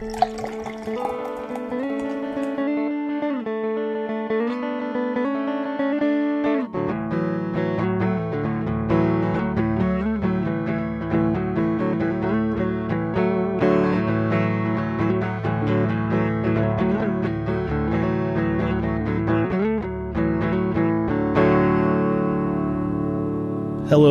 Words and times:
Hello, 0.00 0.12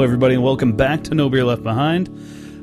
everybody, 0.02 0.36
and 0.36 0.44
welcome 0.44 0.74
back 0.74 1.06
to 1.06 1.16
No 1.16 1.30
Beer 1.30 1.46
Left 1.46 1.64
Behind. 1.64 2.10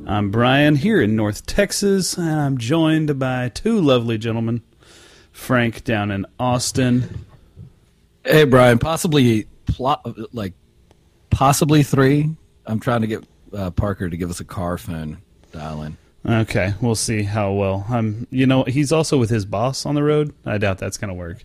I'm 0.07 0.30
Brian 0.30 0.77
here 0.77 1.00
in 1.00 1.16
North 1.16 1.46
Texas, 1.46 2.18
and 2.18 2.29
I'm 2.29 2.59
joined 2.59 3.18
by 3.18 3.49
two 3.49 3.81
lovely 3.81 4.18
gentlemen. 4.18 4.62
Frank 5.32 5.82
down 5.82 6.11
in 6.11 6.26
Austin. 6.39 7.25
Hey, 8.22 8.45
Brian, 8.45 8.79
possibly 8.79 9.46
plot 9.67 10.07
like 10.35 10.53
possibly 11.31 11.82
three. 11.82 12.36
I'm 12.67 12.81
trying 12.81 13.00
to 13.00 13.07
get 13.07 13.25
uh, 13.54 13.71
Parker 13.71 14.11
to 14.11 14.17
give 14.17 14.29
us 14.29 14.40
a 14.40 14.45
car 14.45 14.76
phone 14.76 15.18
dial 15.53 15.82
in. 15.82 15.96
Okay, 16.26 16.75
we'll 16.82 16.95
see 16.95 17.23
how 17.23 17.53
well. 17.53 17.86
I'm, 17.89 18.26
you 18.31 18.46
know, 18.46 18.64
he's 18.64 18.93
also 18.93 19.18
with 19.18 19.31
his 19.31 19.46
boss 19.46 19.86
on 19.86 19.95
the 19.95 20.03
road. 20.03 20.34
I 20.45 20.59
doubt 20.59 20.79
that's 20.79 20.98
going 20.98 21.09
to 21.09 21.14
work. 21.14 21.45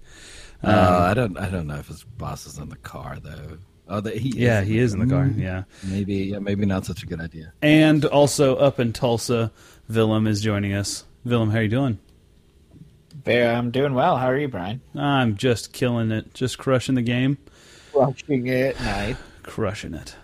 Uh, 0.62 1.08
I 1.10 1.14
don't. 1.14 1.38
I 1.38 1.50
don't 1.50 1.68
know 1.68 1.78
if 1.78 1.88
his 1.88 2.04
boss 2.04 2.46
is 2.46 2.58
in 2.58 2.68
the 2.68 2.78
car 2.78 3.18
though. 3.22 3.58
Oh, 3.90 4.00
the, 4.02 4.12
he 4.12 4.30
Yeah, 4.30 4.62
is. 4.62 4.68
he 4.68 4.78
is 4.80 4.94
in 4.94 5.00
the 5.00 5.08
car. 5.08 5.28
Yeah, 5.36 5.64
Maybe. 5.84 6.16
Yeah, 6.16 6.40
maybe 6.40 6.66
not 6.66 6.86
such 6.86 7.02
a 7.04 7.06
good 7.08 7.20
idea. 7.20 7.52
and 7.62 8.06
also 8.06 8.56
up 8.56 8.80
in 8.80 8.94
Tulsa, 8.94 9.52
Willem 9.90 10.28
is 10.28 10.42
joining 10.42 10.74
us. 10.74 11.04
Willem, 11.26 11.50
how 11.50 11.58
are 11.58 11.64
you 11.64 11.70
doing? 11.70 11.98
Bear, 13.24 13.56
I'm 13.56 13.72
doing 13.72 13.94
well. 13.96 14.18
How 14.18 14.28
are 14.28 14.38
you, 14.38 14.48
Brian? 14.48 14.82
I'm 14.96 15.36
just 15.36 15.74
killing 15.74 16.12
it, 16.12 16.34
just 16.34 16.58
crushing 16.58 16.96
the 16.96 17.02
game, 17.02 17.38
Crushing 17.92 18.48
it 18.48 18.80
night. 18.82 19.18
crushing 19.44 19.94
it. 19.94 20.16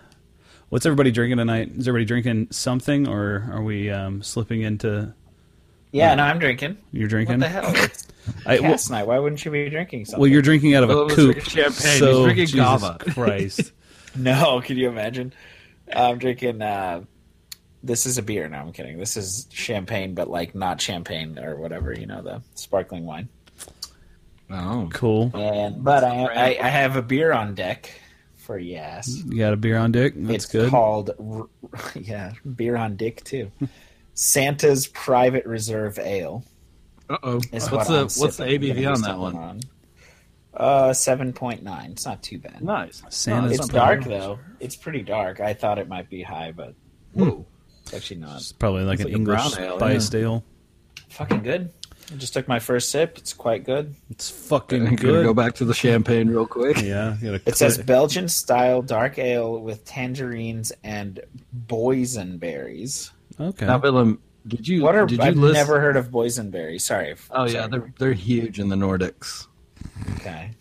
What's 0.68 0.86
everybody 0.86 1.10
drinking 1.10 1.38
tonight? 1.38 1.72
Is 1.76 1.86
everybody 1.88 2.06
drinking 2.06 2.48
something, 2.50 3.06
or 3.06 3.48
are 3.52 3.62
we 3.62 3.90
um, 3.90 4.22
slipping 4.22 4.62
into? 4.62 5.12
Yeah, 5.96 6.14
no, 6.14 6.24
I'm 6.24 6.38
drinking. 6.38 6.76
You're 6.92 7.08
drinking. 7.08 7.40
What 7.40 7.46
the 7.46 7.48
hell? 7.48 7.90
It's 8.28 8.44
I, 8.44 8.58
well, 8.58 8.72
cast 8.72 8.90
night. 8.90 9.06
Why 9.06 9.20
wouldn't 9.20 9.44
you 9.44 9.52
be 9.52 9.70
drinking 9.70 10.04
something? 10.04 10.20
well, 10.20 10.28
you're 10.28 10.42
drinking 10.42 10.74
out 10.74 10.82
of 10.82 10.90
a 10.90 11.02
it 11.02 11.10
coupe. 11.10 11.34
drinking 11.34 11.44
champagne. 11.44 11.98
So, 12.00 12.06
He's 12.06 12.24
drinking 12.24 12.46
Jesus 12.46 12.60
Gava. 12.60 12.98
Christ. 13.14 13.72
no. 14.16 14.60
Can 14.62 14.76
you 14.76 14.88
imagine? 14.88 15.32
I'm 15.94 16.18
drinking. 16.18 16.60
Uh, 16.60 17.04
this 17.84 18.04
is 18.04 18.18
a 18.18 18.22
beer. 18.22 18.48
No, 18.48 18.58
I'm 18.58 18.72
kidding. 18.72 18.98
This 18.98 19.16
is 19.16 19.46
champagne, 19.52 20.14
but 20.14 20.28
like 20.28 20.56
not 20.56 20.80
champagne 20.80 21.38
or 21.38 21.54
whatever. 21.54 21.92
You 21.92 22.06
know, 22.06 22.20
the 22.20 22.42
sparkling 22.56 23.06
wine. 23.06 23.28
Oh, 24.50 24.88
cool. 24.92 25.30
And 25.34 25.84
but 25.84 26.02
I, 26.02 26.24
I, 26.24 26.66
I 26.66 26.68
have 26.68 26.96
a 26.96 27.02
beer 27.02 27.32
on 27.32 27.54
deck 27.54 27.92
for 28.38 28.58
yes. 28.58 29.22
You 29.24 29.38
got 29.38 29.52
a 29.52 29.56
beer 29.56 29.76
on 29.76 29.92
dick. 29.92 30.14
That's 30.16 30.44
it's 30.44 30.46
good. 30.46 30.70
called 30.70 31.10
yeah, 31.94 32.32
beer 32.56 32.76
on 32.76 32.96
dick 32.96 33.22
too. 33.24 33.50
Santa's 34.16 34.86
Private 34.88 35.44
Reserve 35.46 35.98
Ale. 35.98 36.42
uh 37.08 37.18
oh. 37.22 37.36
Is 37.52 37.70
What's 37.70 37.70
what 37.70 37.86
the 37.86 37.94
I'm 37.94 38.00
what's 38.20 38.36
the 38.38 38.44
ABV 38.44 38.92
on 38.92 39.02
that 39.02 39.18
one? 39.18 39.36
on. 39.36 39.60
Uh, 40.54 40.92
seven 40.94 41.34
point 41.34 41.62
nine. 41.62 41.92
It's 41.92 42.06
not 42.06 42.22
too 42.22 42.38
bad. 42.38 42.62
Nice. 42.62 43.02
Santa's 43.10 43.58
it's 43.58 43.68
dark 43.68 44.00
bad. 44.00 44.08
though. 44.10 44.38
It's 44.58 44.74
pretty 44.74 45.02
dark. 45.02 45.38
I 45.40 45.52
thought 45.52 45.78
it 45.78 45.86
might 45.86 46.08
be 46.08 46.22
high, 46.22 46.50
but 46.52 46.74
Whoa. 47.12 47.44
it's 47.82 47.92
actually 47.92 48.20
not. 48.20 48.36
It's 48.38 48.52
probably 48.52 48.84
like 48.84 48.94
It's 49.00 49.02
an 49.06 49.12
like 49.12 49.16
English 49.18 49.54
brown 49.54 49.64
ale, 49.64 49.76
spiced 49.78 50.14
ale. 50.14 50.44
Fucking 51.10 51.42
good. 51.42 51.70
I 52.10 52.14
just 52.16 52.32
took 52.32 52.48
my 52.48 52.58
first 52.58 52.90
sip. 52.90 53.18
It's 53.18 53.34
quite 53.34 53.64
good. 53.64 53.94
It's 54.10 54.30
fucking 54.30 54.86
I'm 54.86 54.96
good. 54.96 55.24
go 55.26 55.34
back 55.34 55.56
to 55.56 55.64
the 55.66 55.74
champagne 55.74 56.28
real 56.30 56.46
quick. 56.46 56.80
Yeah, 56.80 57.16
you 57.20 57.32
gotta 57.32 57.42
It 57.44 57.56
says. 57.56 57.76
Belgian 57.78 58.28
style 58.28 58.80
dark 58.80 59.18
ale 59.18 59.60
with 59.60 59.84
tangerines 59.84 60.72
and 60.84 61.20
boysenberries. 61.66 63.10
Okay. 63.40 63.66
Now, 63.66 63.78
Willem, 63.78 64.20
did 64.46 64.66
you? 64.68 64.82
What 64.82 64.94
are 64.94 65.06
did 65.06 65.18
you 65.18 65.24
I've 65.24 65.36
list? 65.36 65.54
never 65.54 65.80
heard 65.80 65.96
of 65.96 66.10
boysenberry. 66.10 66.80
Sorry. 66.80 67.10
if- 67.10 67.28
Oh 67.32 67.44
yeah, 67.46 67.66
they're 67.66 67.92
they're 67.98 68.12
huge 68.12 68.58
in 68.60 68.68
the 68.68 68.76
Nordics. 68.76 69.46
okay. 70.16 70.52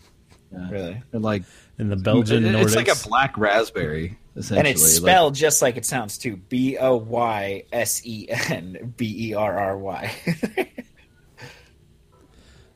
Yeah. 0.51 0.69
Really. 0.69 1.01
They're 1.11 1.19
like 1.19 1.43
in 1.79 1.89
the 1.89 1.95
Belgian 1.95 2.45
it- 2.45 2.51
Nordics. 2.55 2.63
It's 2.63 2.75
like 2.75 2.87
a 2.87 3.07
black 3.09 3.37
raspberry, 3.37 4.17
essentially. 4.35 4.59
And 4.59 4.67
it's 4.67 4.81
like- 4.81 4.91
spelled 5.11 5.35
just 5.35 5.61
like 5.61 5.77
it 5.77 5.85
sounds 5.85 6.17
too. 6.17 6.37
B 6.37 6.77
O 6.77 6.95
Y 6.97 7.63
S 7.71 8.01
E 8.05 8.27
N 8.29 8.93
B 8.97 9.29
E 9.29 9.33
R 9.33 9.57
R 9.59 9.77
Y. 9.77 10.11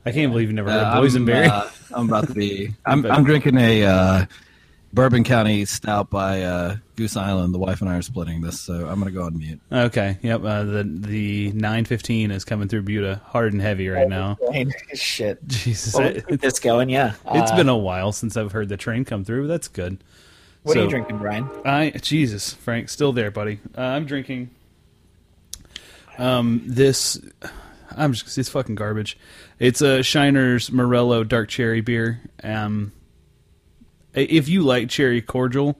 I 0.06 0.12
can't 0.12 0.32
believe 0.32 0.48
you 0.50 0.54
never 0.56 0.72
heard 0.72 0.84
Uh, 0.84 0.92
of 1.02 1.04
boysenberry. 1.04 1.46
I'm, 1.46 1.52
uh, 1.52 1.70
I'm 1.94 2.08
about 2.08 2.28
to 2.28 2.34
be. 2.34 2.74
I'm, 2.86 3.06
I'm 3.06 3.24
drinking 3.24 3.58
a 3.58 3.84
uh, 3.86 4.26
Bourbon 4.92 5.24
County 5.24 5.66
Stout 5.66 6.10
by 6.10 6.42
uh, 6.42 6.78
Goose 6.96 7.16
Island. 7.16 7.54
The 7.54 7.60
wife 7.60 7.82
and 7.82 7.90
I 7.90 7.98
are 7.98 8.02
splitting 8.02 8.42
this, 8.42 8.60
so 8.60 8.74
I'm 8.88 9.00
going 9.00 9.06
to 9.06 9.12
go 9.12 9.24
on 9.24 9.38
mute. 9.38 9.60
okay. 9.72 10.18
Yep. 10.24 10.44
Uh, 10.44 10.64
the 10.64 10.84
the 10.84 11.52
915 11.52 12.32
is 12.32 12.44
coming 12.44 12.68
through 12.68 12.82
Buda 12.84 13.22
hard 13.28 13.54
and 13.54 13.62
heavy 13.62 13.88
right 13.90 14.08
now. 14.10 14.38
Shit. 14.96 15.46
Jesus. 15.48 15.94
Well, 15.94 16.08
it, 16.08 16.28
keep 16.28 16.42
this 16.42 16.60
going, 16.60 16.90
yeah. 16.90 17.14
it's 17.32 17.52
Uh, 17.52 17.56
been 17.56 17.70
a 17.70 17.78
while 17.78 18.12
since 18.12 18.36
I've 18.36 18.52
heard 18.52 18.68
the 18.70 18.78
train 18.78 19.06
come 19.06 19.24
through. 19.24 19.48
That's 19.48 19.68
good. 19.68 20.04
What 20.64 20.76
are 20.76 20.82
you 20.84 20.90
drinking, 20.90 21.20
Brian? 21.20 21.50
I 21.64 21.92
Jesus, 21.92 22.54
Frank, 22.54 22.90
still 22.90 23.14
there, 23.14 23.32
buddy. 23.32 23.60
Uh, 23.78 23.82
I'm 23.82 24.06
drinking. 24.06 24.50
Um, 26.18 26.62
this, 26.66 27.18
I'm 27.96 28.12
just 28.14 28.38
it's 28.38 28.50
fucking 28.50 28.76
garbage. 28.76 29.18
It's 29.58 29.82
a 29.82 30.00
Shiner's 30.00 30.72
Morello 30.72 31.24
Dark 31.24 31.48
Cherry 31.50 31.80
beer. 31.82 32.20
Um, 32.44 32.92
i- 32.92 32.99
if 34.14 34.48
you 34.50 34.62
like 34.62 34.90
cherry 34.90 35.22
cordial, 35.22 35.78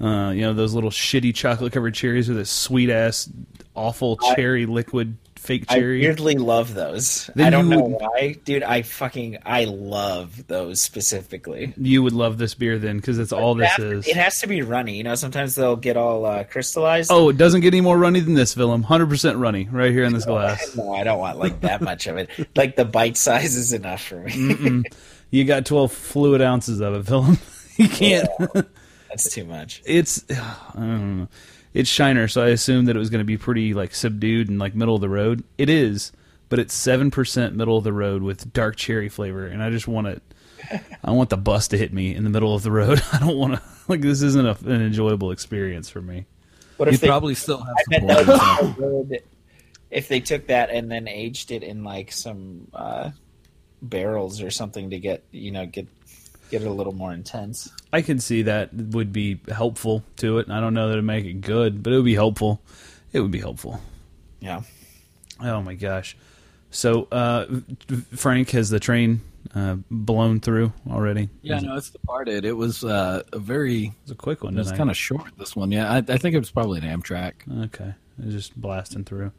uh, 0.00 0.30
you 0.34 0.42
know 0.42 0.52
those 0.54 0.74
little 0.74 0.90
shitty 0.90 1.34
chocolate 1.34 1.72
covered 1.72 1.94
cherries 1.94 2.28
with 2.28 2.38
a 2.38 2.44
sweet 2.46 2.90
ass, 2.90 3.28
awful 3.74 4.18
I- 4.22 4.34
cherry 4.34 4.66
liquid 4.66 5.16
fake 5.36 5.64
I 5.68 5.74
cherry. 5.80 6.00
weirdly 6.02 6.36
love 6.36 6.72
those. 6.72 7.28
Then 7.34 7.48
I 7.48 7.50
don't 7.50 7.68
know 7.68 7.80
would- 7.82 8.00
why, 8.00 8.36
dude. 8.44 8.62
I 8.62 8.82
fucking 8.82 9.38
I 9.44 9.64
love 9.64 10.46
those 10.46 10.80
specifically. 10.80 11.74
you 11.76 12.00
would 12.04 12.12
love 12.12 12.38
this 12.38 12.54
beer 12.54 12.78
then 12.78 12.98
because 12.98 13.18
it's 13.18 13.32
all 13.32 13.56
this 13.56 13.68
It 13.76 13.82
has- 13.82 13.92
is. 13.92 14.08
It 14.08 14.16
has 14.16 14.40
to 14.42 14.46
be 14.46 14.62
runny. 14.62 14.96
You 14.96 15.02
know, 15.02 15.16
sometimes 15.16 15.56
they'll 15.56 15.74
get 15.74 15.96
all 15.96 16.24
uh, 16.26 16.44
crystallized. 16.44 17.10
Oh, 17.12 17.28
it 17.28 17.38
doesn't 17.38 17.62
get 17.62 17.74
any 17.74 17.80
more 17.80 17.98
runny 17.98 18.20
than 18.20 18.34
this, 18.34 18.56
Willem. 18.56 18.84
Hundred 18.84 19.08
percent 19.08 19.36
runny, 19.38 19.68
right 19.70 19.90
here 19.90 20.04
in 20.04 20.12
this 20.12 20.24
glass. 20.24 20.76
No, 20.76 20.94
I 20.94 21.02
don't 21.02 21.18
want 21.18 21.38
like 21.40 21.60
that 21.62 21.80
much 21.80 22.06
of 22.06 22.18
it. 22.18 22.30
Like 22.56 22.76
the 22.76 22.84
bite 22.84 23.16
size 23.16 23.56
is 23.56 23.72
enough 23.72 24.02
for 24.04 24.20
me. 24.20 24.84
You 25.32 25.44
got 25.44 25.64
12 25.66 25.90
fluid 25.90 26.42
ounces 26.42 26.80
of 26.80 26.94
it, 26.94 27.10
Willem. 27.10 27.38
you 27.76 27.88
can't. 27.88 28.28
That's 29.08 29.32
too 29.32 29.44
much. 29.44 29.82
It's, 29.84 30.24
I 30.30 30.54
don't 30.76 31.18
know. 31.20 31.28
It's 31.74 31.88
Shiner, 31.88 32.28
so 32.28 32.42
I 32.42 32.48
assumed 32.48 32.86
that 32.88 32.96
it 32.96 32.98
was 32.98 33.08
going 33.08 33.20
to 33.20 33.24
be 33.24 33.38
pretty 33.38 33.72
like 33.72 33.94
subdued 33.94 34.50
and 34.50 34.58
like 34.58 34.74
middle 34.74 34.94
of 34.94 35.00
the 35.00 35.08
road. 35.08 35.42
It 35.56 35.70
is, 35.70 36.12
but 36.50 36.58
it's 36.58 36.74
seven 36.74 37.10
percent 37.10 37.56
middle 37.56 37.78
of 37.78 37.84
the 37.84 37.94
road 37.94 38.22
with 38.22 38.52
dark 38.52 38.76
cherry 38.76 39.08
flavor, 39.08 39.46
and 39.46 39.62
I 39.62 39.70
just 39.70 39.88
want 39.88 40.06
it. 40.08 40.22
I 41.02 41.12
want 41.12 41.30
the 41.30 41.38
bus 41.38 41.68
to 41.68 41.78
hit 41.78 41.94
me 41.94 42.14
in 42.14 42.24
the 42.24 42.30
middle 42.30 42.54
of 42.54 42.62
the 42.62 42.70
road. 42.70 43.02
I 43.10 43.18
don't 43.20 43.38
want 43.38 43.54
to 43.54 43.62
like 43.88 44.02
this. 44.02 44.20
Isn't 44.20 44.44
a, 44.46 44.54
an 44.66 44.82
enjoyable 44.82 45.30
experience 45.30 45.88
for 45.88 46.02
me. 46.02 46.26
What 46.76 46.92
You 46.92 46.98
they? 46.98 47.06
probably 47.06 47.34
still 47.34 47.58
have 47.58 47.74
I 47.90 47.98
bet 47.98 48.06
that 48.06 48.26
would 48.26 48.76
be 48.76 48.82
so 48.82 49.06
good 49.08 49.22
if 49.90 50.08
they 50.08 50.20
took 50.20 50.48
that 50.48 50.68
and 50.68 50.92
then 50.92 51.08
aged 51.08 51.52
it 51.52 51.62
in 51.62 51.84
like 51.84 52.12
some 52.12 52.68
uh, 52.74 53.10
barrels 53.82 54.40
or 54.40 54.50
something 54.50 54.90
to 54.90 54.98
get 54.98 55.24
you 55.32 55.50
know 55.50 55.66
get 55.66 55.86
get 56.50 56.62
it 56.62 56.68
a 56.68 56.72
little 56.72 56.92
more 56.94 57.12
intense. 57.12 57.70
I 57.92 58.02
could 58.02 58.22
see 58.22 58.42
that 58.42 58.72
would 58.72 59.12
be 59.12 59.40
helpful 59.50 60.02
to 60.18 60.38
it. 60.38 60.50
I 60.50 60.60
don't 60.60 60.74
know 60.74 60.86
that 60.88 60.94
it'd 60.94 61.04
make 61.04 61.24
it 61.24 61.40
good, 61.40 61.82
but 61.82 61.92
it 61.92 61.96
would 61.96 62.04
be 62.04 62.14
helpful. 62.14 62.60
It 63.12 63.20
would 63.20 63.30
be 63.30 63.40
helpful. 63.40 63.80
Yeah. 64.40 64.62
Oh 65.40 65.60
my 65.62 65.74
gosh! 65.74 66.16
So 66.70 67.08
uh, 67.10 67.46
Frank 68.14 68.50
has 68.50 68.70
the 68.70 68.78
train 68.80 69.20
uh, 69.54 69.76
blown 69.90 70.40
through 70.40 70.72
already. 70.90 71.28
Yeah, 71.42 71.58
no, 71.58 71.76
it's 71.76 71.90
departed. 71.90 72.44
It 72.44 72.52
was 72.52 72.84
uh, 72.84 73.22
a 73.32 73.38
very. 73.38 73.92
It's 74.02 74.12
a 74.12 74.14
quick 74.14 74.44
one. 74.44 74.54
It 74.54 74.58
was 74.58 74.72
kind 74.72 74.90
of 74.90 74.96
short. 74.96 75.24
This 75.38 75.56
one, 75.56 75.72
yeah. 75.72 75.92
I, 75.92 75.96
I 75.98 76.16
think 76.16 76.34
it 76.34 76.38
was 76.38 76.50
probably 76.50 76.80
an 76.80 76.84
Amtrak. 77.00 77.32
okay. 77.64 77.94
It's 78.18 78.32
just 78.32 78.60
blasting 78.60 79.04
through. 79.04 79.32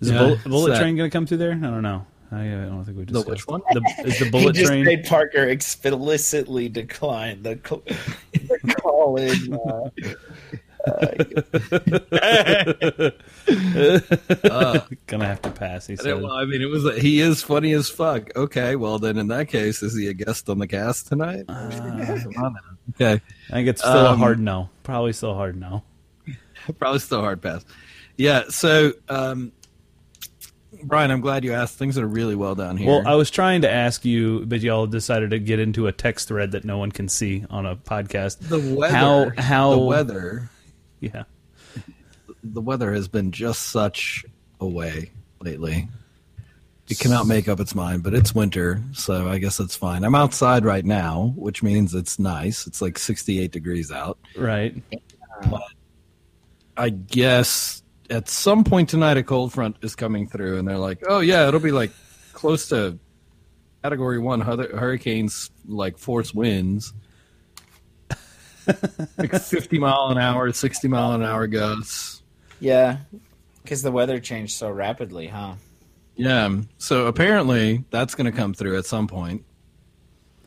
Is 0.00 0.10
Yeah, 0.10 0.18
the 0.18 0.24
bullet, 0.24 0.44
bullet 0.44 0.78
train 0.78 0.96
going 0.96 1.10
to 1.10 1.12
come 1.12 1.26
through 1.26 1.38
there? 1.38 1.52
I 1.52 1.56
don't 1.56 1.82
know. 1.82 2.06
I, 2.32 2.42
I 2.44 2.64
don't 2.66 2.84
think 2.84 2.96
we 2.98 3.04
The 3.04 3.22
which 3.22 3.46
one? 3.48 3.60
The, 3.72 3.82
is 4.04 4.18
the 4.20 4.30
bullet 4.30 4.54
he 4.54 4.60
just 4.62 4.70
train? 4.72 4.84
made 4.84 5.04
Parker 5.04 5.42
explicitly 5.44 6.68
decline 6.68 7.42
the, 7.42 7.56
call, 7.56 7.82
the 8.32 8.74
call 8.80 9.16
in. 9.16 9.54
Uh, 9.54 9.90
Uh, 14.50 14.80
Gonna 15.06 15.26
have 15.26 15.42
to 15.42 15.50
pass. 15.50 15.86
He 15.86 15.96
said. 15.96 16.22
well, 16.22 16.32
I 16.32 16.44
mean, 16.44 16.62
it 16.62 16.66
was. 16.70 16.84
He 17.00 17.20
is 17.20 17.42
funny 17.42 17.72
as 17.72 17.88
fuck. 17.90 18.34
Okay, 18.36 18.76
well 18.76 18.98
then, 18.98 19.18
in 19.18 19.28
that 19.28 19.48
case, 19.48 19.82
is 19.82 19.94
he 19.96 20.08
a 20.08 20.14
guest 20.14 20.48
on 20.48 20.58
the 20.58 20.66
cast 20.66 21.08
tonight? 21.08 21.44
Uh, 21.48 21.70
Come 21.70 22.44
on 22.44 22.52
now. 22.54 22.60
Okay, 22.94 23.20
I 23.48 23.52
think 23.52 23.68
it's 23.68 23.80
still 23.82 24.06
a 24.06 24.12
Um, 24.12 24.18
hard 24.18 24.40
no. 24.40 24.70
Probably 24.82 25.12
still 25.12 25.34
hard 25.34 25.58
no. 25.60 25.82
probably 26.78 26.98
still 27.00 27.20
hard 27.20 27.42
pass. 27.42 27.64
Yeah. 28.16 28.44
So, 28.48 28.92
um, 29.08 29.52
Brian, 30.84 31.10
I'm 31.10 31.20
glad 31.20 31.44
you 31.44 31.52
asked. 31.52 31.78
Things 31.78 31.96
are 31.98 32.06
really 32.06 32.34
well 32.34 32.54
down 32.54 32.76
here. 32.76 32.88
Well, 32.88 33.06
I 33.06 33.14
was 33.14 33.30
trying 33.30 33.62
to 33.62 33.70
ask 33.70 34.04
you, 34.04 34.44
but 34.46 34.60
y'all 34.60 34.86
decided 34.86 35.30
to 35.30 35.38
get 35.38 35.58
into 35.58 35.86
a 35.86 35.92
text 35.92 36.28
thread 36.28 36.52
that 36.52 36.64
no 36.64 36.78
one 36.78 36.90
can 36.92 37.08
see 37.08 37.44
on 37.50 37.66
a 37.66 37.76
podcast. 37.76 38.38
the 38.48 38.58
weather, 38.76 38.94
How 38.94 39.30
how 39.42 39.70
the 39.72 39.78
weather, 39.78 40.50
Yeah. 41.00 41.24
the 42.42 42.60
weather 42.60 42.92
has 42.92 43.08
been 43.08 43.32
just 43.32 43.62
such 43.68 44.24
a 44.60 44.66
way 44.66 45.10
lately. 45.40 45.88
It 46.88 46.98
cannot 46.98 47.28
make 47.28 47.48
up 47.48 47.60
its 47.60 47.74
mind, 47.74 48.02
but 48.02 48.14
it's 48.14 48.34
winter, 48.34 48.82
so 48.94 49.28
I 49.28 49.38
guess 49.38 49.60
it's 49.60 49.76
fine. 49.76 50.02
I'm 50.02 50.16
outside 50.16 50.64
right 50.64 50.84
now, 50.84 51.32
which 51.36 51.62
means 51.62 51.94
it's 51.94 52.18
nice. 52.18 52.66
It's 52.66 52.82
like 52.82 52.98
68 52.98 53.52
degrees 53.52 53.92
out. 53.92 54.18
Right. 54.36 54.74
I 56.76 56.88
guess 56.90 57.79
at 58.10 58.28
some 58.28 58.64
point 58.64 58.88
tonight 58.88 59.16
a 59.16 59.22
cold 59.22 59.52
front 59.52 59.76
is 59.82 59.94
coming 59.94 60.26
through, 60.28 60.58
and 60.58 60.66
they're 60.68 60.78
like, 60.78 60.98
"Oh 61.08 61.20
yeah, 61.20 61.46
it'll 61.48 61.60
be 61.60 61.72
like 61.72 61.90
close 62.32 62.68
to 62.68 62.98
Category 63.82 64.18
One 64.18 64.40
hurricanes, 64.40 65.50
like 65.66 65.96
force 65.96 66.34
winds, 66.34 66.92
like 69.16 69.32
50 69.34 69.78
mile 69.78 70.08
an 70.08 70.18
hour, 70.18 70.52
60 70.52 70.88
mile 70.88 71.12
an 71.12 71.22
hour 71.22 71.46
gusts." 71.46 72.22
Yeah, 72.60 72.98
because 73.62 73.82
the 73.82 73.92
weather 73.92 74.20
changed 74.20 74.52
so 74.56 74.70
rapidly, 74.70 75.28
huh? 75.28 75.54
Yeah, 76.16 76.60
so 76.76 77.06
apparently 77.06 77.84
that's 77.90 78.14
going 78.14 78.30
to 78.30 78.36
come 78.36 78.52
through 78.52 78.76
at 78.76 78.84
some 78.84 79.06
point, 79.06 79.44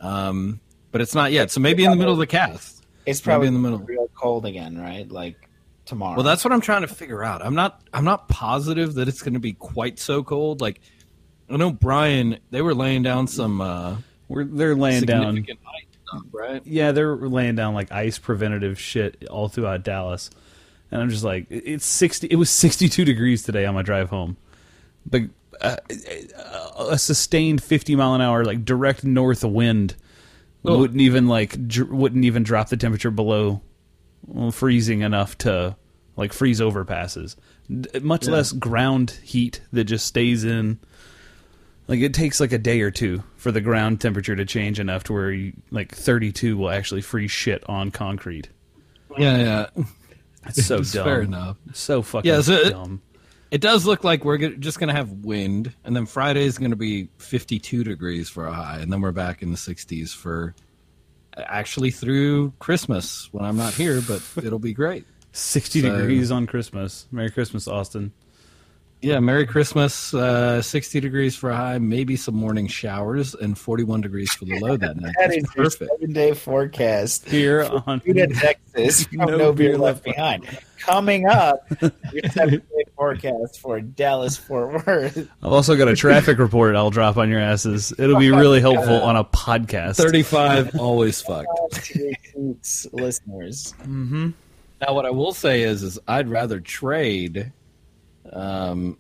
um, 0.02 0.60
but 0.92 1.02
it's 1.02 1.16
not 1.16 1.32
yet. 1.32 1.50
So 1.50 1.60
maybe 1.60 1.84
in 1.86 1.90
the 1.92 1.98
middle 1.98 2.14
of 2.14 2.20
the 2.20 2.28
cast. 2.28 2.82
It's 3.06 3.20
Maybe 3.20 3.32
probably 3.34 3.48
in 3.50 3.54
the 3.56 3.60
middle. 3.60 3.80
real 3.80 4.10
cold 4.16 4.46
again, 4.46 4.78
right? 4.78 5.10
Like 5.12 5.50
tomorrow. 5.86 6.16
Well, 6.16 6.24
that's 6.24 6.44
what 6.44 6.52
I'm 6.54 6.62
trying 6.62 6.82
to 6.82 6.88
figure 6.88 7.24
out. 7.24 7.44
I'm 7.46 7.56
not. 7.56 7.82
I'm 7.94 8.06
not 8.06 8.28
positive 8.28 8.96
that 8.96 9.08
it's 9.08 9.22
going 9.22 9.34
to 9.34 9.40
be 9.40 9.54
quite 9.54 10.00
so 10.00 10.24
cold. 10.24 10.62
Like 10.62 10.82
I 11.50 11.58
know 11.58 11.72
Brian. 11.72 12.40
They 12.52 12.62
were 12.62 12.74
laying 12.74 13.04
down 13.04 13.28
some 13.28 13.62
uh, 13.62 13.98
We're 14.28 14.44
they're 14.46 14.76
laying 14.76 15.04
down 15.04 15.44
stuff, 16.08 16.22
right? 16.32 16.62
Yeah, 16.66 16.92
they're 16.92 17.16
laying 17.16 17.56
down 17.56 17.74
like 17.74 17.92
ice 17.92 18.18
preventative 18.18 18.80
shit 18.80 19.28
all 19.30 19.50
throughout 19.50 19.84
Dallas. 19.84 20.30
And 20.92 21.02
I'm 21.02 21.10
just 21.10 21.24
like 21.24 21.48
it's 21.50 21.86
60 21.86 22.28
it 22.28 22.36
was 22.36 22.50
62 22.52 23.04
degrees 23.04 23.42
today 23.44 23.66
on 23.66 23.74
my 23.74 23.82
drive 23.82 24.10
home. 24.10 24.38
But 25.06 25.24
uh, 25.60 25.78
a 26.90 26.98
sustained 26.98 27.64
50 27.64 27.96
mile 27.96 28.14
an 28.16 28.22
hour 28.22 28.44
like 28.46 28.64
direct 28.66 29.04
north 29.04 29.44
wind 29.44 29.96
Oh. 30.66 30.78
wouldn't 30.78 31.02
even 31.02 31.28
like 31.28 31.68
dr- 31.68 31.90
wouldn't 31.92 32.24
even 32.24 32.44
drop 32.44 32.70
the 32.70 32.78
temperature 32.78 33.12
below 33.12 33.62
freezing 34.52 35.02
enough 35.02 35.38
to 35.40 35.76
like 36.16 36.34
freeze 36.34 36.60
overpasses. 36.60 37.36
Much 38.02 38.26
Yeah. 38.28 38.34
less 38.34 38.52
ground 38.52 39.12
heat 39.24 39.62
that 39.72 39.86
just 39.86 40.06
stays 40.06 40.44
in 40.44 40.80
like 41.88 42.00
it 42.00 42.14
takes 42.14 42.40
like 42.40 42.52
a 42.54 42.58
day 42.58 42.82
or 42.82 42.92
two 42.92 43.24
for 43.36 43.52
the 43.52 43.62
ground 43.62 44.00
temperature 44.00 44.36
to 44.36 44.46
change 44.46 44.80
enough 44.80 45.04
to 45.06 45.14
where 45.14 45.32
you, 45.32 45.54
like 45.72 45.94
32 45.94 46.56
will 46.58 46.70
actually 46.70 47.02
freeze 47.02 47.32
shit 47.32 47.64
on 47.68 47.92
concrete. 47.92 48.50
Yeah, 49.18 49.38
yeah. 49.76 49.84
It's 50.46 50.66
so 50.66 50.80
It's 50.80 50.92
dumb. 50.92 51.06
Fair 51.06 51.22
enough. 51.22 51.56
So 51.74 52.02
fucking 52.02 52.30
Yeah, 52.30 52.42
so 52.42 52.54
it- 52.54 52.70
dumb. 52.72 53.02
It 53.50 53.62
does 53.62 53.86
look 53.86 54.04
like 54.04 54.26
we're 54.26 54.38
just 54.56 54.80
going 54.80 54.88
to 54.90 54.96
have 54.96 55.10
wind, 55.24 55.72
and 55.86 55.96
then 55.96 56.06
Friday 56.08 56.44
is 56.44 56.58
going 56.58 56.72
to 56.72 56.76
be 56.76 57.08
52 57.20 57.84
degrees 57.84 58.28
for 58.28 58.48
a 58.48 58.52
high, 58.54 58.80
and 58.80 58.92
then 58.92 59.00
we're 59.00 59.12
back 59.12 59.42
in 59.44 59.52
the 59.52 59.58
60s 59.58 60.10
for 60.14 60.56
actually 61.38 61.92
through 61.92 62.54
Christmas 62.60 63.30
when 63.32 63.44
I'm 63.46 63.58
not 63.58 63.74
here, 63.74 64.02
but 64.02 64.22
it'll 64.44 64.60
be 64.60 64.74
great. 64.74 65.06
60 65.32 65.82
So- 65.82 65.98
degrees 65.98 66.32
on 66.32 66.46
Christmas. 66.48 67.08
Merry 67.12 67.32
Christmas, 67.32 67.68
Austin. 67.68 68.12
Yeah, 69.04 69.20
Merry 69.20 69.46
Christmas. 69.46 70.14
Uh, 70.14 70.62
60 70.62 71.02
degrees 71.02 71.36
for 71.36 71.50
a 71.50 71.56
high, 71.58 71.78
maybe 71.78 72.16
some 72.16 72.36
morning 72.36 72.68
showers, 72.68 73.36
and 73.36 73.58
41 73.58 74.00
degrees 74.00 74.32
for 74.32 74.46
the 74.46 74.58
low 74.60 74.78
that 74.78 74.96
night. 74.96 75.14
that 75.20 75.28
That's 75.28 75.44
is 75.44 75.50
perfect. 75.54 75.92
seven 76.00 76.14
day 76.14 76.34
forecast. 76.34 77.28
Here 77.28 77.68
on 77.86 78.00
Buda, 78.00 78.28
Texas, 78.28 79.06
No 79.12 79.26
no, 79.26 79.38
Beer 79.52 79.72
beer 79.72 79.78
Left 79.78 79.82
left 79.82 80.04
behind. 80.06 80.58
Coming 80.80 81.28
up, 81.28 81.68
your 81.82 82.32
seven 82.32 82.60
day 82.60 82.86
forecast 82.96 83.60
for 83.60 83.82
Dallas 83.82 84.38
Fort 84.38 84.88
Worth. 84.88 85.18
I've 85.18 85.52
also 85.52 85.76
got 85.76 85.90
a 85.90 85.98
traffic 85.98 86.38
report 86.38 86.78
I'll 86.78 86.90
drop 86.90 87.18
on 87.18 87.30
your 87.30 87.42
asses. 87.42 87.92
It'll 88.00 88.20
be 88.20 88.32
really 88.32 88.62
helpful 88.62 89.02
on 89.02 89.18
a 89.18 89.26
podcast. 89.26 89.98
35, 89.98 90.80
always 90.80 91.20
fucked. 91.22 91.50
Listeners. 92.94 93.74
Mm-hmm. 93.82 94.30
Now, 94.80 94.94
what 94.94 95.06
I 95.06 95.10
will 95.10 95.34
say 95.34 95.64
is, 95.64 95.84
is 95.84 96.00
I'd 96.08 96.30
rather 96.30 96.62
trade 96.62 97.52
um, 98.34 98.98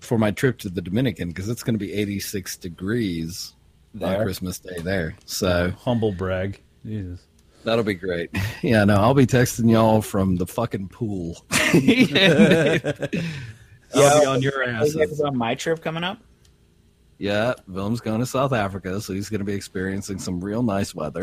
for 0.00 0.18
my 0.18 0.30
trip 0.30 0.58
to 0.58 0.68
the 0.68 0.80
Dominican 0.82 1.28
because 1.28 1.48
it's 1.48 1.62
going 1.62 1.74
to 1.74 1.84
be 1.84 1.92
86 1.92 2.56
degrees 2.58 3.54
on 4.00 4.22
Christmas 4.22 4.58
Day 4.58 4.78
there. 4.82 5.14
So 5.24 5.70
Humble 5.80 6.12
brag. 6.12 6.60
Jesus. 6.84 7.20
that'll 7.64 7.84
be 7.84 7.94
great. 7.94 8.30
Yeah, 8.62 8.84
no, 8.84 8.96
I'll 8.96 9.14
be 9.14 9.26
texting 9.26 9.70
y'all 9.70 10.02
from 10.02 10.36
the 10.36 10.46
fucking 10.46 10.88
pool. 10.88 11.44
I'll 11.50 11.70
be 14.20 14.26
on 14.26 14.42
your 14.42 14.62
Are 14.62 14.68
you 14.84 15.02
asses. 15.02 15.20
on 15.20 15.36
my 15.36 15.54
trip 15.54 15.82
coming 15.82 16.04
up? 16.04 16.18
Yeah, 17.18 17.54
Willem's 17.68 18.00
going 18.00 18.20
to 18.20 18.26
South 18.26 18.52
Africa, 18.54 19.00
so 19.00 19.12
he's 19.12 19.28
going 19.28 19.40
to 19.40 19.44
be 19.44 19.52
experiencing 19.54 20.18
some 20.18 20.40
real 20.42 20.62
nice 20.62 20.94
weather. 20.94 21.20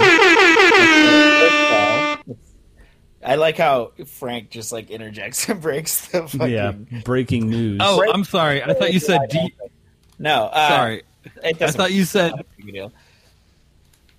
I 3.23 3.35
like 3.35 3.57
how 3.57 3.91
Frank 4.05 4.49
just 4.51 4.71
like 4.71 4.89
interjects 4.91 5.49
and 5.49 5.61
breaks 5.61 6.07
the 6.07 6.27
fucking. 6.27 6.49
Yeah. 6.49 6.73
Breaking 7.03 7.49
news. 7.49 7.79
Oh, 7.83 8.03
I'm 8.11 8.23
sorry. 8.23 8.63
I 8.63 8.73
thought 8.73 8.93
you 8.93 8.99
said. 8.99 9.21
D- 9.29 9.53
no, 10.19 10.45
uh, 10.45 10.67
sorry, 10.69 11.03
I 11.43 11.53
thought 11.53 11.91
you 11.93 12.03
said. 12.05 12.31
matter. 12.31 12.43
Big 12.57 12.73
deal. 12.73 12.93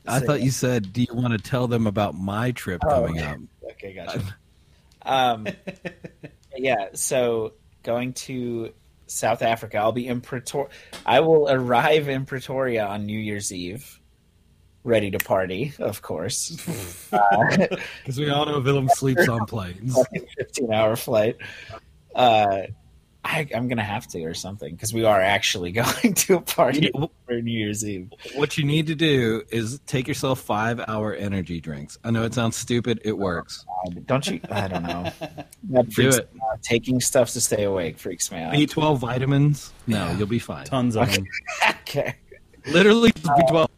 I 0.07 0.21
thought 0.21 0.41
you 0.41 0.51
said. 0.51 0.93
Do 0.93 1.03
you 1.03 1.13
want 1.15 1.33
to 1.33 1.39
tell 1.39 1.67
them 1.69 1.87
about 1.87 2.15
my 2.15 2.53
trip 2.53 2.81
Oh, 2.85 2.89
coming 2.89 3.19
okay. 3.19 3.27
up? 3.27 3.39
Okay, 3.73 3.93
gotcha. 3.95 4.37
um, 5.03 5.47
yeah, 6.57 6.89
so 6.95 7.53
going 7.83 8.13
to 8.15 8.73
South 9.07 9.43
Africa, 9.43 9.79
I'll 9.79 9.93
be 9.93 10.07
in 10.07 10.21
Pretoria. 10.21 10.69
I 11.07 11.21
will 11.21 11.49
arrive 11.51 12.09
in 12.09 12.27
Pretoria 12.27 12.87
on 12.87 13.07
New 13.07 13.19
Year's 13.19 13.53
Eve, 13.53 13.98
ready 14.85 15.11
to 15.11 15.19
party, 15.19 15.73
of 15.79 16.03
course. 16.03 16.57
uh, 17.13 17.19
Because 18.03 18.19
we 18.19 18.31
all 18.31 18.47
know 18.47 18.61
Willem 18.61 18.89
sleeps 18.89 19.29
on 19.29 19.45
planes. 19.47 19.99
15 20.39 20.73
hour 20.73 20.97
flight. 20.97 21.37
Uh, 22.15 22.63
I, 23.25 23.47
I'm 23.55 23.69
gonna 23.69 23.83
have 23.85 24.07
to 24.09 24.25
or 24.25 24.33
something 24.33 24.73
because 24.75 24.95
we 24.95 25.05
are 25.05 25.21
actually 25.21 25.73
going 25.83 26.15
to 26.15 26.37
a 26.37 26.41
party 26.41 26.91
Yeah, 26.95 27.07
for 27.27 27.43
New 27.43 27.51
Year's 27.59 27.85
Eve. 27.85 28.11
What 28.37 28.57
you 28.57 28.65
need 28.65 28.87
to 28.87 28.95
do 28.95 29.43
is 29.51 29.81
take 29.87 30.09
yourself 30.09 30.41
five 30.41 30.81
hour 30.89 31.13
energy 31.13 31.61
drinks. 31.61 31.99
I 32.05 32.11
know 32.11 32.23
it 32.23 32.33
sounds 32.33 32.57
stupid. 32.57 33.01
It 33.05 33.19
works. 33.19 33.67
Uh, 33.87 33.91
Don't 34.07 34.27
you? 34.29 34.41
I 34.51 34.69
don't 34.69 34.85
know. 34.85 35.13
That 35.71 35.93
freaks 35.93 36.17
it. 36.19 36.31
out. 36.51 36.63
Taking 36.63 37.01
stuff 37.01 37.31
to 37.33 37.41
stay 37.43 37.65
awake 37.65 37.99
freaks 37.99 38.31
me 38.33 38.39
out. 38.39 38.55
B12 38.55 38.99
vitamins. 38.99 39.73
No, 39.87 40.11
you'll 40.13 40.27
be 40.27 40.39
fine. 40.39 40.65
Tons 40.65 40.97
of 40.97 41.13
them. 41.13 41.27
okay. 41.83 42.15
Literally 42.69 43.11
just 43.13 43.27
B12. 43.27 43.69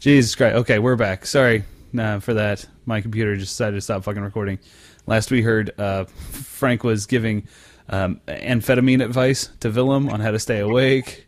Jesus 0.00 0.34
Christ. 0.34 0.56
Okay, 0.56 0.78
we're 0.78 0.96
back. 0.96 1.26
Sorry 1.26 1.64
nah, 1.92 2.18
for 2.20 2.34
that. 2.34 2.66
My 2.84 3.00
computer 3.00 3.36
just 3.36 3.52
decided 3.52 3.76
to 3.76 3.80
stop 3.80 4.04
fucking 4.04 4.22
recording. 4.22 4.58
Last 5.06 5.30
we 5.30 5.42
heard, 5.42 5.72
uh, 5.78 6.04
Frank 6.04 6.84
was 6.84 7.06
giving 7.06 7.48
um, 7.88 8.20
amphetamine 8.28 9.04
advice 9.04 9.50
to 9.60 9.70
Willem 9.70 10.08
on 10.08 10.20
how 10.20 10.30
to 10.30 10.38
stay 10.38 10.58
awake, 10.58 11.26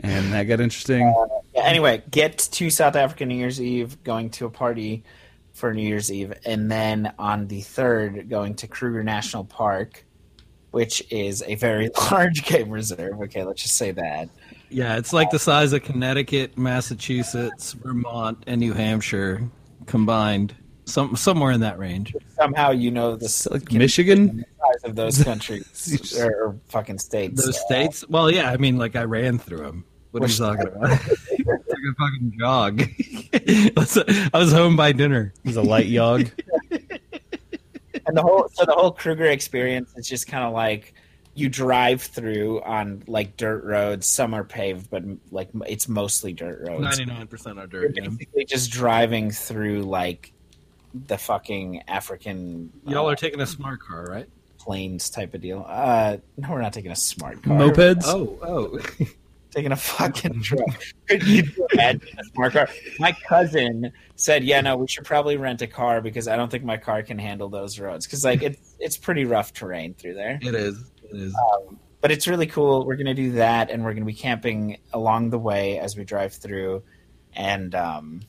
and 0.00 0.32
that 0.32 0.44
got 0.44 0.60
interesting. 0.60 1.12
Yeah, 1.54 1.62
anyway, 1.64 2.02
get 2.10 2.38
to 2.38 2.70
South 2.70 2.96
Africa 2.96 3.24
New 3.24 3.36
Year's 3.36 3.60
Eve, 3.60 4.02
going 4.04 4.30
to 4.30 4.46
a 4.46 4.50
party 4.50 5.04
for 5.52 5.72
New 5.72 5.86
Year's 5.86 6.12
Eve, 6.12 6.34
and 6.44 6.70
then 6.70 7.12
on 7.18 7.46
the 7.46 7.60
third, 7.60 8.28
going 8.28 8.54
to 8.56 8.66
Kruger 8.66 9.02
National 9.02 9.44
Park, 9.44 10.04
which 10.72 11.02
is 11.10 11.42
a 11.46 11.54
very 11.54 11.88
large 12.10 12.44
game 12.44 12.70
reserve. 12.70 13.20
Okay, 13.22 13.44
let's 13.44 13.62
just 13.62 13.76
say 13.76 13.92
that. 13.92 14.28
Yeah, 14.74 14.96
it's 14.96 15.12
like 15.12 15.30
the 15.30 15.38
size 15.38 15.72
of 15.72 15.84
Connecticut, 15.84 16.58
Massachusetts, 16.58 17.74
Vermont, 17.74 18.42
and 18.48 18.60
New 18.60 18.72
Hampshire 18.72 19.48
combined. 19.86 20.52
Some 20.84 21.14
somewhere 21.14 21.52
in 21.52 21.60
that 21.60 21.78
range. 21.78 22.12
Somehow 22.34 22.72
you 22.72 22.90
know 22.90 23.14
the 23.14 23.48
like 23.52 23.70
Michigan? 23.70 24.44
size 24.58 24.90
of 24.90 24.96
those 24.96 25.22
countries 25.22 26.18
or, 26.18 26.26
or 26.46 26.60
fucking 26.66 26.98
states. 26.98 27.44
Those 27.44 27.60
states. 27.60 28.04
Well, 28.08 28.32
yeah. 28.32 28.50
I 28.50 28.56
mean, 28.56 28.76
like 28.76 28.96
I 28.96 29.04
ran 29.04 29.38
through 29.38 29.58
them. 29.58 29.84
What 30.10 30.24
are 30.24 30.26
you 30.26 30.34
talking 30.34 30.66
about? 30.66 30.82
like 30.90 31.00
a 31.00 31.94
fucking 31.96 32.36
jog. 32.36 32.82
I 34.34 34.38
was 34.38 34.50
home 34.50 34.74
by 34.74 34.90
dinner. 34.90 35.32
It 35.44 35.46
was 35.46 35.56
a 35.56 35.62
light 35.62 35.86
jog. 35.86 36.28
and 36.70 38.16
the 38.16 38.22
whole 38.22 38.48
so 38.52 38.64
the 38.64 38.74
whole 38.74 38.90
Kruger 38.90 39.26
experience 39.26 39.94
is 39.96 40.08
just 40.08 40.26
kind 40.26 40.44
of 40.44 40.52
like 40.52 40.94
you 41.34 41.48
drive 41.48 42.02
through 42.02 42.62
on 42.62 43.02
like 43.06 43.36
dirt 43.36 43.64
roads. 43.64 44.06
Some 44.06 44.34
are 44.34 44.44
paved, 44.44 44.90
but 44.90 45.02
like 45.30 45.48
it's 45.66 45.88
mostly 45.88 46.32
dirt 46.32 46.66
roads. 46.66 46.82
Ninety 46.82 47.04
nine 47.04 47.26
percent 47.26 47.58
are 47.58 47.68
You're 47.70 47.88
dirt. 47.88 47.96
Yeah. 47.96 48.08
basically 48.08 48.44
just 48.44 48.70
driving 48.70 49.30
through 49.30 49.82
like 49.82 50.32
the 50.94 51.18
fucking 51.18 51.82
African. 51.88 52.72
Y'all 52.86 53.06
uh, 53.06 53.12
are 53.12 53.16
taking 53.16 53.40
a 53.40 53.46
smart 53.46 53.80
car, 53.80 54.04
right? 54.04 54.28
planes 54.64 55.10
type 55.10 55.34
of 55.34 55.42
deal. 55.42 55.64
Uh, 55.68 56.16
no, 56.38 56.50
we're 56.50 56.62
not 56.62 56.72
taking 56.72 56.90
a 56.90 56.96
smart 56.96 57.42
car. 57.42 57.58
Mopeds. 57.58 58.04
Oh, 58.06 58.38
oh. 58.42 58.78
taking 59.50 59.72
a 59.72 59.76
fucking 59.76 60.42
truck. 60.42 60.82
Could 61.06 61.22
you 61.24 61.44
imagine 61.72 62.08
a 62.18 62.24
smart 62.34 62.52
car? 62.54 62.68
My 62.98 63.12
cousin 63.12 63.92
said, 64.16 64.42
"Yeah, 64.42 64.60
no, 64.62 64.76
we 64.76 64.88
should 64.88 65.04
probably 65.04 65.36
rent 65.36 65.62
a 65.62 65.66
car 65.66 66.00
because 66.00 66.26
I 66.28 66.36
don't 66.36 66.50
think 66.50 66.64
my 66.64 66.76
car 66.76 67.02
can 67.02 67.18
handle 67.18 67.48
those 67.48 67.78
roads 67.78 68.06
because 68.06 68.24
like 68.24 68.42
it's 68.42 68.74
it's 68.80 68.96
pretty 68.96 69.26
rough 69.26 69.52
terrain 69.52 69.94
through 69.94 70.14
there." 70.14 70.38
It 70.42 70.54
is. 70.54 70.90
It 71.14 71.22
is. 71.22 71.34
Um, 71.34 71.78
but 72.00 72.10
it's 72.10 72.28
really 72.28 72.46
cool. 72.46 72.84
We're 72.84 72.96
gonna 72.96 73.14
do 73.14 73.32
that, 73.32 73.70
and 73.70 73.84
we're 73.84 73.94
gonna 73.94 74.04
be 74.04 74.14
camping 74.14 74.78
along 74.92 75.30
the 75.30 75.38
way 75.38 75.78
as 75.78 75.96
we 75.96 76.04
drive 76.04 76.34
through, 76.34 76.82
and 77.34 77.74
um, 77.74 78.20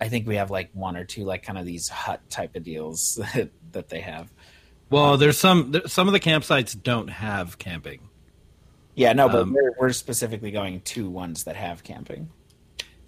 I 0.00 0.08
think 0.08 0.26
we 0.26 0.36
have 0.36 0.50
like 0.50 0.70
one 0.72 0.96
or 0.96 1.04
two 1.04 1.24
like 1.24 1.42
kind 1.42 1.58
of 1.58 1.64
these 1.64 1.88
hut 1.88 2.20
type 2.28 2.56
of 2.56 2.62
deals 2.62 3.18
that, 3.34 3.50
that 3.72 3.88
they 3.88 4.00
have. 4.00 4.32
Well, 4.90 5.16
there's 5.16 5.38
some 5.38 5.72
there, 5.72 5.86
some 5.88 6.06
of 6.08 6.12
the 6.12 6.20
campsites 6.20 6.80
don't 6.80 7.08
have 7.08 7.58
camping. 7.58 8.08
Yeah, 8.94 9.12
no, 9.12 9.28
but 9.28 9.42
Um, 9.42 9.52
we're, 9.52 9.74
we're 9.78 9.92
specifically 9.92 10.50
going 10.50 10.80
to 10.80 11.10
ones 11.10 11.44
that 11.44 11.56
have 11.56 11.82
camping. 11.84 12.30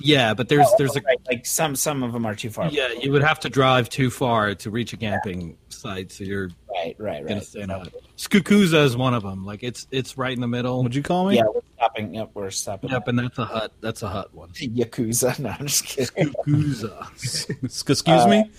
Yeah, 0.00 0.34
but 0.34 0.48
there's 0.48 0.68
there's 0.78 0.94
a 0.96 1.00
Right, 1.00 1.18
like 1.26 1.44
some 1.46 1.74
some 1.76 2.02
of 2.02 2.12
them 2.12 2.24
are 2.26 2.34
too 2.34 2.50
far. 2.50 2.68
yeah 2.70 2.88
you 2.92 3.10
would 3.12 3.22
have 3.22 3.40
to 3.40 3.48
drive 3.48 3.88
too 3.88 4.10
far 4.10 4.54
to 4.54 4.70
reach 4.70 4.92
a 4.92 4.96
camping 4.96 5.56
site, 5.70 6.12
so 6.12 6.24
you're 6.24 6.50
right, 6.72 6.94
right, 6.98 7.22
gonna 7.22 7.34
right. 7.40 7.42
stay 7.44 7.62
in 7.62 7.70
a 7.70 7.78
hut. 7.80 7.92
Skukuza 8.16 8.84
is 8.84 8.96
one 8.96 9.14
of 9.14 9.22
them. 9.22 9.44
Like 9.44 9.62
it's 9.62 9.86
it's 9.90 10.16
right 10.16 10.32
in 10.32 10.40
the 10.40 10.46
middle. 10.48 10.78
What'd 10.78 10.94
you 10.94 11.02
call 11.02 11.26
me? 11.28 11.36
Yeah, 11.36 11.44
we're 11.52 11.60
stopping. 11.76 12.14
Yep, 12.14 12.30
we're 12.34 12.50
stopping. 12.50 12.90
Yep, 12.90 13.08
and 13.08 13.18
that's 13.18 13.38
a 13.38 13.44
hut. 13.44 13.72
That's 13.80 14.02
a 14.02 14.08
hut 14.08 14.32
one. 14.34 14.50
Yakuza. 14.54 15.38
No, 15.38 15.50
I'm 15.50 15.66
just 15.66 15.84
kidding. 15.84 16.32
Skukuza. 16.46 17.64
Excuse 17.64 18.02
Uh, 18.06 18.28
me. 18.28 18.50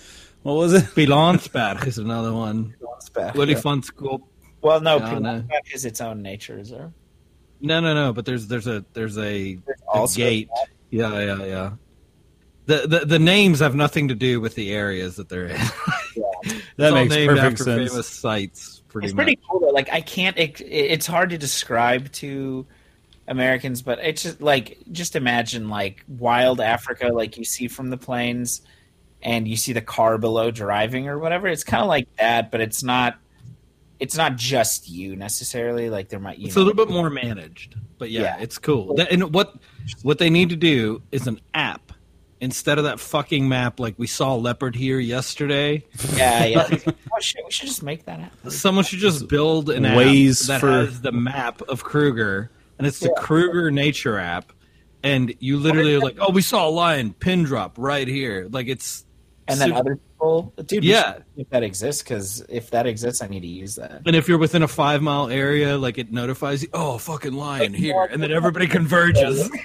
What 0.42 0.54
was 0.54 0.72
it? 0.72 0.84
Pilanesberg 0.84 1.86
is 1.86 1.98
another 1.98 2.32
one. 2.32 2.74
Really 3.34 3.52
Yeah. 3.54 3.60
fun 3.60 3.82
school. 3.82 4.26
Well, 4.62 4.80
no, 4.80 4.96
Yeah, 4.98 5.18
no. 5.18 5.44
Is 5.72 5.84
its 5.84 6.00
own 6.00 6.22
nature 6.22 6.56
reserve. 6.56 6.92
No, 7.62 7.80
no, 7.80 7.92
no. 7.94 8.12
But 8.14 8.24
there's 8.24 8.46
there's 8.46 8.66
a 8.66 8.84
there's 8.94 9.18
a, 9.18 9.54
There's 9.56 9.80
a 9.82 9.86
also 9.86 10.16
gate. 10.16 10.48
Yeah, 10.90 11.18
yeah, 11.20 11.44
yeah. 11.44 11.70
The, 12.66 12.86
the 12.86 13.06
the 13.06 13.18
names 13.18 13.60
have 13.60 13.74
nothing 13.74 14.08
to 14.08 14.14
do 14.14 14.40
with 14.40 14.54
the 14.54 14.72
areas 14.72 15.16
that 15.16 15.28
they're 15.28 15.46
in. 15.46 15.60
That 16.44 16.54
It's 16.78 16.80
all 16.86 16.92
makes 16.92 17.14
named 17.14 17.28
perfect 17.36 17.52
after 17.52 17.64
sense. 17.64 17.90
Famous 17.90 18.06
sites, 18.08 18.82
pretty 18.88 19.06
It's 19.08 19.14
much. 19.14 19.24
pretty 19.26 19.40
cool 19.48 19.60
though. 19.60 19.66
Like 19.68 19.90
I 19.92 20.00
can't. 20.00 20.38
It, 20.38 20.58
it's 20.62 21.06
hard 21.06 21.30
to 21.30 21.38
describe 21.38 22.10
to 22.12 22.66
Americans, 23.28 23.82
but 23.82 23.98
it's 23.98 24.22
just 24.22 24.40
like 24.40 24.78
just 24.90 25.16
imagine 25.16 25.68
like 25.68 26.02
wild 26.08 26.60
Africa, 26.60 27.08
like 27.08 27.36
you 27.36 27.44
see 27.44 27.68
from 27.68 27.90
the 27.90 27.98
planes, 27.98 28.62
and 29.22 29.46
you 29.46 29.56
see 29.56 29.74
the 29.74 29.82
car 29.82 30.16
below 30.16 30.50
driving 30.50 31.08
or 31.08 31.18
whatever. 31.18 31.46
It's 31.46 31.62
kind 31.64 31.82
of 31.82 31.88
like 31.88 32.08
that, 32.16 32.50
but 32.50 32.62
it's 32.62 32.82
not. 32.82 33.18
It's 34.00 34.16
not 34.16 34.36
just 34.36 34.88
you 34.88 35.14
necessarily. 35.14 35.90
Like 35.90 36.08
there 36.08 36.18
might 36.20 36.38
you 36.38 36.46
It's 36.46 36.56
know, 36.56 36.62
a 36.62 36.64
little 36.64 36.84
bit 36.86 36.92
more 36.92 37.10
managed, 37.10 37.76
but 37.98 38.10
yeah, 38.10 38.22
Yeah. 38.22 38.36
it's 38.40 38.58
cool. 38.58 38.94
That- 38.96 39.12
and 39.12 39.32
what 39.32 39.54
what 40.02 40.18
they 40.18 40.30
need 40.30 40.48
to 40.48 40.56
do 40.56 41.02
is 41.12 41.26
an 41.26 41.40
app 41.54 41.92
instead 42.40 42.78
of 42.78 42.84
that 42.84 42.98
fucking 42.98 43.46
map 43.46 43.78
like 43.78 43.94
we 43.98 44.06
saw 44.06 44.34
leopard 44.34 44.74
here 44.74 44.98
yesterday. 44.98 45.84
Yeah, 46.16 46.44
yeah. 46.46 46.68
oh 46.86 47.20
shit, 47.20 47.42
we 47.44 47.50
should 47.52 47.68
just 47.68 47.82
make 47.82 48.06
that 48.06 48.20
app. 48.20 48.32
Someone 48.50 48.84
should 48.84 48.98
just 49.00 49.28
build 49.28 49.68
an 49.68 49.84
Waze 49.84 50.42
app 50.44 50.46
that 50.48 50.60
for- 50.60 50.70
has 50.70 51.02
the 51.02 51.12
map 51.12 51.60
of 51.68 51.84
Kruger, 51.84 52.50
and 52.78 52.86
it's 52.86 53.00
the 53.00 53.14
Kruger 53.18 53.70
Nature 53.70 54.18
app. 54.18 54.52
And 55.02 55.34
you 55.40 55.56
literally 55.58 55.94
are 55.94 56.00
like, 56.00 56.16
oh, 56.20 56.30
we 56.30 56.42
saw 56.42 56.68
a 56.68 56.70
lion 56.70 57.14
pin 57.14 57.42
drop 57.44 57.74
right 57.78 58.06
here. 58.06 58.48
Like 58.50 58.68
it's 58.68 59.04
And 59.48 59.58
then 59.60 59.68
super- 59.68 59.78
other 59.80 59.98
people, 60.20 60.52
dude. 60.66 60.84
Yeah. 60.84 61.18
if 61.36 61.48
that 61.50 61.62
exists, 61.62 62.02
because 62.02 62.44
if 62.48 62.70
that 62.70 62.86
exists, 62.86 63.22
I 63.22 63.26
need 63.28 63.40
to 63.40 63.46
use 63.46 63.76
that. 63.76 64.02
And 64.06 64.14
if 64.14 64.28
you're 64.28 64.38
within 64.38 64.62
a 64.62 64.68
five 64.68 65.02
mile 65.02 65.28
area, 65.28 65.76
like 65.78 65.98
it 65.98 66.12
notifies 66.12 66.62
you, 66.62 66.68
oh, 66.72 66.98
fucking 66.98 67.32
lion 67.32 67.72
here, 67.74 68.08
and 68.10 68.22
then 68.22 68.30
everybody 68.30 68.66
converges. 68.66 69.50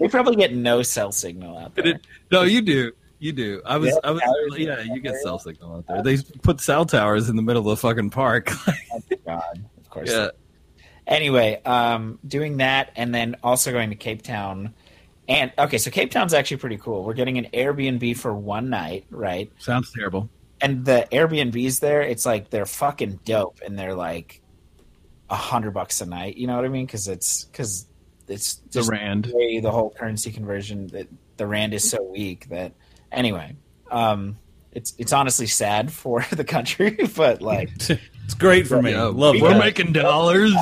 We 0.00 0.06
probably 0.06 0.36
get 0.36 0.54
no 0.54 0.82
cell 0.84 1.10
signal 1.10 1.58
out 1.58 1.74
there. 1.74 1.88
It- 1.88 2.06
no, 2.30 2.42
you 2.42 2.62
do, 2.62 2.92
you 3.18 3.32
do. 3.32 3.60
I 3.66 3.78
was, 3.78 3.88
Yeah, 3.90 3.98
I 4.04 4.10
was, 4.12 4.22
yeah, 4.56 4.80
you 4.80 5.00
get 5.00 5.16
cell 5.16 5.40
signal 5.40 5.78
out 5.78 5.86
there. 5.88 6.04
They 6.04 6.22
put 6.42 6.60
cell 6.60 6.86
towers 6.86 7.28
in 7.28 7.34
the 7.34 7.42
middle 7.42 7.68
of 7.68 7.76
the 7.76 7.88
fucking 7.88 8.10
park. 8.10 8.52
Oh, 8.92 9.00
God, 9.26 9.64
of 9.76 9.90
course. 9.90 10.08
yeah, 10.08 10.28
Anyway, 11.04 11.60
um, 11.64 12.20
doing 12.28 12.58
that, 12.58 12.92
and 12.94 13.12
then 13.12 13.34
also 13.42 13.72
going 13.72 13.90
to 13.90 13.96
Cape 13.96 14.22
Town. 14.22 14.72
And 15.28 15.52
okay, 15.58 15.76
so 15.78 15.90
Cape 15.90 16.10
Town's 16.10 16.32
actually 16.34 16.56
pretty 16.56 16.78
cool. 16.78 17.04
We're 17.04 17.12
getting 17.14 17.36
an 17.38 17.48
Airbnb 17.52 18.16
for 18.16 18.34
one 18.34 18.70
night, 18.70 19.04
right? 19.10 19.52
sounds 19.58 19.92
terrible. 19.92 20.28
And 20.60 20.84
the 20.84 21.06
Airbnbs 21.12 21.80
there, 21.80 22.00
it's 22.02 22.24
like 22.26 22.50
they're 22.50 22.66
fucking 22.66 23.20
dope, 23.24 23.60
and 23.64 23.78
they're 23.78 23.94
like 23.94 24.40
a 25.30 25.36
hundred 25.36 25.72
bucks 25.72 26.00
a 26.00 26.06
night. 26.06 26.36
You 26.38 26.46
know 26.46 26.56
what 26.56 26.64
I 26.64 26.68
mean? 26.68 26.86
Because 26.86 27.06
it's 27.08 27.44
because 27.44 27.86
it's 28.26 28.54
The 28.72 28.82
rand. 28.84 29.26
the 29.26 29.36
way 29.36 29.60
the 29.60 29.70
whole 29.70 29.90
currency 29.90 30.32
conversion 30.32 30.86
that 30.88 31.06
the 31.36 31.46
rand 31.46 31.74
is 31.74 31.88
so 31.88 32.02
weak 32.02 32.48
that 32.48 32.72
anyway, 33.12 33.54
um, 33.90 34.38
it's 34.72 34.94
it's 34.98 35.12
honestly 35.12 35.46
sad 35.46 35.92
for 35.92 36.24
the 36.32 36.44
country, 36.44 36.90
but 37.16 37.42
like 37.42 37.70
It's 38.24 38.34
great 38.34 38.66
for 38.66 38.82
me. 38.82 38.90
Yeah, 38.92 39.04
Love 39.04 39.36
we're 39.40 39.50
that. 39.54 39.58
making 39.58 39.92
dollars. 39.92 40.52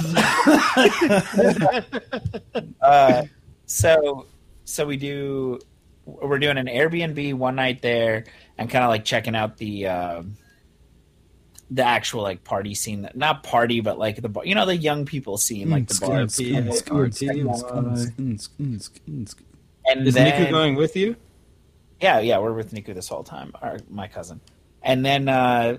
uh, 2.82 3.22
so 3.66 4.26
so 4.66 4.84
we 4.84 4.96
do 4.96 5.60
we're 6.04 6.38
doing 6.38 6.58
an 6.58 6.66
Airbnb 6.66 7.34
one 7.34 7.56
night 7.56 7.82
there 7.82 8.24
and 8.58 8.68
kind 8.68 8.84
of 8.84 8.90
like 8.90 9.04
checking 9.04 9.34
out 9.34 9.56
the 9.56 9.86
uh, 9.86 10.22
the 11.70 11.82
actual 11.82 12.22
like 12.22 12.44
party 12.44 12.74
scene. 12.74 13.08
Not 13.14 13.42
party 13.42 13.80
but 13.80 13.98
like 13.98 14.20
the 14.20 14.28
bar 14.28 14.44
you 14.44 14.54
know 14.54 14.66
the 14.66 14.76
young 14.76 15.06
people 15.06 15.38
scene 15.38 15.70
like 15.70 15.86
the 15.88 15.98
bar 16.00 16.26
and 19.88 20.06
Is 20.06 20.14
then 20.14 20.46
Niku 20.46 20.50
going 20.50 20.74
with 20.74 20.96
you? 20.96 21.16
yeah 22.00 22.18
yeah 22.18 22.38
we're 22.38 22.52
with 22.52 22.72
Niku 22.74 22.94
this 22.94 23.08
whole 23.08 23.24
time 23.24 23.52
our, 23.62 23.78
my 23.88 24.08
cousin. 24.08 24.40
And 24.82 25.04
then 25.04 25.28
uh 25.28 25.78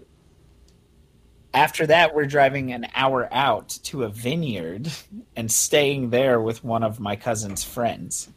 after 1.54 1.88
that 1.88 2.16
we're 2.16 2.26
driving 2.26 2.72
an 2.72 2.88
hour 2.96 3.28
out 3.32 3.70
to 3.84 4.04
a 4.04 4.10
vineyard 4.10 4.92
and 5.36 5.52
staying 5.52 6.10
there 6.10 6.40
with 6.42 6.64
one 6.64 6.84
of 6.84 7.00
my 7.00 7.16
cousin's 7.16 7.64
friends 7.64 8.30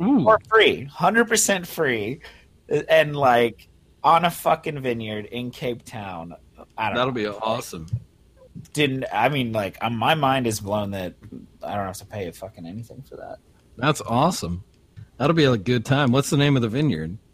Ooh, 0.00 0.22
for 0.24 0.38
free, 0.48 0.84
hundred 0.84 1.26
percent 1.28 1.66
free, 1.66 2.20
and 2.88 3.16
like 3.16 3.68
on 4.04 4.24
a 4.24 4.30
fucking 4.30 4.80
vineyard 4.80 5.26
in 5.26 5.50
Cape 5.50 5.84
Town. 5.84 6.34
I 6.76 6.86
don't 6.88 6.94
that'll 6.96 7.06
know. 7.06 7.10
be 7.12 7.26
awesome. 7.26 7.86
Didn't 8.72 9.04
I 9.12 9.28
mean 9.28 9.52
like 9.52 9.76
um, 9.80 9.96
my 9.96 10.14
mind 10.14 10.46
is 10.46 10.60
blown 10.60 10.90
that 10.92 11.14
I 11.62 11.74
don't 11.76 11.86
have 11.86 11.96
to 11.98 12.06
pay 12.06 12.26
a 12.28 12.32
fucking 12.32 12.66
anything 12.66 13.02
for 13.08 13.16
that. 13.16 13.38
That's 13.76 14.00
awesome. 14.00 14.64
That'll 15.16 15.34
be 15.34 15.44
a 15.44 15.56
good 15.56 15.84
time. 15.84 16.12
What's 16.12 16.30
the 16.30 16.36
name 16.36 16.54
of 16.56 16.62
the 16.62 16.68
vineyard? 16.68 17.18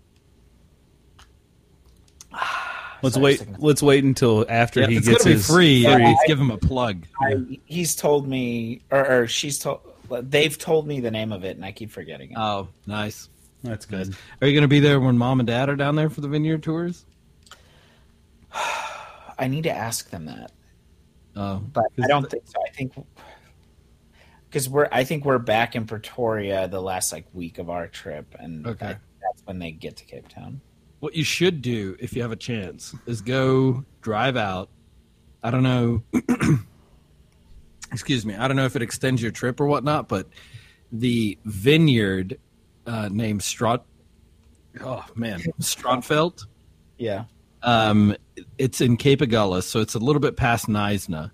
Let's 3.02 3.14
Sorry, 3.16 3.24
wait. 3.24 3.46
Let's 3.58 3.82
wait 3.82 4.04
until 4.04 4.46
after 4.48 4.80
Yeah, 4.80 4.86
he 4.88 4.96
it's 4.96 5.08
gets 5.08 5.24
his 5.24 5.46
free. 5.46 5.76
Yeah, 5.82 5.96
Let's 5.96 6.20
I- 6.24 6.26
give 6.26 6.40
him 6.40 6.50
a 6.50 6.56
plug. 6.56 7.04
I, 7.20 7.58
he's 7.66 7.94
told 7.94 8.26
me, 8.26 8.80
or, 8.90 9.22
or 9.22 9.26
she's 9.26 9.58
told, 9.58 9.80
they've 10.10 10.56
told 10.56 10.86
me 10.86 11.00
the 11.00 11.10
name 11.10 11.32
of 11.32 11.44
it, 11.44 11.56
and 11.56 11.64
I 11.64 11.72
keep 11.72 11.90
forgetting 11.90 12.30
it. 12.32 12.36
Oh, 12.38 12.68
nice. 12.86 13.28
That's 13.62 13.88
Nice. 13.90 14.08
good. 14.08 14.16
Are 14.42 14.46
you 14.46 14.52
going 14.52 14.62
to 14.62 14.68
be 14.68 14.80
there 14.80 15.00
when 15.00 15.16
mom 15.16 15.40
and 15.40 15.46
dad 15.46 15.68
are 15.70 15.76
down 15.76 15.96
there 15.96 16.10
for 16.10 16.20
the 16.20 16.28
vineyard 16.28 16.62
tours? 16.62 17.06
I 19.38 19.48
need 19.48 19.62
to 19.64 19.70
ask 19.70 20.10
them 20.10 20.26
that, 20.26 20.52
Oh, 21.36 21.56
but 21.72 21.84
I 22.02 22.06
don't 22.06 22.30
think 22.30 22.44
so. 22.46 22.54
I 22.64 22.70
think 22.70 22.92
because 24.48 24.68
we're, 24.68 24.88
I 24.92 25.02
think 25.02 25.24
we're 25.24 25.38
back 25.38 25.74
in 25.74 25.86
Pretoria 25.86 26.68
the 26.68 26.80
last 26.80 27.10
like 27.12 27.26
week 27.32 27.58
of 27.58 27.68
our 27.70 27.88
trip, 27.88 28.34
and 28.38 28.66
Okay. 28.66 28.86
I- 28.86 28.96
that's 29.22 29.42
when 29.46 29.58
they 29.58 29.70
get 29.72 29.96
to 29.96 30.04
Cape 30.04 30.28
Town. 30.28 30.60
What 31.00 31.14
you 31.14 31.24
should 31.24 31.60
do 31.62 31.96
if 31.98 32.14
you 32.14 32.22
have 32.22 32.30
a 32.32 32.36
chance 32.36 32.94
is 33.06 33.20
go 33.22 33.84
drive 34.02 34.36
out. 34.36 34.68
I 35.42 35.50
don't 35.50 35.62
know. 35.62 36.02
excuse 37.94 38.26
me. 38.26 38.34
I 38.34 38.46
don't 38.48 38.56
know 38.56 38.66
if 38.66 38.76
it 38.76 38.82
extends 38.82 39.22
your 39.22 39.30
trip 39.30 39.60
or 39.60 39.66
whatnot, 39.66 40.08
but 40.08 40.28
the 40.92 41.38
vineyard 41.44 42.38
uh, 42.86 43.08
named 43.10 43.40
Strot. 43.40 43.82
Oh 44.80 45.04
man, 45.14 45.40
Strandveld. 45.60 46.46
Yeah. 46.98 47.24
Um, 47.62 48.14
it's 48.58 48.80
in 48.80 48.96
Cape 48.98 49.20
Agulhas, 49.20 49.62
so 49.62 49.80
it's 49.80 49.94
a 49.94 49.98
little 49.98 50.20
bit 50.20 50.36
past 50.36 50.66
Knysna. 50.68 51.30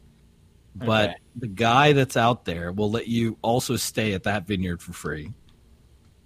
But 0.77 1.11
Okay. 1.11 1.19
the 1.37 1.47
guy 1.49 1.93
that's 1.93 2.17
out 2.17 2.45
there 2.45 2.71
will 2.73 2.91
let 2.91 3.09
you 3.09 3.37
also 3.43 3.75
stay 3.77 4.13
at 4.13 4.23
that 4.23 4.47
vineyard 4.47 4.81
for 4.81 4.93
free. 4.93 5.33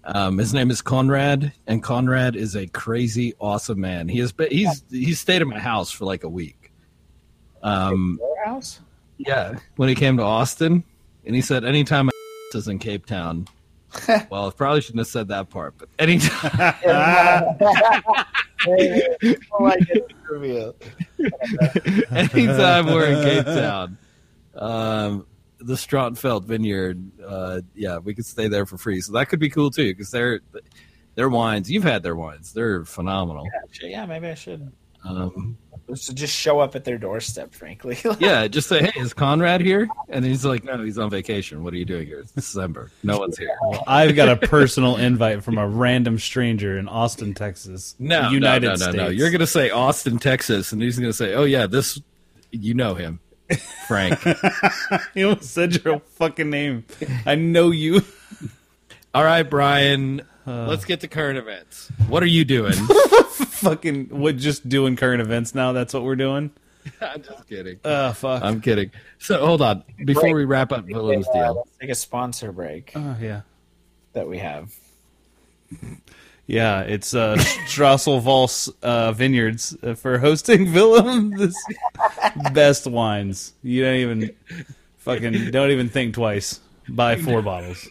Um, 0.03 0.37
his 0.37 0.53
name 0.53 0.69
is 0.69 0.83
Conrad, 0.83 1.51
and 1.65 1.81
Conrad 1.81 2.35
is 2.35 2.55
a 2.55 2.67
crazy, 2.67 3.33
awesome 3.39 3.79
man. 3.81 4.07
He 4.07 4.19
has 4.19 4.31
been, 4.31 4.51
he's 4.51 4.83
he's 4.91 5.19
stayed 5.19 5.41
at 5.41 5.47
my 5.47 5.57
house 5.57 5.89
for 5.89 6.05
like 6.05 6.23
a 6.23 6.29
week. 6.29 6.71
Um, 7.63 8.19
Your 8.21 8.45
house? 8.45 8.81
Yeah, 9.17 9.57
when 9.75 9.89
he 9.89 9.95
came 9.95 10.17
to 10.17 10.23
Austin, 10.23 10.83
and 11.25 11.35
he 11.35 11.41
said 11.41 11.63
anytime 11.65 12.09
I 12.09 12.11
is 12.55 12.67
in 12.67 12.79
Cape 12.79 13.05
Town. 13.05 13.47
well, 14.29 14.47
I 14.47 14.51
probably 14.51 14.81
shouldn't 14.81 14.99
have 14.99 15.07
said 15.07 15.29
that 15.29 15.49
part, 15.49 15.75
but 15.77 15.87
anytime. 15.97 16.51
oh, 16.53 16.75
I 19.65 19.77
get 19.77 20.07
the 20.07 20.15
reveal. 20.29 20.75
Anytime 22.11 22.87
we're 22.87 23.05
in 23.05 23.23
Cape 23.23 23.45
Town, 23.45 23.97
um, 24.55 25.25
the 25.59 25.75
Strandveld 25.75 26.43
Vineyard, 26.43 27.01
uh, 27.25 27.61
yeah, 27.73 27.99
we 27.99 28.13
could 28.13 28.25
stay 28.25 28.49
there 28.49 28.65
for 28.65 28.77
free. 28.77 28.99
So 28.99 29.13
that 29.13 29.29
could 29.29 29.39
be 29.39 29.49
cool 29.49 29.71
too, 29.71 29.91
because 29.91 30.11
their 30.11 30.41
their 31.15 31.29
wines. 31.29 31.71
You've 31.71 31.83
had 31.83 32.03
their 32.03 32.15
wines; 32.15 32.53
they're 32.53 32.85
phenomenal. 32.85 33.45
Yeah, 33.81 33.87
yeah, 33.87 34.05
maybe 34.05 34.27
I 34.27 34.35
should. 34.35 34.71
Um, 35.03 35.57
Just 35.87 36.15
just 36.15 36.35
show 36.35 36.59
up 36.59 36.75
at 36.75 36.83
their 36.83 36.97
doorstep, 36.97 37.53
frankly. 37.53 37.97
yeah, 38.19 38.47
just 38.47 38.67
say, 38.67 38.83
"Hey, 38.85 38.99
is 38.99 39.13
Conrad 39.13 39.61
here?" 39.61 39.87
And 40.09 40.25
he's 40.25 40.43
like, 40.43 40.63
"No, 40.63 40.83
he's 40.83 40.97
on 40.97 41.11
vacation. 41.11 41.63
What 41.63 41.73
are 41.73 41.77
you 41.77 41.85
doing 41.85 42.07
here? 42.07 42.19
It's 42.19 42.31
December. 42.31 42.89
No 43.03 43.19
one's 43.19 43.37
here." 43.37 43.55
I've 43.85 44.15
got 44.15 44.29
a 44.29 44.35
personal 44.47 44.95
invite 44.97 45.43
from 45.43 45.59
a 45.59 45.67
random 45.67 46.17
stranger 46.17 46.79
in 46.79 46.87
Austin, 46.87 47.35
Texas. 47.35 47.95
No, 47.99 48.29
United 48.31 48.65
no, 48.65 48.71
no, 48.71 48.75
States. 48.77 48.95
no, 48.95 49.03
no. 49.03 49.09
You're 49.09 49.29
gonna 49.29 49.45
say 49.45 49.69
Austin, 49.69 50.17
Texas, 50.17 50.71
and 50.71 50.81
he's 50.81 50.97
gonna 50.97 51.13
say, 51.13 51.35
"Oh 51.35 51.43
yeah, 51.43 51.67
this, 51.67 52.01
you 52.51 52.73
know 52.73 52.95
him, 52.95 53.19
Frank." 53.87 54.19
You 55.13 55.29
almost 55.29 55.51
said 55.51 55.83
your 55.83 55.99
fucking 55.99 56.49
name. 56.49 56.85
I 57.25 57.35
know 57.35 57.71
you. 57.71 58.01
All 59.13 59.23
right, 59.23 59.43
Brian. 59.43 60.21
Uh. 60.47 60.67
let's 60.67 60.85
get 60.85 60.99
to 61.01 61.07
current 61.07 61.37
events. 61.37 61.89
What 62.07 62.21
are 62.21 62.27
you 62.27 62.43
doing? 62.45 62.73
fucking 63.55 64.05
what? 64.09 64.37
Just 64.37 64.67
doing 64.69 64.95
current 64.95 65.21
events 65.21 65.55
now. 65.55 65.71
That's 65.71 65.93
what 65.93 66.03
we're 66.03 66.15
doing. 66.15 66.51
I'm 67.01 67.21
just 67.23 67.47
kidding. 67.49 67.79
Uh, 67.83 68.13
fuck. 68.13 68.43
I'm 68.43 68.61
kidding. 68.61 68.91
So 69.17 69.43
hold 69.45 69.61
on 69.61 69.83
before 70.03 70.33
we 70.35 70.45
wrap 70.45 70.71
up 70.71 70.85
Willem's 70.85 71.27
Uh, 71.29 71.33
deal. 71.33 71.55
let's 71.55 71.77
take 71.79 71.89
a 71.89 71.95
sponsor 71.95 72.51
break 72.51 72.91
oh 72.95 73.15
yeah. 73.19 73.41
that 74.13 74.27
we 74.27 74.37
have. 74.37 74.71
Yeah, 76.47 76.81
it's 76.81 77.15
uh, 77.15 77.37
Strasselvals 77.67 78.71
uh, 78.83 79.11
Vineyards 79.13 79.75
uh, 79.81 79.95
for 79.95 80.19
hosting 80.19 80.71
Willem. 80.73 81.31
This 81.31 81.55
best 82.53 82.85
wines. 82.85 83.53
You 83.63 83.83
don't 83.83 83.95
even 83.95 84.29
fucking 84.99 85.49
don't 85.49 85.71
even 85.71 85.89
think 85.89 86.13
twice. 86.13 86.59
Buy 86.87 87.15
four 87.15 87.41
bottles. 87.41 87.87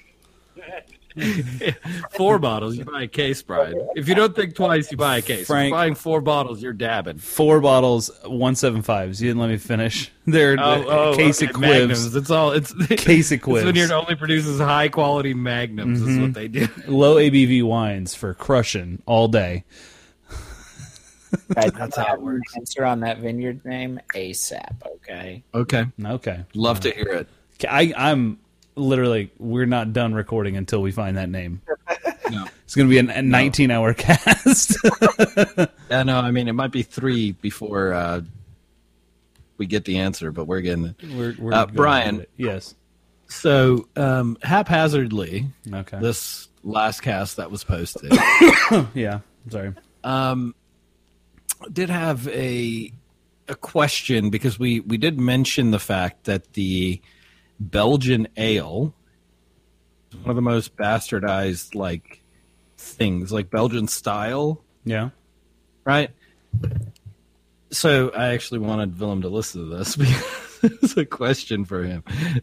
Four 2.11 2.39
bottles, 2.39 2.77
you 2.77 2.85
buy 2.85 3.03
a 3.03 3.07
case, 3.07 3.41
Brian. 3.43 3.89
If 3.95 4.09
you 4.09 4.15
don't 4.15 4.35
think 4.35 4.55
twice, 4.55 4.91
you 4.91 4.97
buy 4.97 5.19
a 5.19 5.23
case. 5.23 5.43
If 5.43 5.47
Frank- 5.47 5.71
you're 5.71 5.79
buying 5.79 5.95
four 5.95 6.21
bottles, 6.21 6.63
you're 6.63 6.73
dabbing. 6.73 7.19
Four 7.19 7.61
bottles, 7.61 8.11
one 8.25 8.55
seven 8.57 8.83
fives. 8.83 9.23
You 9.23 9.29
didn't 9.31 9.41
let 9.41 9.51
me 9.51 9.57
finish. 9.59 10.11
They're 10.27 10.59
uh, 10.59 11.15
case 11.15 11.41
Oh, 11.43 11.47
okay, 11.47 11.55
of 11.55 11.61
Magnums. 11.61 12.17
It's 12.17 12.31
all. 12.31 12.53
It's 12.53 12.73
Case 12.89 13.31
of 13.31 13.39
This 13.39 13.45
quibs. 13.45 13.65
vineyard 13.65 13.93
only 13.93 14.15
produces 14.17 14.59
high 14.59 14.89
quality 14.89 15.35
magnums. 15.35 16.01
Is 16.01 16.19
what 16.19 16.35
they 16.35 16.49
do. 16.49 16.67
Low 16.89 17.17
ABV 17.17 17.63
wines 17.63 18.15
for 18.15 18.35
crushing 18.35 19.03
all 19.07 19.29
day. 19.29 19.65
Guys, 21.53 21.73
That's 21.73 21.97
how 21.97 22.15
it 22.15 22.23
works. 22.23 22.57
Answer 22.57 22.85
on 22.85 23.01
that 23.01 23.19
vineyard 23.19 23.65
name 23.65 24.01
ASAP. 24.15 24.77
Okay. 24.97 25.43
Okay, 25.53 25.85
Okay, 26.05 26.45
love 26.55 26.81
to 26.81 26.91
hear 26.91 27.09
it. 27.09 27.29
I, 27.69 27.93
I'm 27.97 28.39
literally 28.77 29.31
we're 29.39 29.67
not 29.67 29.93
done 29.93 30.15
recording 30.15 30.57
until 30.57 30.83
we 30.83 30.91
find 30.93 31.17
that 31.17 31.29
name. 31.29 31.61
No. 32.31 32.47
It's 32.65 32.75
going 32.75 32.89
to 32.89 32.91
be 32.91 32.97
an- 32.97 33.11
a 33.11 33.21
19 33.21 33.71
hour 33.71 33.93
cast. 33.95 34.77
Yeah, 35.91 36.03
no, 36.05 36.19
I 36.19 36.31
mean 36.31 36.49
it 36.49 36.55
might 36.55 36.73
be 36.73 36.83
three 36.83 37.33
before 37.33 37.93
uh, 37.93 38.23
we 39.59 39.67
get 39.67 39.85
the 39.85 39.99
answer, 39.99 40.33
but 40.33 40.47
we're 40.47 40.63
getting 40.63 40.87
it. 40.87 40.97
we're, 41.15 41.37
we're 41.39 41.53
Uh, 41.53 41.67
Brian. 41.67 42.23
it. 42.23 42.31
Yes. 42.39 42.75
So 43.29 43.89
um, 43.95 44.39
haphazardly, 44.43 45.47
Okay. 45.73 45.99
this 46.01 46.49
last 46.63 47.03
cast 47.03 47.37
that 47.37 47.51
was 47.51 47.63
posted 47.63 48.11
yeah. 48.95 49.21
Sorry. 49.51 49.75
um, 50.03 50.55
did 51.71 51.91
have 51.91 52.27
a 52.29 52.91
a 53.49 53.55
question 53.55 54.31
because 54.31 54.59
we 54.59 54.81
we 54.81 54.97
did 54.97 55.21
mention 55.21 55.71
the 55.73 55.79
fact 55.79 56.25
that 56.25 56.55
the 56.55 57.03
Belgian 57.61 58.29
ale 58.37 58.95
is 60.11 60.19
one 60.19 60.31
of 60.31 60.37
the 60.37 60.43
most 60.43 60.77
bastardized 60.77 61.75
like 61.75 62.21
things, 62.77 63.33
like 63.33 63.51
Belgian 63.51 63.89
style, 63.89 64.63
Yeah. 64.85 65.11
right? 65.85 66.11
So 67.71 68.11
I 68.11 68.29
actually 68.29 68.61
wanted 68.61 68.99
Willem 68.99 69.23
to 69.23 69.29
listen 69.29 69.69
to 69.69 69.77
this 69.77 69.97
because 70.63 70.63
it's 70.63 70.97
a 70.97 71.05
question 71.05 71.65
for 71.65 71.83
him. 71.83 72.05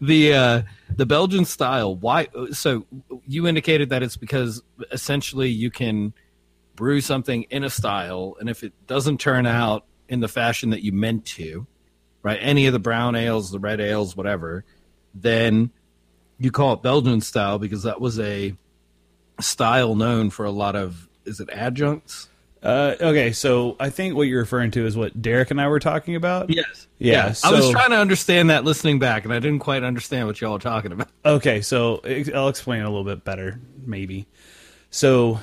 the 0.00 0.32
uh, 0.34 0.62
the 0.96 1.06
Belgian 1.06 1.44
style. 1.44 1.94
Why? 1.94 2.28
So 2.52 2.86
you 3.26 3.46
indicated 3.46 3.90
that 3.90 4.02
it's 4.02 4.16
because 4.16 4.62
essentially 4.90 5.50
you 5.50 5.70
can 5.70 6.14
brew 6.74 7.00
something 7.02 7.42
in 7.44 7.64
a 7.64 7.70
style, 7.70 8.36
and 8.40 8.48
if 8.48 8.62
it 8.64 8.72
doesn't 8.86 9.18
turn 9.20 9.44
out 9.46 9.84
in 10.08 10.20
the 10.20 10.28
fashion 10.28 10.70
that 10.70 10.82
you 10.82 10.92
meant 10.92 11.24
to, 11.26 11.66
right? 12.22 12.38
Any 12.40 12.66
of 12.66 12.72
the 12.72 12.78
brown 12.78 13.14
ales, 13.14 13.50
the 13.50 13.58
red 13.58 13.80
ales, 13.80 14.16
whatever, 14.16 14.64
then 15.14 15.70
you 16.38 16.50
call 16.50 16.74
it 16.74 16.82
Belgian 16.82 17.20
style 17.20 17.58
because 17.58 17.84
that 17.84 18.00
was 18.00 18.18
a 18.18 18.54
style 19.40 19.94
known 19.94 20.30
for 20.30 20.44
a 20.44 20.50
lot 20.50 20.76
of 20.76 21.08
is 21.24 21.40
it 21.40 21.48
adjuncts? 21.52 22.28
Uh, 22.62 22.94
okay. 23.00 23.32
So 23.32 23.76
I 23.80 23.90
think 23.90 24.14
what 24.14 24.22
you're 24.28 24.40
referring 24.40 24.70
to 24.72 24.86
is 24.86 24.96
what 24.96 25.20
Derek 25.20 25.50
and 25.50 25.60
I 25.60 25.68
were 25.68 25.80
talking 25.80 26.14
about. 26.14 26.50
Yes. 26.50 26.86
Yeah, 26.98 27.34
I 27.42 27.50
was 27.50 27.68
trying 27.70 27.90
to 27.90 27.96
understand 27.96 28.50
that 28.50 28.62
listening 28.62 29.00
back, 29.00 29.24
and 29.24 29.34
I 29.34 29.40
didn't 29.40 29.58
quite 29.58 29.82
understand 29.82 30.28
what 30.28 30.40
y'all 30.40 30.52
were 30.52 30.58
talking 30.60 30.92
about. 30.92 31.08
Okay, 31.24 31.60
so 31.60 32.00
I'll 32.34 32.48
explain 32.48 32.82
a 32.82 32.88
little 32.88 33.04
bit 33.04 33.24
better, 33.24 33.60
maybe. 33.86 34.26
So, 34.90 35.38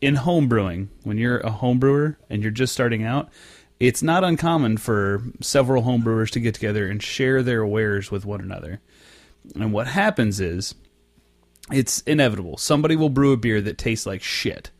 in 0.00 0.16
home 0.16 0.48
brewing, 0.48 0.90
when 1.04 1.18
you're 1.18 1.38
a 1.38 1.50
home 1.50 1.78
brewer 1.78 2.18
and 2.28 2.42
you're 2.42 2.50
just 2.50 2.72
starting 2.72 3.04
out, 3.04 3.28
it's 3.80 4.02
not 4.02 4.22
uncommon 4.22 4.76
for 4.76 5.22
several 5.40 5.82
home 5.82 6.02
brewers 6.02 6.30
to 6.32 6.40
get 6.40 6.54
together 6.54 6.86
and 6.86 7.02
share 7.02 7.42
their 7.42 7.64
wares 7.64 8.10
with 8.10 8.26
one 8.26 8.42
another. 8.42 8.80
And 9.54 9.72
what 9.72 9.86
happens 9.86 10.38
is, 10.38 10.74
it's 11.72 12.00
inevitable. 12.02 12.58
Somebody 12.58 12.94
will 12.94 13.08
brew 13.08 13.32
a 13.32 13.36
beer 13.36 13.60
that 13.62 13.78
tastes 13.78 14.04
like 14.04 14.22
shit. 14.22 14.70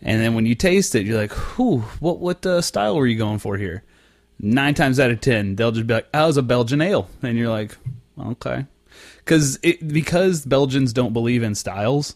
And 0.00 0.20
then 0.20 0.34
when 0.34 0.46
you 0.46 0.54
taste 0.54 0.94
it, 0.94 1.04
you're 1.04 1.18
like, 1.18 1.32
"Whew, 1.32 1.80
what 2.00 2.20
what 2.20 2.44
uh, 2.46 2.60
style 2.62 2.96
were 2.96 3.06
you 3.06 3.18
going 3.18 3.38
for 3.38 3.56
here?" 3.56 3.82
Nine 4.38 4.74
times 4.74 5.00
out 5.00 5.10
of 5.10 5.20
ten, 5.20 5.56
they'll 5.56 5.72
just 5.72 5.86
be 5.86 5.94
like, 5.94 6.08
"Oh, 6.14 6.24
it 6.24 6.26
was 6.28 6.36
a 6.36 6.42
Belgian 6.42 6.80
ale," 6.80 7.08
and 7.22 7.36
you're 7.36 7.50
like, 7.50 7.76
"Okay," 8.18 8.66
because 9.18 9.58
it 9.62 9.86
because 9.88 10.44
Belgians 10.44 10.92
don't 10.92 11.12
believe 11.12 11.42
in 11.42 11.54
styles. 11.54 12.14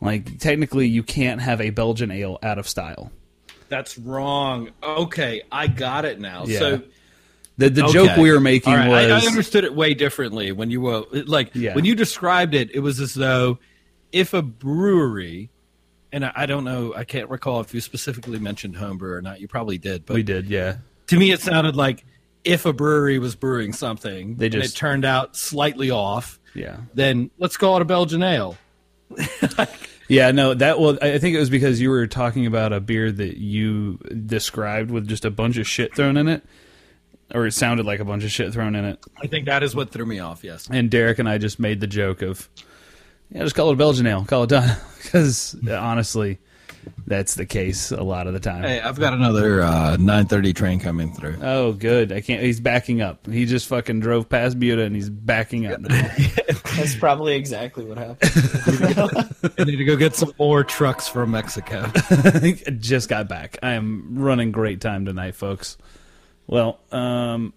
Like 0.00 0.38
technically, 0.38 0.86
you 0.86 1.02
can't 1.02 1.40
have 1.40 1.60
a 1.60 1.70
Belgian 1.70 2.10
ale 2.10 2.38
out 2.42 2.58
of 2.58 2.68
style. 2.68 3.10
That's 3.68 3.98
wrong. 3.98 4.70
Okay, 4.82 5.42
I 5.52 5.66
got 5.66 6.04
it 6.04 6.20
now. 6.20 6.44
Yeah. 6.46 6.58
So 6.58 6.82
The 7.58 7.70
the 7.70 7.84
okay. 7.84 7.92
joke 7.92 8.16
we 8.16 8.30
were 8.30 8.40
making 8.40 8.72
right, 8.72 8.88
I- 9.10 9.14
was 9.14 9.24
I, 9.24 9.28
understood 9.28 9.64
it 9.64 9.74
way 9.74 9.94
differently 9.94 10.52
when 10.52 10.70
you 10.70 10.80
were 10.80 11.04
like 11.12 11.50
Yeah. 11.54 11.74
when 11.74 11.84
you 11.84 11.94
described 11.94 12.54
it. 12.54 12.70
It 12.74 12.80
was 12.80 13.00
as 13.00 13.14
though 13.14 13.58
if 14.12 14.32
a 14.32 14.40
brewery, 14.42 15.50
and 16.12 16.24
I, 16.24 16.32
I 16.34 16.46
don't 16.46 16.64
know, 16.64 16.94
I 16.94 17.04
can't 17.04 17.28
recall 17.28 17.60
if 17.60 17.74
you 17.74 17.80
specifically 17.80 18.38
mentioned 18.38 18.76
homebrew 18.76 19.12
or 19.12 19.20
not. 19.22 19.40
You 19.40 19.48
probably 19.48 19.76
did, 19.76 20.06
but 20.06 20.14
we 20.14 20.22
did, 20.22 20.46
yeah. 20.46 20.76
to 21.08 21.18
me, 21.18 21.30
it 21.32 21.40
sounded 21.40 21.76
like 21.76 22.06
if 22.44 22.64
a 22.64 22.72
brewery 22.72 23.18
was 23.18 23.34
brewing 23.34 23.72
something, 23.74 24.36
They 24.36 24.46
and 24.46 24.52
just- 24.54 24.74
it 24.74 24.78
turned 24.78 25.04
out 25.04 25.36
slightly 25.36 25.90
off, 25.90 26.38
Yeah. 26.54 26.76
then 26.94 27.30
let's 27.38 27.56
call 27.58 27.76
it 27.76 27.82
a 27.82 27.84
Belgian 27.84 28.22
ale. 28.22 28.56
Yeah, 30.08 30.30
no, 30.30 30.54
that 30.54 30.80
well, 30.80 30.98
I 31.02 31.18
think 31.18 31.36
it 31.36 31.38
was 31.38 31.50
because 31.50 31.80
you 31.80 31.90
were 31.90 32.06
talking 32.06 32.46
about 32.46 32.72
a 32.72 32.80
beer 32.80 33.12
that 33.12 33.38
you 33.38 33.98
described 34.26 34.90
with 34.90 35.06
just 35.06 35.26
a 35.26 35.30
bunch 35.30 35.58
of 35.58 35.66
shit 35.66 35.94
thrown 35.94 36.16
in 36.16 36.28
it, 36.28 36.42
or 37.34 37.46
it 37.46 37.52
sounded 37.52 37.84
like 37.84 38.00
a 38.00 38.04
bunch 38.06 38.24
of 38.24 38.30
shit 38.30 38.52
thrown 38.52 38.74
in 38.74 38.86
it. 38.86 38.98
I 39.22 39.26
think 39.26 39.46
that 39.46 39.62
is 39.62 39.76
what 39.76 39.90
threw 39.90 40.06
me 40.06 40.18
off. 40.18 40.42
Yes. 40.42 40.66
And 40.70 40.90
Derek 40.90 41.18
and 41.18 41.28
I 41.28 41.36
just 41.36 41.60
made 41.60 41.80
the 41.80 41.86
joke 41.86 42.22
of, 42.22 42.48
yeah, 43.30 43.42
just 43.42 43.54
call 43.54 43.68
it 43.68 43.74
a 43.74 43.76
Belgian 43.76 44.06
ale, 44.06 44.24
call 44.24 44.44
it 44.44 44.50
done, 44.50 44.78
because 45.02 45.54
honestly, 45.68 46.38
that's 47.06 47.34
the 47.34 47.46
case 47.46 47.90
a 47.90 48.02
lot 48.02 48.26
of 48.26 48.32
the 48.32 48.40
time. 48.40 48.62
Hey, 48.62 48.80
I've 48.80 48.98
got 48.98 49.12
another 49.12 49.62
uh, 49.62 49.96
9:30 49.98 50.54
train 50.54 50.80
coming 50.80 51.12
through. 51.12 51.38
Oh, 51.42 51.72
good. 51.72 52.12
I 52.12 52.20
can't. 52.20 52.42
He's 52.42 52.60
backing 52.60 53.00
up. 53.00 53.26
He 53.26 53.46
just 53.46 53.66
fucking 53.68 54.00
drove 54.00 54.28
past 54.28 54.58
Buda 54.58 54.82
and 54.82 54.94
he's 54.94 55.10
backing 55.10 55.66
up. 55.66 55.80
That's 56.76 56.94
probably 56.96 57.34
exactly 57.34 57.84
what 57.84 57.98
happened. 57.98 59.54
I 59.58 59.64
need 59.64 59.76
to 59.76 59.84
go 59.84 59.96
get 59.96 60.14
some 60.14 60.32
more 60.38 60.64
trucks 60.64 61.08
from 61.08 61.32
Mexico. 61.32 61.90
I 61.94 62.54
just 62.78 63.08
got 63.08 63.28
back. 63.28 63.58
I 63.62 63.72
am 63.72 64.18
running 64.18 64.52
great 64.52 64.80
time 64.80 65.04
tonight, 65.04 65.34
folks. 65.34 65.76
Well, 66.46 66.80
um, 66.92 67.52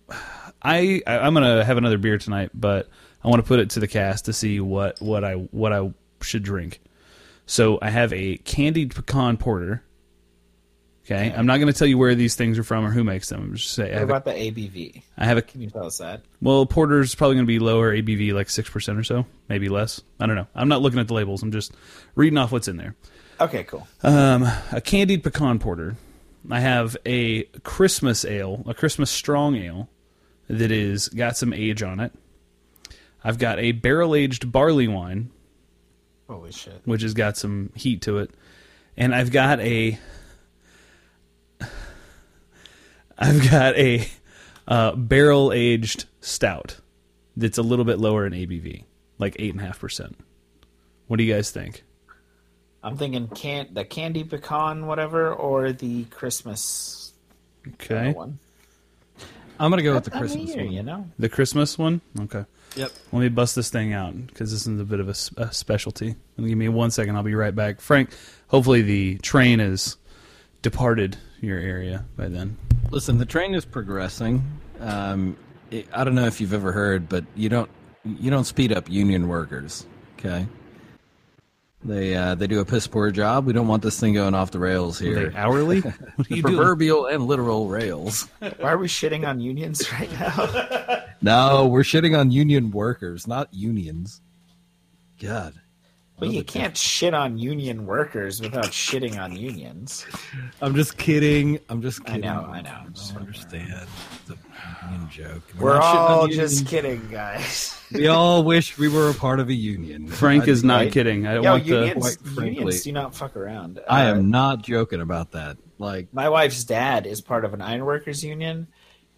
I, 0.62 1.02
I 1.08 1.20
I'm 1.20 1.34
gonna 1.34 1.64
have 1.64 1.78
another 1.78 1.98
beer 1.98 2.18
tonight, 2.18 2.52
but 2.54 2.90
I 3.24 3.28
want 3.28 3.42
to 3.42 3.48
put 3.48 3.60
it 3.60 3.72
to 3.72 3.80
the 3.80 3.88
cast 3.88 4.26
to 4.26 4.34
see 4.34 4.60
what 4.60 5.02
what 5.02 5.24
I 5.24 5.34
what 5.34 5.72
I 5.74 5.94
should 6.22 6.44
drink. 6.44 6.82
So 7.46 7.80
I 7.82 7.90
have 7.90 8.14
a 8.14 8.38
candied 8.38 8.96
pecan 8.96 9.38
porter. 9.38 9.84
Okay, 11.06 11.34
I'm 11.36 11.46
not 11.48 11.58
going 11.58 11.72
to 11.72 11.78
tell 11.78 11.88
you 11.88 11.98
where 11.98 12.14
these 12.14 12.36
things 12.36 12.60
are 12.60 12.64
from 12.64 12.86
or 12.86 12.92
who 12.92 13.04
makes 13.04 13.28
them. 13.30 13.42
I'm 13.42 13.56
just 13.56 13.74
say 13.74 13.86
I 13.92 13.94
what 13.94 14.00
have, 14.00 14.10
a, 14.10 14.12
about 14.12 14.26
the 14.26 14.32
ABV? 14.32 15.02
I 15.18 15.26
have 15.26 15.38
a 15.38 15.42
Can 15.42 15.60
you 15.62 15.70
tell 15.70 15.86
us 15.86 15.98
that? 15.98 16.22
well 16.42 16.66
porter's 16.66 17.16
probably 17.16 17.36
going 17.36 17.46
to 17.46 17.48
be 17.48 17.60
lower 17.60 17.94
ABV, 17.94 18.34
like 18.34 18.50
six 18.50 18.70
percent 18.70 18.98
or 19.00 19.04
so, 19.04 19.26
maybe 19.50 19.68
less. 19.68 20.02
I 20.20 20.28
don't 20.28 20.36
know. 20.36 20.48
I'm 20.56 20.68
not 20.70 20.82
looking 20.82 21.00
at 21.00 21.08
the 21.08 21.14
labels. 21.16 21.42
I'm 21.44 21.52
just 21.52 21.74
reading 22.16 22.38
off 22.38 22.52
what's 22.52 22.68
in 22.68 22.78
there. 22.78 22.96
Okay, 23.42 23.64
cool. 23.64 23.88
um, 24.04 24.44
a 24.72 24.80
candied 24.80 25.24
pecan 25.24 25.58
porter. 25.58 25.96
I 26.50 26.60
have 26.60 26.96
a 27.06 27.44
Christmas 27.64 28.24
ale, 28.24 28.64
a 28.68 28.74
Christmas 28.76 29.10
strong 29.12 29.56
ale 29.56 29.90
that 30.48 30.72
is 30.72 31.10
got 31.10 31.36
some 31.36 31.52
age 31.52 31.82
on 31.82 32.00
it. 32.00 32.14
I've 33.24 33.38
got 33.40 33.60
a 33.60 33.72
barrel 33.74 34.16
aged 34.16 34.52
barley 34.52 34.88
wine, 34.88 35.32
Holy 36.32 36.52
shit. 36.52 36.82
which 36.86 37.02
has 37.02 37.14
got 37.14 37.36
some 37.36 37.72
heat 37.76 38.02
to 38.04 38.20
it, 38.20 38.32
and 38.96 39.14
I've 39.14 39.32
got 39.32 39.60
a 39.60 40.00
I've 43.18 43.52
got 43.52 43.76
a 43.78 44.08
uh, 44.68 44.96
barrel 44.96 45.52
aged 45.52 46.06
stout 46.22 46.78
that's 47.36 47.58
a 47.58 47.62
little 47.62 47.86
bit 47.86 48.00
lower 48.00 48.26
in 48.26 48.32
ABV, 48.34 48.86
like 49.18 49.36
eight 49.40 49.52
and 49.52 49.62
a 49.62 49.66
half 49.66 49.80
percent. 49.80 50.18
What 51.08 51.18
do 51.18 51.24
you 51.24 51.34
guys 51.34 51.52
think? 51.52 51.84
I'm 52.82 52.98
thinking 52.98 53.28
can 53.28 53.74
the 53.74 53.84
candy 53.84 54.24
pecan 54.24 54.88
whatever 54.88 55.34
or 55.34 55.74
the 55.74 56.06
Christmas 56.06 57.14
Okay, 57.74 58.14
one. 58.14 58.40
I'm 59.62 59.70
gonna 59.70 59.84
go 59.84 59.94
with 59.94 60.06
the 60.06 60.10
That 60.10 60.16
time 60.18 60.22
Christmas 60.28 60.56
year, 60.56 60.66
one. 60.66 60.74
you 60.74 60.84
know. 60.84 61.08
the 61.20 61.30
Christmas 61.30 61.78
one. 61.78 62.02
Okay. 62.20 62.46
Yep. 62.76 62.92
Let 63.12 63.20
me 63.20 63.30
bust 63.30 63.56
this 63.56 63.70
thing 63.70 63.94
out 63.94 64.16
because 64.28 64.52
this 64.52 64.66
is 64.66 64.80
a 64.80 64.84
bit 64.84 65.00
of 65.00 65.08
a 65.10 65.14
specialty. 65.54 66.16
Give 66.38 66.58
me 66.58 66.68
one 66.70 66.90
second. 66.90 67.16
I'll 67.16 67.24
be 67.24 67.36
right 67.36 67.54
back. 67.54 67.80
Frank, 67.82 68.10
hopefully 68.48 68.82
the 68.82 69.18
train 69.20 69.60
has 69.60 69.98
departed 70.62 71.18
your 71.42 71.60
area 71.60 72.06
by 72.18 72.28
then. 72.28 72.58
Listen, 72.90 73.18
the 73.18 73.26
train 73.26 73.54
is 73.54 73.66
progressing. 73.66 74.42
Um, 74.80 75.38
it, 75.70 75.88
I 75.94 76.04
don't 76.04 76.16
know 76.16 76.26
if 76.26 76.42
you've 76.42 76.54
ever 76.54 76.72
heard, 76.72 77.08
but 77.10 77.24
you 77.36 77.50
don't 77.50 77.70
you 78.04 78.32
don't 78.32 78.46
speed 78.46 78.72
up 78.72 78.90
union 78.90 79.28
workers. 79.28 79.86
Okay. 80.18 80.48
They 81.84 82.16
uh, 82.16 82.36
they 82.36 82.46
do 82.46 82.60
a 82.60 82.66
piss 82.66 82.86
poor 82.86 83.10
job. 83.10 83.46
We 83.48 83.54
don't 83.54 83.68
want 83.68 83.82
this 83.82 84.00
thing 84.00 84.14
going 84.14 84.36
off 84.36 84.52
the 84.52 84.60
rails 84.60 85.02
Are 85.02 85.06
here. 85.06 85.30
they 85.32 85.36
hourly? 85.36 85.82
What 85.82 85.96
are 85.96 86.24
The 86.24 86.26
you 86.36 86.42
doing? 86.44 86.56
proverbial 86.56 87.08
and 87.08 87.26
literal 87.26 87.68
rails. 87.68 88.28
Why 88.40 88.72
are 88.74 88.78
we 88.78 88.88
shitting 88.88 89.28
on 89.28 89.40
unions 89.40 89.92
right 90.00 90.12
now? 90.14 91.04
No, 91.22 91.68
we're 91.68 91.82
shitting 91.82 92.18
on 92.18 92.30
union 92.32 92.70
workers, 92.72 93.28
not 93.28 93.52
unions. 93.54 94.22
God. 95.20 95.54
But 96.22 96.30
you 96.30 96.44
can't 96.44 96.78
shit 96.78 97.16
on 97.16 97.40
union 97.40 97.88
workers 97.88 98.40
without 98.42 98.66
shitting 98.66 99.20
on 99.20 99.36
unions. 99.36 100.06
I'm 100.62 100.76
just 100.76 101.00
kidding. 101.00 101.60
I'm 101.68 101.82
just 101.82 102.00
I 102.02 102.06
kidding. 102.06 102.22
know, 102.22 102.46
I 102.48 102.62
know. 102.62 102.70
I 102.70 102.84
don't 102.84 103.18
understand. 103.18 103.88
It's 104.22 104.30
a 104.30 104.38
union 104.92 105.10
joke. 105.10 105.42
We're 105.60 105.74
not 105.80 105.84
shitting 105.84 105.96
on 106.06 106.12
all 106.12 106.28
just 106.28 106.68
kidding, 106.68 107.08
guys. 107.10 107.76
We 107.92 108.06
all 108.06 108.44
wish 108.44 108.78
we 108.78 108.88
were 108.88 109.10
a 109.10 109.16
part 109.16 109.40
of 109.40 109.50
a 109.50 109.54
union. 109.56 110.08
Frank 110.10 110.48
is 110.48 110.64
not 110.64 110.76
right? 110.82 110.92
kidding. 110.92 111.26
I 111.26 111.34
don't 111.34 111.44
Yo, 111.44 111.52
want 111.54 111.64
the. 111.66 111.70
unions, 111.72 112.02
quite 112.04 112.18
frankly- 112.20 112.56
unions 112.56 112.84
do 112.84 112.92
not 112.92 113.16
fuck 113.16 113.36
around. 113.36 113.80
I 113.90 114.06
Uh, 114.06 114.12
am 114.16 114.30
not 114.30 114.62
joking 114.62 115.02
about 115.02 115.32
that. 115.32 115.58
Like, 115.80 116.14
My 116.14 116.30
wife's 116.30 116.64
dad 116.66 117.08
is 117.08 117.20
part 117.22 117.46
of 117.46 117.56
an 117.56 117.62
ironworkers 117.64 118.24
union. 118.24 118.68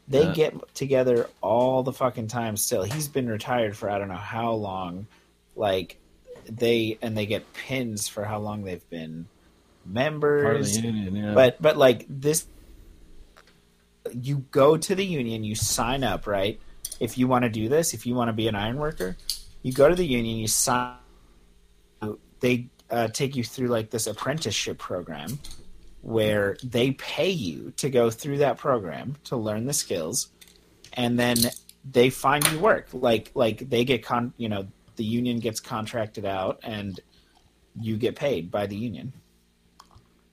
They 0.07 0.23
Yeah. 0.23 0.33
get 0.33 0.73
together 0.73 1.29
all 1.41 1.83
the 1.83 1.91
fucking 1.91 2.29
time 2.29 2.55
still. 2.55 2.83
He's 2.83 3.09
been 3.09 3.27
retired 3.27 3.75
for 3.75 3.89
I 3.89 3.99
don't 3.99 4.07
know 4.07 4.15
how 4.15 4.53
long. 4.53 5.07
Like 5.57 5.97
they 6.45 6.97
and 7.01 7.17
they 7.17 7.25
get 7.25 7.53
pins 7.53 8.07
for 8.07 8.23
how 8.23 8.39
long 8.39 8.63
they've 8.63 8.87
been 8.89 9.27
members. 9.85 10.43
part 10.43 10.55
of 10.57 10.65
the 10.65 10.81
union, 10.81 11.15
yeah. 11.15 11.33
But 11.33 11.61
but 11.61 11.77
like 11.77 12.05
this 12.09 12.47
you 14.11 14.45
go 14.51 14.77
to 14.77 14.95
the 14.95 15.05
union, 15.05 15.43
you 15.43 15.55
sign 15.55 16.03
up, 16.03 16.27
right? 16.27 16.59
If 16.99 17.17
you 17.17 17.27
want 17.27 17.43
to 17.43 17.49
do 17.49 17.69
this, 17.69 17.93
if 17.93 18.05
you 18.05 18.15
want 18.15 18.29
to 18.29 18.33
be 18.33 18.47
an 18.47 18.55
iron 18.55 18.77
worker, 18.77 19.17
you 19.61 19.71
go 19.71 19.87
to 19.89 19.95
the 19.95 20.05
union, 20.05 20.37
you 20.37 20.47
sign 20.47 20.97
they 22.43 22.67
uh, 22.89 23.07
take 23.07 23.35
you 23.35 23.43
through 23.43 23.69
like 23.69 23.89
this 23.89 24.05
apprenticeship 24.05 24.77
program 24.77 25.39
where 26.01 26.57
they 26.61 26.91
pay 26.91 27.29
you 27.29 27.71
to 27.77 27.89
go 27.89 28.09
through 28.09 28.39
that 28.39 28.57
program 28.57 29.15
to 29.23 29.37
learn 29.37 29.65
the 29.65 29.73
skills 29.73 30.27
and 30.91 31.17
then 31.17 31.37
they 31.89 32.09
find 32.09 32.45
you 32.51 32.59
work 32.59 32.87
like 32.91 33.31
like 33.33 33.69
they 33.69 33.85
get 33.85 34.03
con 34.03 34.33
you 34.35 34.49
know 34.49 34.67
the 34.95 35.03
union 35.03 35.39
gets 35.39 35.59
contracted 35.59 36.25
out 36.25 36.59
and 36.63 36.99
you 37.79 37.97
get 37.97 38.15
paid 38.15 38.51
by 38.51 38.65
the 38.67 38.75
union 38.75 39.13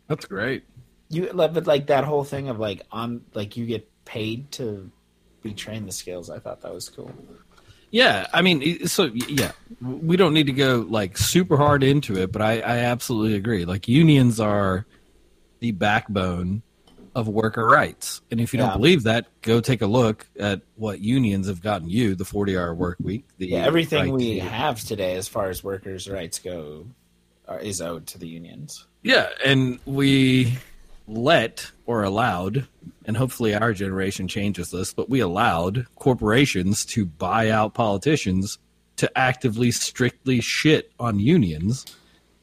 that's 0.08 0.26
great. 0.26 0.64
you 1.08 1.30
love 1.32 1.54
but 1.54 1.66
like 1.66 1.86
that 1.86 2.04
whole 2.04 2.24
thing 2.24 2.48
of 2.48 2.58
like 2.58 2.82
on 2.92 3.22
like 3.34 3.56
you 3.56 3.66
get 3.66 3.88
paid 4.04 4.50
to 4.52 4.90
be 5.42 5.52
trained 5.54 5.88
the 5.88 5.92
skills 5.92 6.28
i 6.30 6.38
thought 6.38 6.60
that 6.60 6.72
was 6.74 6.88
cool 6.88 7.10
Yeah, 7.92 8.28
I 8.32 8.40
mean, 8.42 8.86
so 8.86 9.10
yeah, 9.26 9.50
we 9.80 10.16
don't 10.16 10.32
need 10.32 10.46
to 10.46 10.52
go 10.52 10.86
like 10.88 11.18
super 11.18 11.56
hard 11.56 11.82
into 11.82 12.16
it, 12.16 12.30
but 12.30 12.40
I, 12.40 12.60
I 12.60 12.78
absolutely 12.86 13.34
agree. 13.34 13.64
Like 13.64 13.88
unions 13.88 14.38
are 14.38 14.86
the 15.58 15.72
backbone 15.72 16.62
of 17.14 17.26
worker 17.28 17.66
rights, 17.66 18.20
and 18.30 18.40
if 18.40 18.52
you 18.54 18.60
Yeah. 18.60 18.66
don't 18.68 18.78
believe 18.78 19.02
that, 19.04 19.26
go 19.42 19.60
take 19.60 19.82
a 19.82 19.86
look 19.86 20.26
at 20.38 20.62
what 20.76 21.00
unions 21.00 21.48
have 21.48 21.60
gotten 21.60 21.88
you: 21.88 22.14
the 22.14 22.24
forty-hour 22.24 22.74
work 22.74 22.98
week, 23.00 23.24
the 23.38 23.48
yeah 23.48 23.64
everything 23.66 24.04
right 24.04 24.12
we 24.12 24.34
to- 24.34 24.40
have 24.40 24.80
today 24.82 25.16
as 25.16 25.26
far 25.28 25.48
as 25.48 25.64
workers 25.64 26.08
rights 26.08 26.38
go 26.38 26.86
are, 27.48 27.58
is 27.58 27.80
owed 27.80 28.06
to 28.08 28.18
the 28.18 28.28
unions 28.28 28.86
Yeah, 29.02 29.28
and 29.44 29.78
we 29.86 30.58
let 31.08 31.72
or 31.86 32.04
allowed, 32.04 32.68
and 33.04 33.16
hopefully 33.16 33.54
our 33.54 33.72
generation 33.72 34.28
changes 34.28 34.70
this, 34.70 34.92
but 34.92 35.10
we 35.10 35.18
allowed 35.18 35.86
corporations 35.96 36.84
to 36.84 37.04
buy 37.04 37.50
out 37.50 37.74
politicians 37.74 38.58
to 38.96 39.10
actively, 39.18 39.70
strictly 39.72 40.40
shit 40.40 40.92
on 41.00 41.18
unions 41.18 41.86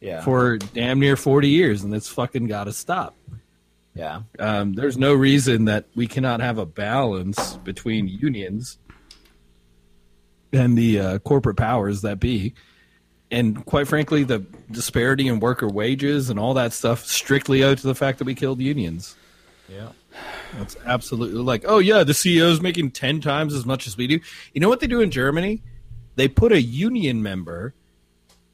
yeah 0.02 0.22
for 0.22 0.58
damn 0.58 1.00
near 1.00 1.16
40 1.16 1.48
years, 1.48 1.84
and 1.84 1.94
it's 1.96 2.10
fucking 2.10 2.48
got 2.48 2.66
to 2.66 2.74
stop. 2.74 3.16
Yeah 3.98 4.22
Um, 4.40 4.74
there's 4.74 4.98
no 4.98 5.14
reason 5.14 5.66
that 5.66 5.86
we 5.96 6.08
cannot 6.08 6.40
have 6.40 6.58
a 6.58 6.66
balance 6.66 7.58
between 7.58 8.08
unions 8.08 8.78
and 10.54 10.78
the 10.78 11.00
uh, 11.00 11.20
corporate 11.20 11.58
powers 11.58 12.02
that 12.02 12.20
be. 12.20 12.54
And 13.30 13.66
quite 13.66 13.88
frankly, 13.88 14.24
the 14.24 14.40
disparity 14.72 15.28
in 15.28 15.40
worker 15.42 15.68
wages 15.68 16.30
and 16.30 16.40
all 16.40 16.54
that 16.54 16.72
stuff 16.72 17.06
strictly 17.06 17.64
owed 17.64 17.78
to 17.80 17.88
the 17.88 17.96
fact 17.96 18.20
that 18.20 18.26
we 18.26 18.36
killed 18.36 18.62
unions. 18.62 19.16
yeah 19.68 19.90
That's 20.58 20.78
absolutely 20.86 21.42
like, 21.42 21.66
oh 21.68 21.80
yeah, 21.80 22.04
the 22.06 22.14
CEO's 22.14 22.62
making 22.62 22.92
ten 22.92 23.20
times 23.20 23.54
as 23.54 23.66
much 23.66 23.86
as 23.88 23.98
we 23.98 24.08
do. 24.08 24.20
You 24.54 24.62
know 24.62 24.70
what 24.70 24.80
they 24.80 24.88
do 24.88 25.02
in 25.02 25.12
Germany? 25.12 25.62
They 26.16 26.28
put 26.28 26.52
a 26.52 26.62
union 26.62 27.22
member, 27.22 27.74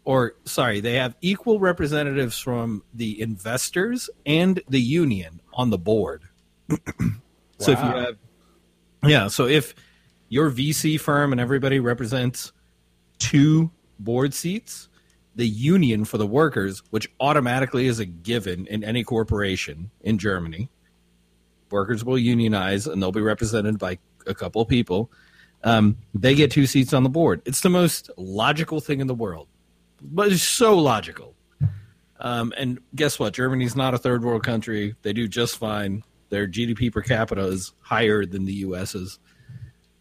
or 0.06 0.36
sorry, 0.46 0.82
they 0.82 0.96
have 0.96 1.16
equal 1.22 1.60
representatives 1.60 2.38
from 2.38 2.84
the 2.94 3.22
investors 3.22 4.10
and 4.26 4.62
the 4.68 4.82
union 4.82 5.42
on 5.54 5.70
the 5.70 5.78
board. 5.78 6.24
so 7.60 7.72
if 7.72 7.80
you 7.80 7.86
have, 7.86 8.18
yeah, 9.04 9.28
so 9.28 9.48
if 9.48 9.74
your 10.30 10.50
VC 10.52 11.00
firm 11.00 11.32
and 11.32 11.40
everybody 11.40 11.80
represents 11.80 12.52
two 13.20 13.72
board 14.00 14.34
seats, 14.34 14.90
the 15.36 15.48
union 15.48 16.06
for 16.06 16.18
the 16.18 16.28
workers, 16.28 16.84
which 16.90 17.10
automatically 17.20 17.88
is 17.88 18.00
a 18.00 18.06
given 18.06 18.68
in 18.68 18.84
any 18.84 19.04
corporation 19.04 19.90
in 20.02 20.18
Germany, 20.18 20.70
workers 21.72 22.06
will 22.06 22.20
unionize 22.20 22.88
and 22.88 23.02
they'll 23.02 23.12
be 23.12 23.22
represented 23.22 23.80
by 23.80 23.98
a 24.28 24.34
couple 24.34 24.62
of 24.62 24.68
people. 24.68 25.12
Um, 25.64 25.98
they 26.14 26.36
get 26.36 26.52
two 26.52 26.66
seats 26.66 26.94
on 26.94 27.04
the 27.04 27.10
board. 27.10 27.42
It's 27.46 27.62
the 27.62 27.70
most 27.70 28.12
logical 28.18 28.82
thing 28.82 29.00
in 29.00 29.08
the 29.08 29.16
world, 29.16 29.48
but 30.04 30.32
it's 30.32 30.44
so 30.44 30.78
logical. 30.78 31.34
Um, 32.20 32.54
and 32.58 32.80
guess 32.96 33.18
what? 33.20 33.34
Germany's 33.34 33.76
not 33.76 33.94
a 33.94 33.98
third 33.98 34.24
world 34.24 34.44
country. 34.44 34.96
They 35.02 35.14
do 35.14 35.28
just 35.28 35.58
fine. 35.58 36.04
Their 36.30 36.48
GDP 36.48 36.92
per 36.92 37.02
capita 37.02 37.46
is 37.48 37.74
higher 37.82 38.26
than 38.26 38.46
the 38.46 38.54
US's. 38.54 39.20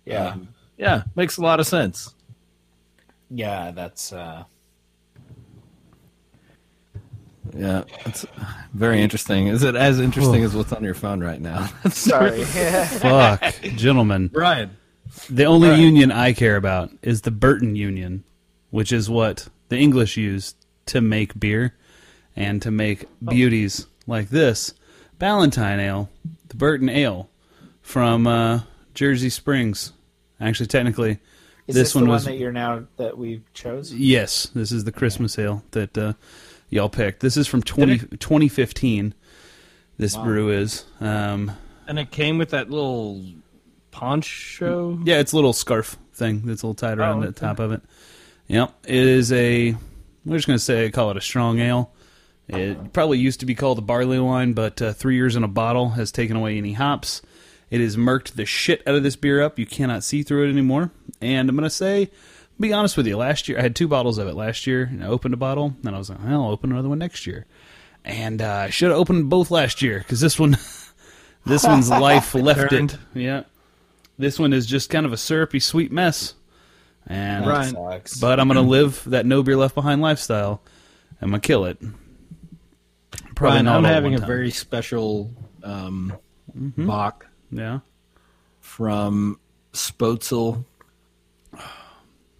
yeah 0.04 0.28
Um, 0.32 0.48
yeah, 0.78 1.02
makes 1.16 1.36
a 1.36 1.40
lot 1.42 1.58
of 1.60 1.66
sense. 1.66 2.14
yeah 3.30 3.70
that's 3.72 4.12
uh 4.12 4.44
Yeah, 7.56 7.84
it's 8.06 8.24
very 8.72 9.02
interesting. 9.02 9.48
Is 9.48 9.62
it 9.62 9.74
as 9.74 10.00
interesting 10.00 10.42
as 10.44 10.54
what's 10.54 10.72
on 10.72 10.82
your 10.84 10.94
phone 10.94 11.20
right 11.20 11.40
now? 11.40 11.66
sorry 11.90 12.44
Fuck, 12.44 13.42
gentlemen. 13.76 14.28
Brian. 14.28 14.76
The 15.28 15.44
only 15.44 15.68
Right. 15.70 15.78
union 15.78 16.10
I 16.12 16.32
care 16.32 16.56
about 16.56 16.90
is 17.02 17.22
the 17.22 17.30
Burton 17.30 17.76
Union, 17.76 18.24
which 18.70 18.92
is 18.92 19.10
what 19.10 19.48
the 19.72 19.78
English 19.78 20.16
use 20.16 20.54
to 20.86 21.00
make 21.00 21.38
beer 21.38 21.74
and 22.36 22.60
to 22.62 22.70
make 22.70 23.06
beauties 23.24 23.86
like 24.06 24.28
this 24.28 24.74
Ballantine 25.18 25.80
Ale, 25.80 26.08
the 26.48 26.56
Burton 26.56 26.88
Ale 26.88 27.28
from 27.80 28.26
uh, 28.26 28.60
Jersey 28.94 29.30
Springs. 29.30 29.92
Actually, 30.40 30.66
technically, 30.66 31.18
this, 31.66 31.76
this, 31.76 31.92
the 31.92 31.98
one 32.00 32.08
one 32.08 32.14
was 32.16 32.24
that 32.24 32.36
you're 32.36 32.52
now 32.52 32.84
that 32.96 33.16
we 33.16 33.42
chose 33.54 33.92
yes. 33.94 34.48
This 34.54 34.72
is 34.72 34.84
the 34.84 34.92
Christmas 34.92 35.38
ale 35.38 35.62
that 35.70 35.96
uh, 35.96 36.14
y'all 36.68 36.88
picked. 36.88 37.20
This 37.20 37.36
is 37.36 37.46
from 37.46 37.62
20, 37.62 37.98
2015. 38.18 39.14
This 39.98 40.16
Wow. 40.16 40.24
brew 40.24 40.50
is. 40.50 40.84
Um, 41.00 41.52
And 41.86 41.98
it 41.98 42.10
came 42.10 42.38
with 42.38 42.50
that 42.50 42.70
little 42.70 43.24
poncho. 43.92 44.98
Yeah, 45.04 45.18
it's 45.20 45.32
a 45.32 45.36
little 45.36 45.52
scarf 45.52 45.96
thing 46.12 46.42
that's 46.44 46.62
a 46.62 46.66
little 46.66 46.74
tied 46.74 46.98
around 46.98 47.22
Oh, 47.22 47.26
the 47.26 47.32
top 47.32 47.60
of 47.60 47.70
it. 47.72 47.82
Yep, 48.52 48.74
it 48.86 48.94
is 48.94 49.32
a. 49.32 49.74
We're 50.26 50.36
just 50.36 50.46
gonna 50.46 50.58
say 50.58 50.90
call 50.90 51.10
it 51.10 51.16
a 51.16 51.22
strong 51.22 51.58
ale. 51.58 51.90
It 52.48 52.92
probably 52.92 53.18
used 53.18 53.40
to 53.40 53.46
be 53.46 53.54
called 53.54 53.78
the 53.78 53.82
barley 53.82 54.20
wine, 54.20 54.52
but 54.52 54.82
uh, 54.82 54.92
three 54.92 55.14
years 55.14 55.36
in 55.36 55.42
a 55.42 55.48
bottle 55.48 55.90
has 55.90 56.12
taken 56.12 56.36
away 56.36 56.58
any 56.58 56.74
hops. 56.74 57.22
It 57.70 57.80
has 57.80 57.96
murked 57.96 58.32
the 58.32 58.44
shit 58.44 58.86
out 58.86 58.94
of 58.94 59.02
this 59.02 59.16
beer 59.16 59.40
up. 59.40 59.58
You 59.58 59.64
cannot 59.64 60.04
see 60.04 60.22
through 60.22 60.46
it 60.46 60.50
anymore. 60.50 60.90
And 61.22 61.48
I'm 61.48 61.56
going 61.56 61.64
to 61.64 61.70
say, 61.70 62.10
be 62.60 62.74
honest 62.74 62.98
with 62.98 63.06
you, 63.06 63.16
last 63.16 63.48
year 63.48 63.58
I 63.58 63.62
had 63.62 63.74
two 63.74 63.88
bottles 63.88 64.18
of 64.18 64.28
it 64.28 64.34
last 64.34 64.66
year, 64.66 64.82
and 64.82 65.02
I 65.02 65.06
opened 65.06 65.32
a 65.32 65.38
bottle, 65.38 65.74
and 65.82 65.94
I 65.94 65.98
was 65.98 66.10
like, 66.10 66.22
well, 66.22 66.42
I'll 66.44 66.50
open 66.50 66.72
another 66.72 66.90
one 66.90 66.98
next 66.98 67.26
year. 67.26 67.46
And 68.04 68.42
uh, 68.42 68.64
I 68.66 68.70
should 68.70 68.90
have 68.90 68.98
opened 68.98 69.30
both 69.30 69.50
last 69.50 69.80
year 69.80 70.00
because 70.00 70.20
this 70.20 70.38
one, 70.38 70.58
this 71.46 71.64
one's 71.64 71.88
life 71.88 72.34
left 72.34 72.74
it. 72.74 72.98
Yeah, 73.14 73.44
this 74.18 74.38
one 74.38 74.52
is 74.52 74.66
just 74.66 74.90
kind 74.90 75.06
of 75.06 75.12
a 75.14 75.16
syrupy, 75.16 75.60
sweet 75.60 75.90
mess. 75.90 76.34
And 77.06 77.46
Right. 77.46 77.70
Sucks. 77.70 78.18
but 78.20 78.38
I'm 78.40 78.48
gonna 78.48 78.62
live 78.62 79.02
that 79.06 79.26
no 79.26 79.42
beer 79.42 79.56
left 79.56 79.74
behind 79.74 80.00
lifestyle. 80.00 80.62
I'm 81.20 81.30
gonna 81.30 81.40
kill 81.40 81.64
it. 81.66 81.78
Probably 83.34 83.34
Brian, 83.34 83.64
not 83.64 83.76
I'm 83.78 83.84
having 83.84 84.14
a 84.14 84.18
time. 84.18 84.26
very 84.26 84.50
special 84.50 85.30
um, 85.62 86.12
Mm-hmm. 86.56 86.86
Bock 86.86 87.26
yeah. 87.50 87.80
from 88.60 89.38
Spoetzl. 89.72 90.64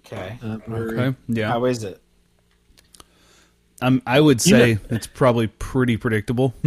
okay. 0.07 0.39
Uh. 0.43 0.59
Okay. 0.71 1.17
Yeah. 1.29 1.49
How 1.49 1.65
is 1.65 1.83
it? 1.83 2.01
I'm, 3.81 4.01
I 4.07 4.21
would 4.21 4.45
You 4.47 4.51
say 4.57 4.75
know- 4.75 4.81
it's 4.91 5.07
probably 5.07 5.47
pretty 5.49 5.97
predictable. 5.97 6.55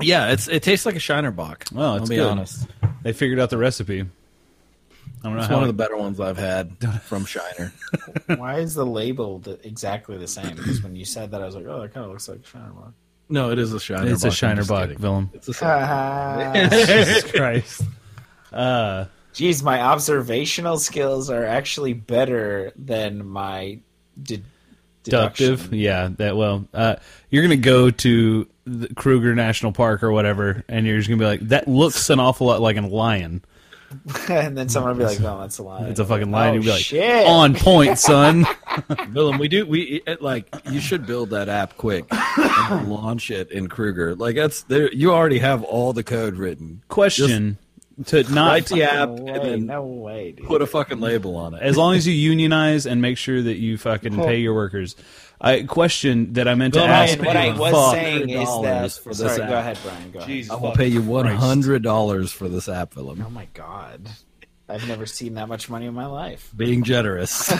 Yeah, 0.00 0.30
it's 0.32 0.46
it 0.48 0.62
tastes 0.62 0.84
like 0.84 0.94
a 0.94 0.98
Shiner 1.00 1.30
Bock. 1.30 1.64
Well, 1.72 1.92
I'll 1.92 1.96
it's 2.00 2.08
be 2.10 2.16
good. 2.16 2.26
honest. 2.30 2.66
they 3.02 3.14
figured 3.14 3.38
out 3.40 3.48
the 3.48 3.56
recipe. 3.56 4.04
I 5.22 5.28
don't 5.28 5.34
know 5.34 5.38
It's 5.40 5.48
how. 5.48 5.54
one 5.54 5.62
of 5.64 5.68
the 5.68 5.72
better 5.74 5.96
ones 5.96 6.20
I've 6.20 6.36
had 6.38 6.76
from 7.02 7.24
Shiner. 7.24 7.72
Why 8.36 8.58
is 8.58 8.74
the 8.74 8.86
label 8.86 9.40
th- 9.40 9.60
exactly 9.64 10.16
the 10.18 10.28
same? 10.28 10.54
Because 10.56 10.82
when 10.82 10.94
you 10.94 11.04
said 11.04 11.30
that, 11.32 11.42
I 11.42 11.46
was 11.46 11.54
like, 11.56 11.66
oh, 11.66 11.80
that 11.82 11.94
kind 11.94 12.04
of 12.04 12.12
looks 12.12 12.28
like 12.28 12.44
Shiner 12.46 12.70
Bock. 12.70 12.92
No, 13.28 13.50
it 13.50 13.58
is 13.58 13.72
a 13.72 13.80
Shiner. 13.80 14.10
it's 14.12 14.22
Bock. 14.22 14.24
a 14.24 14.28
I'm 14.28 14.32
Shiner 14.34 14.56
just 14.56 14.68
Bock, 14.68 14.88
kidding. 14.88 15.02
Willem. 15.02 15.30
It's 15.34 15.48
a 15.48 15.52
Shiner. 15.54 16.68
Jesus 16.70 17.30
Christ. 17.32 17.82
Uh, 18.52 19.06
Geez, 19.32 19.62
my 19.62 19.80
observational 19.82 20.78
skills 20.78 21.28
are 21.28 21.44
actually 21.44 21.92
better 21.92 22.72
than 22.76 23.26
my 23.26 23.80
de- 24.22 24.42
deductive. 25.02 25.58
deduction. 25.58 25.78
Yeah, 25.78 26.08
that 26.18 26.36
well. 26.36 26.66
Uh, 26.72 26.96
you're 27.30 27.42
gonna 27.42 27.56
go 27.56 27.90
to 27.90 28.46
the 28.64 28.94
Kruger 28.94 29.34
National 29.34 29.72
Park 29.72 30.02
or 30.02 30.10
whatever, 30.12 30.64
and 30.68 30.86
you're 30.86 30.96
just 30.98 31.08
gonna 31.08 31.18
be 31.18 31.26
like, 31.26 31.40
that 31.48 31.68
looks 31.68 32.08
an 32.10 32.18
awful 32.20 32.46
lot 32.46 32.60
like 32.60 32.76
a 32.76 32.80
lion. 32.82 33.42
and 34.28 34.56
then 34.56 34.68
someone 34.68 34.92
will 34.92 34.98
be 34.98 35.04
like, 35.04 35.20
no, 35.20 35.36
oh, 35.36 35.40
that's 35.40 35.58
a 35.58 35.62
lie. 35.62 35.86
It's 35.86 36.00
a 36.00 36.04
fucking 36.04 36.30
lie. 36.30 36.50
Oh, 36.50 36.52
You'd 36.54 36.62
be 36.62 36.70
oh, 36.70 36.72
like, 36.72 36.82
shit. 36.82 37.26
on 37.26 37.54
point, 37.54 37.98
son. 37.98 38.46
Willem, 39.12 39.38
we 39.38 39.48
do 39.48 39.66
we 39.66 40.02
it, 40.06 40.20
like 40.22 40.54
you 40.70 40.80
should 40.80 41.06
build 41.06 41.30
that 41.30 41.48
app 41.48 41.76
quick 41.76 42.04
and 42.10 42.90
launch 42.90 43.30
it 43.30 43.50
in 43.50 43.68
Kruger. 43.68 44.14
Like 44.14 44.36
that's 44.36 44.62
there. 44.64 44.92
You 44.92 45.12
already 45.12 45.38
have 45.38 45.62
all 45.62 45.92
the 45.92 46.04
code 46.04 46.36
written. 46.36 46.82
Question 46.88 47.58
to 48.06 48.22
not 48.32 48.48
Write 48.48 48.66
the 48.66 48.82
app 48.82 49.08
No 49.08 49.14
and 49.14 49.42
way, 49.42 49.50
then 49.50 49.66
no 49.66 49.82
way, 49.84 50.32
dude. 50.32 50.46
put 50.46 50.60
a 50.60 50.66
fucking 50.66 51.00
label 51.00 51.36
on 51.36 51.54
it. 51.54 51.62
as 51.62 51.76
long 51.76 51.94
as 51.94 52.06
you 52.06 52.12
unionize 52.12 52.84
and 52.84 53.00
make 53.00 53.16
sure 53.16 53.40
that 53.40 53.56
you 53.56 53.78
fucking 53.78 54.14
pay 54.16 54.38
your 54.38 54.54
workers. 54.54 54.96
I 55.40 55.62
question 55.64 56.32
that 56.34 56.48
I 56.48 56.54
meant 56.54 56.74
to 56.74 56.80
Bill, 56.80 56.88
ask. 56.88 57.18
What 57.18 57.36
I 57.36 57.56
was 57.56 57.90
saying 57.92 58.30
is 58.30 58.48
that. 58.62 58.92
for 58.92 59.10
this 59.10 59.18
Sorry, 59.18 59.42
app. 59.42 59.48
go 59.50 59.58
ahead, 59.58 59.78
Brian. 59.84 60.10
Go 60.10 60.18
ahead. 60.20 60.28
Jesus 60.28 60.50
I 60.50 60.54
will 60.54 60.70
fucking 60.72 60.76
pay 60.78 60.86
you 60.88 61.02
hundred 61.02 61.82
dollars 61.82 62.32
for 62.32 62.48
this 62.48 62.68
app, 62.68 62.96
Willem. 62.96 63.22
Oh 63.26 63.30
my 63.30 63.46
god, 63.52 64.08
I've 64.68 64.88
never 64.88 65.04
seen 65.06 65.34
that 65.34 65.48
much 65.48 65.68
money 65.68 65.86
in 65.86 65.94
my 65.94 66.06
life. 66.06 66.50
Being 66.56 66.82
generous. 66.84 67.52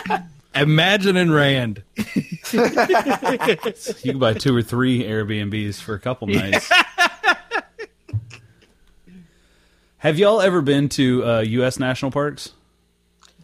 Imagine 0.54 1.16
in 1.16 1.30
Rand. 1.32 1.82
You 2.52 4.12
can 4.12 4.18
buy 4.20 4.34
two 4.34 4.56
or 4.56 4.62
three 4.62 5.02
Airbnbs 5.02 5.80
for 5.80 5.94
a 5.94 5.98
couple 5.98 6.28
nights. 6.28 6.70
Have 9.98 10.18
y'all 10.18 10.40
ever 10.40 10.60
been 10.62 10.88
to 10.90 11.24
uh, 11.26 11.40
U.S. 11.40 11.78
national 11.78 12.10
parks? 12.12 12.52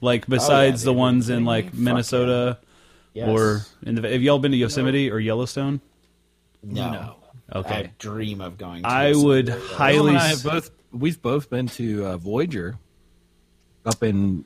Like 0.00 0.26
besides 0.26 0.82
the 0.84 0.90
Oh, 0.90 0.94
dude. 0.94 0.98
ones 1.00 1.28
in 1.28 1.44
like 1.44 1.66
Fuck 1.66 1.74
Minnesota 1.74 2.58
Yes. 3.14 3.28
or 3.28 3.62
in 3.82 3.94
the 3.96 4.08
have 4.08 4.22
y'all 4.22 4.38
been 4.38 4.52
to 4.52 4.56
Yosemite 4.56 5.10
or 5.10 5.18
Yellowstone? 5.20 5.80
no. 6.62 6.90
No. 6.92 7.16
Okay. 7.54 7.74
I 7.74 7.92
dream 7.98 8.40
of 8.40 8.56
going. 8.56 8.82
To 8.82 8.88
I 8.88 9.08
Yosemite. 9.08 9.26
would 9.26 9.48
highly 9.50 10.08
and 10.10 10.18
I 10.18 10.30
s- 10.30 10.42
have 10.42 10.52
both. 10.52 10.70
We've 10.90 11.20
both 11.20 11.50
been 11.50 11.66
to 11.68 12.06
uh, 12.06 12.16
Voyageurs, 12.16 12.76
up 13.84 14.02
in 14.02 14.44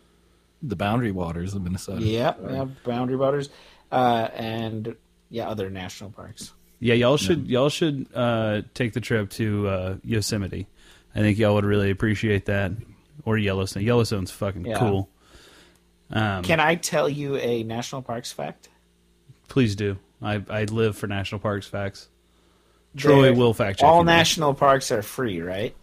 the 0.63 0.75
Boundary 0.77 1.13
Waters 1.13 1.55
of 1.55 1.63
Minnesota. 1.63 2.03
Yeah, 2.03 2.35
yeah, 2.51 2.65
Boundary 2.85 3.17
Waters, 3.17 3.49
uh, 3.93 4.29
and 4.35 4.97
yeah, 5.31 5.49
other 5.49 5.71
national 5.71 6.11
parks. 6.11 6.53
Yeah, 6.81 6.95
y'all 6.95 7.17
should 7.17 7.47
y'all 7.49 7.69
should 7.69 8.07
uh, 8.15 8.63
take 8.75 8.93
the 8.93 9.01
trip 9.01 9.31
to 9.33 9.69
uh, 9.69 9.95
Yosemite. 10.05 10.67
I 11.15 11.19
think 11.21 11.39
y'all 11.39 11.55
would 11.55 11.65
really 11.65 11.91
appreciate 11.91 12.47
that. 12.47 12.73
Or 13.25 13.39
Yellowstone. 13.39 13.83
Yellowstone's 13.85 14.31
fucking 14.31 14.67
Yeah. 14.67 14.79
cool. 14.79 15.09
Um, 16.11 16.43
Can 16.45 16.61
I 16.61 16.77
tell 16.77 17.09
you 17.09 17.37
a 17.37 17.63
national 17.65 18.03
parks 18.03 18.33
fact? 18.33 18.69
please 19.49 19.75
do. 19.77 19.97
I 20.23 20.43
I 20.49 20.65
live 20.65 20.97
for 20.97 21.07
national 21.07 21.41
parks 21.41 21.67
facts. 21.67 22.09
Troy 22.97 23.23
They're- 23.23 23.35
will 23.35 23.53
fact 23.55 23.81
check. 23.81 23.89
All 23.89 23.99
you, 24.01 24.05
though. 24.07 24.13
national 24.13 24.55
parks 24.55 24.91
are 24.91 25.03
free, 25.03 25.41
right? 25.43 25.75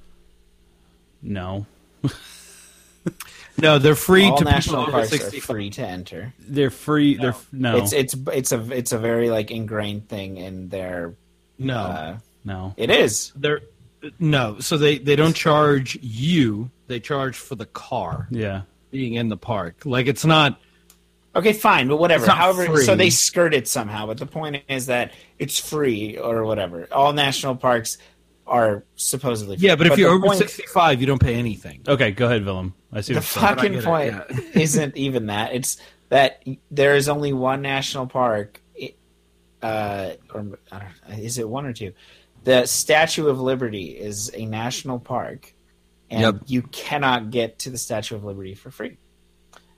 No, 1.22 1.66
No, 3.58 3.78
they're 3.78 3.96
free 3.96 4.26
All 4.26 4.38
to 4.38 4.44
national 4.46 4.86
people 4.86 4.96
over 5.00 5.08
parks 5.08 5.34
are 5.34 5.42
free 5.42 5.70
to 5.72 5.86
enter. 5.88 6.34
they're 6.40 6.72
free. 6.72 7.16
They're 7.18 7.36
no, 7.52 7.78
It's 7.78 7.94
it's 7.94 8.16
it's 8.32 8.52
a 8.52 8.72
it's 8.72 8.92
a 8.92 8.98
very 8.98 9.30
like 9.30 9.52
ingrained 9.52 10.10
thing 10.10 10.38
in 10.38 10.70
their. 10.70 11.14
No, 11.60 11.78
Uh, 11.78 12.18
no. 12.44 12.74
it 12.78 12.90
is. 12.90 13.32
they're 13.36 13.62
no. 14.20 14.58
So 14.60 14.78
they 14.78 14.98
they 14.98 15.16
don't 15.16 15.36
charge 15.36 15.98
you. 16.02 16.72
They 16.88 17.00
charge 17.00 17.38
for 17.38 17.54
the 17.56 17.68
car 17.68 18.28
Yeah, 18.32 18.64
being 18.94 19.16
in 19.16 19.28
the 19.28 19.36
park. 19.36 19.86
Like 19.86 20.08
it's 20.08 20.24
not. 20.24 20.60
Okay, 21.36 21.52
fine, 21.52 21.88
but 21.88 21.98
whatever. 21.98 22.30
However, 22.30 22.66
free. 22.68 22.86
so 22.86 22.96
they 22.96 23.10
skirt 23.10 23.56
it 23.56 23.68
somehow. 23.68 24.06
But 24.06 24.20
the 24.20 24.28
point 24.28 24.64
is 24.70 24.86
that 24.86 25.14
it's 25.40 25.60
free 25.60 26.18
or 26.18 26.46
whatever. 26.46 26.88
All 26.92 27.12
national 27.12 27.56
parks 27.56 27.98
are 28.46 28.84
supposedly 28.96 29.58
free. 29.58 29.68
Yeah, 29.68 29.76
but 29.76 29.88
if 29.88 29.98
you're 29.98 30.12
over 30.12 30.28
point- 30.28 30.38
65, 30.38 31.02
you 31.02 31.08
don't 31.08 31.22
pay 31.22 31.34
anything. 31.34 31.82
Okay, 31.88 32.12
go 32.12 32.28
ahead, 32.28 32.46
Willem. 32.46 32.76
I 32.92 33.02
see 33.02 33.14
the 33.14 33.22
what 33.22 33.36
you're 33.36 33.42
fucking 33.42 33.72
get 33.72 33.82
it, 33.82 33.86
point 33.86 34.14
yeah. 34.14 34.40
isn't 34.62 34.96
even 34.96 35.26
that. 35.26 35.54
It's 35.56 35.78
that 36.10 36.44
there 36.70 36.96
is 36.96 37.10
only 37.10 37.34
one 37.34 37.62
national 37.64 38.08
park. 38.08 38.62
Uh, 39.64 40.12
or 40.34 40.60
I 40.72 40.80
don't 40.80 41.10
know, 41.10 41.16
is 41.24 41.38
it 41.38 41.48
one 41.48 41.66
or 41.66 41.74
two? 41.74 41.94
The 42.44 42.66
Statue 42.66 43.28
of 43.28 43.40
Liberty 43.40 43.92
is 43.92 44.30
a 44.36 44.46
national 44.46 45.00
park, 45.00 45.53
and 46.14 46.22
Yep. 46.22 46.36
you 46.48 46.62
cannot 46.62 47.30
get 47.32 47.60
to 47.60 47.70
the 47.70 47.78
Statue 47.78 48.16
of 48.16 48.24
Liberty 48.24 48.54
for 48.56 48.72
free. 48.72 48.98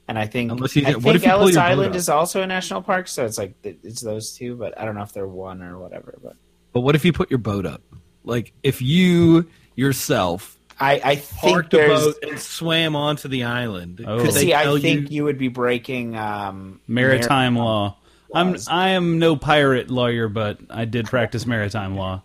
And 0.08 0.20
I 0.20 0.28
think 0.28 0.52
Unless 0.52 0.76
you 0.76 0.84
I 0.84 0.86
get- 0.86 0.96
what 0.98 1.04
think 1.04 1.16
if 1.16 1.24
you 1.24 1.30
Ellis 1.32 1.58
Island 1.58 1.96
is 1.96 2.10
also 2.10 2.42
a 2.44 2.48
national 2.48 2.84
park, 2.84 3.08
so 3.08 3.26
it's 3.26 3.38
like 3.40 3.56
it's 3.64 4.02
those 4.02 4.34
two. 4.34 4.56
But 4.56 4.80
I 4.80 4.86
don't 4.86 4.94
know 4.96 5.02
if 5.02 5.14
they're 5.14 5.28
one 5.28 5.64
or 5.64 5.80
whatever. 5.80 6.20
But 6.22 6.36
But 6.74 6.82
what 6.82 6.94
if 6.96 7.04
you 7.06 7.12
put 7.14 7.32
your 7.32 7.40
boat 7.40 7.66
up? 7.66 7.82
Like 8.24 8.54
if 8.62 8.82
you 8.84 9.48
yourself 9.76 10.60
I 10.80 11.02
I 11.04 11.16
think 11.16 11.54
parked 11.54 11.74
a 11.74 11.78
there's. 11.78 12.04
boat 12.04 12.16
and 12.24 12.40
swam 12.40 12.96
onto 12.96 13.28
the 13.30 13.46
island, 13.46 14.04
Oh. 14.06 14.20
could 14.20 14.34
See, 14.34 14.54
I 14.54 14.66
think 14.80 15.10
you? 15.10 15.16
you 15.18 15.24
would 15.24 15.38
be 15.40 15.48
breaking 15.48 16.16
um, 16.18 16.82
maritime 16.88 17.56
law. 17.56 17.98
I'm. 18.34 18.58
I 18.70 18.90
am 18.90 19.18
no 19.18 19.36
pirate 19.38 19.90
lawyer, 19.90 20.28
but 20.28 20.60
I 20.70 20.86
did 20.86 21.06
practice 21.06 21.46
maritime 21.46 21.96
law, 21.96 22.24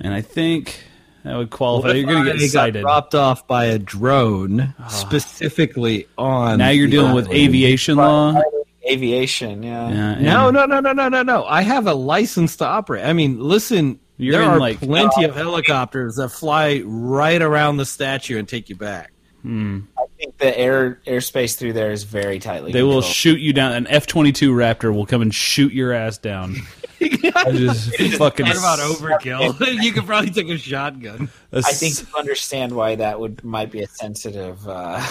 and 0.00 0.12
I 0.12 0.20
think 0.20 0.82
that 1.28 1.36
would 1.36 1.50
qualify. 1.50 1.88
What 1.88 1.96
You're 1.96 2.06
gonna 2.06 2.30
I 2.30 2.32
get 2.36 2.40
got 2.40 2.50
cited. 2.50 2.82
dropped 2.82 3.14
off 3.14 3.46
by 3.46 3.66
a 3.66 3.78
drone 3.78 4.74
ah. 4.80 4.88
specifically 4.88 6.06
on. 6.16 6.58
Now 6.58 6.70
you're 6.70 6.86
the 6.86 6.92
dealing 6.92 7.14
with 7.14 7.26
island. 7.26 7.40
aviation 7.40 7.96
law. 7.96 8.40
aviation. 8.88 9.62
Yeah. 9.62 9.90
Yeah, 9.90 10.14
No, 10.20 10.50
no, 10.50 10.66
no, 10.66 10.80
no, 10.80 10.92
no, 10.92 11.08
no, 11.08 11.22
no. 11.22 11.44
I 11.44 11.62
have 11.62 11.86
a 11.86 11.94
license 11.94 12.56
to 12.56 12.66
operate. 12.66 13.04
I 13.04 13.12
mean, 13.12 13.38
listen, 13.40 14.00
You're 14.16 14.32
there 14.32 14.42
in, 14.42 14.48
are 14.48 14.58
like- 14.58 14.80
plenty 14.80 15.24
of 15.24 15.34
helicopters 15.36 16.16
that 16.16 16.30
fly 16.30 16.82
right 16.84 17.40
around 17.42 17.76
the 17.76 17.84
statue 17.86 18.38
and 18.38 18.48
take 18.48 18.68
you 18.68 18.76
back. 18.76 19.12
Hmm. 19.42 19.80
I 19.96 20.02
think 20.18 20.38
the 20.38 20.58
air 20.58 21.00
airspace 21.06 21.56
through 21.56 21.74
there 21.74 21.92
is 21.92 22.02
very 22.02 22.40
tightly. 22.40 22.72
They 22.72 22.82
will 22.82 23.02
shoot 23.02 23.38
you 23.38 23.52
down. 23.52 23.72
An 23.72 23.86
F 23.86 24.06
twenty 24.08 24.32
two 24.32 24.52
Raptor 24.52 24.92
will 24.92 25.06
come 25.06 25.22
and 25.22 25.32
shoot 25.32 25.72
your 25.72 25.92
ass 25.92 26.18
down. 26.18 26.56
I 27.00 27.52
just 27.52 27.94
fucking. 28.16 28.46
What 28.46 28.56
about 28.56 28.78
overkill? 28.80 29.82
you 29.82 29.92
could 29.92 30.06
probably 30.06 30.30
take 30.30 30.48
a 30.48 30.58
shotgun. 30.58 31.28
a 31.52 31.58
I 31.58 31.62
think 31.72 31.92
s- 31.94 32.02
you 32.02 32.18
understand 32.18 32.72
why 32.72 32.96
that 32.96 33.18
would 33.20 33.44
might 33.44 33.70
be 33.70 33.82
a 33.82 33.86
sensitive. 33.88 34.66
Uh, 34.66 35.04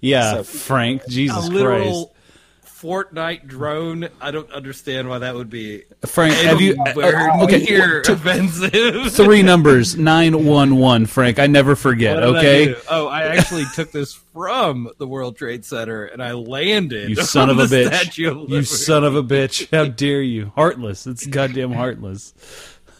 Yeah, 0.00 0.32
so- 0.36 0.44
Frank. 0.44 1.02
A 1.06 1.10
Jesus 1.10 1.48
Christ. 1.48 2.06
Fortnite 2.84 3.46
drone. 3.46 4.10
I 4.20 4.30
don't 4.30 4.50
understand 4.52 5.08
why 5.08 5.18
that 5.20 5.34
would 5.34 5.48
be 5.48 5.84
Frank, 6.04 6.34
have 6.34 6.60
you 6.60 6.76
anywhere 6.86 7.30
uh, 7.30 7.44
okay? 7.44 7.64
t- 7.64 8.12
offensive. 8.12 9.10
three 9.12 9.42
numbers 9.42 9.96
nine 9.96 10.44
one 10.44 10.76
one. 10.76 11.06
Frank, 11.06 11.38
I 11.38 11.46
never 11.46 11.76
forget. 11.76 12.16
Did 12.16 12.24
I 12.24 12.38
Okay. 12.38 12.76
Oh, 12.90 13.06
I 13.06 13.22
actually 13.22 13.64
took 13.74 13.90
this 13.90 14.12
from 14.12 14.90
the 14.98 15.06
World 15.08 15.38
Trade 15.38 15.64
Center 15.64 16.04
and 16.04 16.22
I 16.22 16.32
landed. 16.32 17.08
you 17.08 17.16
son 17.24 17.48
on 17.48 17.58
of 17.58 17.72
a 17.72 17.74
bitch. 17.74 18.30
Of 18.30 18.50
You 18.50 18.62
son 18.64 19.02
of 19.02 19.16
a 19.16 19.22
bitch. 19.22 19.70
How 19.74 19.86
dare 19.86 20.20
you? 20.20 20.52
Heartless. 20.54 21.06
It's 21.06 21.26
goddamn 21.26 21.72
heartless. 21.72 22.34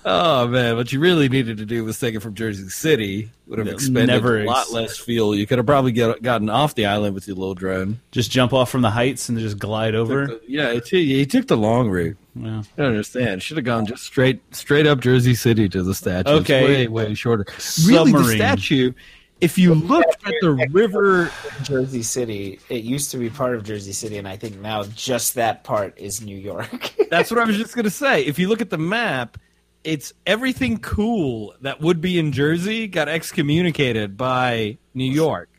Oh 0.06 0.46
man, 0.48 0.76
what 0.76 0.92
you 0.92 1.00
really 1.00 1.28
needed 1.30 1.56
to 1.58 1.64
do 1.64 1.82
was 1.82 1.98
take 1.98 2.14
it 2.14 2.20
from 2.20 2.34
Jersey 2.34 2.68
City. 2.68 3.30
Would 3.46 3.58
have 3.58 3.68
expended 3.68 4.08
Never 4.08 4.40
a 4.40 4.44
lot 4.44 4.62
ex- 4.62 4.72
less 4.72 4.98
fuel. 4.98 5.34
You 5.34 5.46
could 5.46 5.58
have 5.58 5.66
probably 5.66 5.92
get, 5.92 6.20
gotten 6.22 6.50
off 6.50 6.74
the 6.74 6.84
island 6.86 7.14
with 7.14 7.26
your 7.26 7.36
little 7.36 7.54
drone. 7.54 8.00
Just 8.12 8.30
jump 8.30 8.52
off 8.52 8.70
from 8.70 8.82
the 8.82 8.90
heights 8.90 9.28
and 9.30 9.38
just 9.38 9.58
glide 9.58 9.94
over. 9.94 10.40
Yeah, 10.46 10.72
it, 10.72 10.88
he 10.88 11.24
took 11.24 11.46
the 11.46 11.56
long 11.56 11.88
route. 11.88 12.16
Yeah. 12.34 12.58
I 12.76 12.82
don't 12.82 12.88
understand. 12.88 13.42
Should 13.42 13.56
have 13.56 13.64
gone 13.64 13.86
just 13.86 14.02
straight 14.04 14.42
straight 14.54 14.86
up 14.86 15.00
Jersey 15.00 15.34
City 15.34 15.68
to 15.70 15.82
the 15.82 15.94
statue. 15.94 16.30
It's 16.30 16.40
Okay. 16.50 16.64
way 16.64 16.88
way 16.88 17.14
shorter. 17.14 17.46
Really, 17.86 18.12
the 18.12 18.24
statue. 18.24 18.92
If 19.40 19.58
you 19.58 19.74
looked 19.74 20.26
at 20.26 20.32
the 20.40 20.52
river, 20.70 21.30
Jersey 21.62 22.02
City. 22.02 22.60
It 22.68 22.82
used 22.84 23.10
to 23.10 23.18
be 23.18 23.30
part 23.30 23.54
of 23.56 23.64
Jersey 23.64 23.92
City, 23.92 24.16
and 24.16 24.26
I 24.28 24.36
think 24.36 24.58
now 24.60 24.84
just 24.84 25.34
that 25.34 25.64
part 25.64 25.98
is 25.98 26.20
New 26.22 26.36
York. 26.36 26.94
that's 27.10 27.30
what 27.30 27.40
I 27.40 27.44
was 27.44 27.56
just 27.58 27.74
gonna 27.74 27.90
say. 27.90 28.22
If 28.24 28.38
you 28.38 28.48
look 28.48 28.60
at 28.60 28.70
the 28.70 28.78
map, 28.78 29.36
it's 29.84 30.12
everything 30.26 30.78
cool 30.78 31.54
that 31.60 31.80
would 31.80 32.00
be 32.00 32.18
in 32.18 32.32
Jersey 32.32 32.88
got 32.88 33.08
excommunicated 33.08 34.16
by 34.16 34.78
New 34.94 35.10
York. 35.10 35.50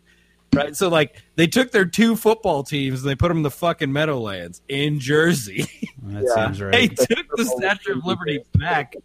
Right, 0.53 0.75
so 0.75 0.88
like 0.88 1.21
they 1.35 1.47
took 1.47 1.71
their 1.71 1.85
two 1.85 2.15
football 2.15 2.63
teams 2.63 3.01
and 3.01 3.09
they 3.09 3.15
put 3.15 3.27
them 3.27 3.38
in 3.38 3.43
the 3.43 3.51
fucking 3.51 3.91
Meadowlands 3.91 4.61
in 4.69 4.99
Jersey. 4.99 5.67
That 6.03 6.23
Yeah. 6.23 6.45
seems 6.45 6.61
right. 6.61 6.71
they 6.71 6.88
took 6.88 7.27
the 7.35 7.45
Statue 7.45 7.97
of 7.97 8.05
Liberty 8.05 8.39
back 8.53 8.95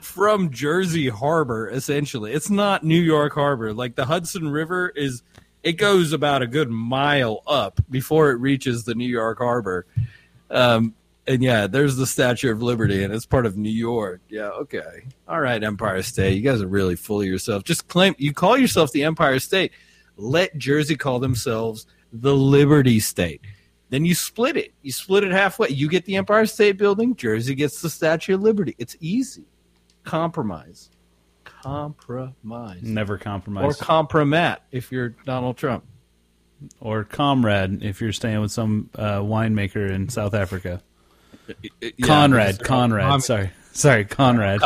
from 0.00 0.50
Jersey 0.50 1.08
Harbor, 1.08 1.68
essentially. 1.70 2.32
It's 2.32 2.50
not 2.50 2.82
New 2.82 3.00
York 3.00 3.34
Harbor. 3.34 3.72
Like 3.72 3.94
the 3.94 4.04
Hudson 4.04 4.48
River 4.48 4.88
is, 4.88 5.22
it 5.62 5.74
goes 5.74 6.12
about 6.12 6.42
a 6.42 6.46
good 6.48 6.70
mile 6.70 7.42
up 7.46 7.80
before 7.88 8.30
it 8.32 8.40
reaches 8.40 8.82
the 8.84 8.96
New 8.96 9.08
York 9.08 9.38
Harbor. 9.38 9.86
Um, 10.50 10.94
and 11.26 11.42
yeah, 11.42 11.66
there's 11.66 11.96
the 11.96 12.06
Statue 12.06 12.52
of 12.52 12.62
Liberty, 12.62 13.02
and 13.02 13.12
it's 13.12 13.26
part 13.26 13.46
of 13.46 13.56
New 13.56 13.70
York. 13.70 14.20
Yeah, 14.28 14.48
okay. 14.48 15.06
All 15.26 15.40
right, 15.40 15.62
Empire 15.62 16.02
State. 16.02 16.34
You 16.34 16.42
guys 16.42 16.60
are 16.60 16.66
really 16.66 16.96
full 16.96 17.20
of 17.20 17.26
yourself. 17.26 17.64
Just 17.64 17.88
claim 17.88 18.14
you 18.18 18.32
call 18.32 18.58
yourself 18.58 18.92
the 18.92 19.04
Empire 19.04 19.38
State. 19.38 19.72
Let 20.16 20.56
Jersey 20.56 20.96
call 20.96 21.18
themselves 21.18 21.86
the 22.12 22.34
Liberty 22.34 23.00
State. 23.00 23.40
Then 23.90 24.04
you 24.04 24.14
split 24.14 24.56
it. 24.56 24.74
You 24.82 24.92
split 24.92 25.24
it 25.24 25.32
halfway. 25.32 25.68
You 25.68 25.88
get 25.88 26.04
the 26.04 26.16
Empire 26.16 26.46
State 26.46 26.78
Building. 26.78 27.14
Jersey 27.16 27.54
gets 27.54 27.80
the 27.80 27.90
Statue 27.90 28.34
of 28.34 28.42
Liberty. 28.42 28.74
It's 28.78 28.96
easy. 29.00 29.44
Compromise. 30.04 30.90
Compromise. 31.44 32.82
Never 32.82 33.18
compromise. 33.18 33.64
Or 33.64 33.72
compromat 33.72 34.58
if 34.70 34.92
you're 34.92 35.10
Donald 35.24 35.56
Trump. 35.56 35.84
Or 36.80 37.04
comrade 37.04 37.82
if 37.82 38.00
you're 38.00 38.12
staying 38.12 38.40
with 38.40 38.52
some 38.52 38.90
uh, 38.94 39.20
winemaker 39.20 39.90
in 39.90 40.08
South 40.08 40.34
Africa. 40.34 40.82
Yeah, 41.46 41.90
Conrad, 42.02 42.58
Mr. 42.58 42.64
Conrad. 42.64 43.02
Communist 43.04 43.26
Sorry, 43.26 43.50
sorry, 43.72 44.04
Conrad. 44.04 44.60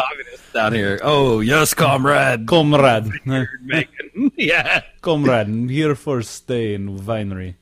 down 0.52 0.72
here. 0.72 1.00
Oh 1.02 1.40
yes, 1.40 1.74
comrade. 1.74 2.46
Comrade, 2.46 3.10
Macon. 3.24 4.32
yeah. 4.36 4.82
comrade, 5.00 5.46
I'm 5.46 5.68
here 5.68 5.94
for 5.94 6.22
stay 6.22 6.74
in 6.74 6.98
winery. 7.00 7.54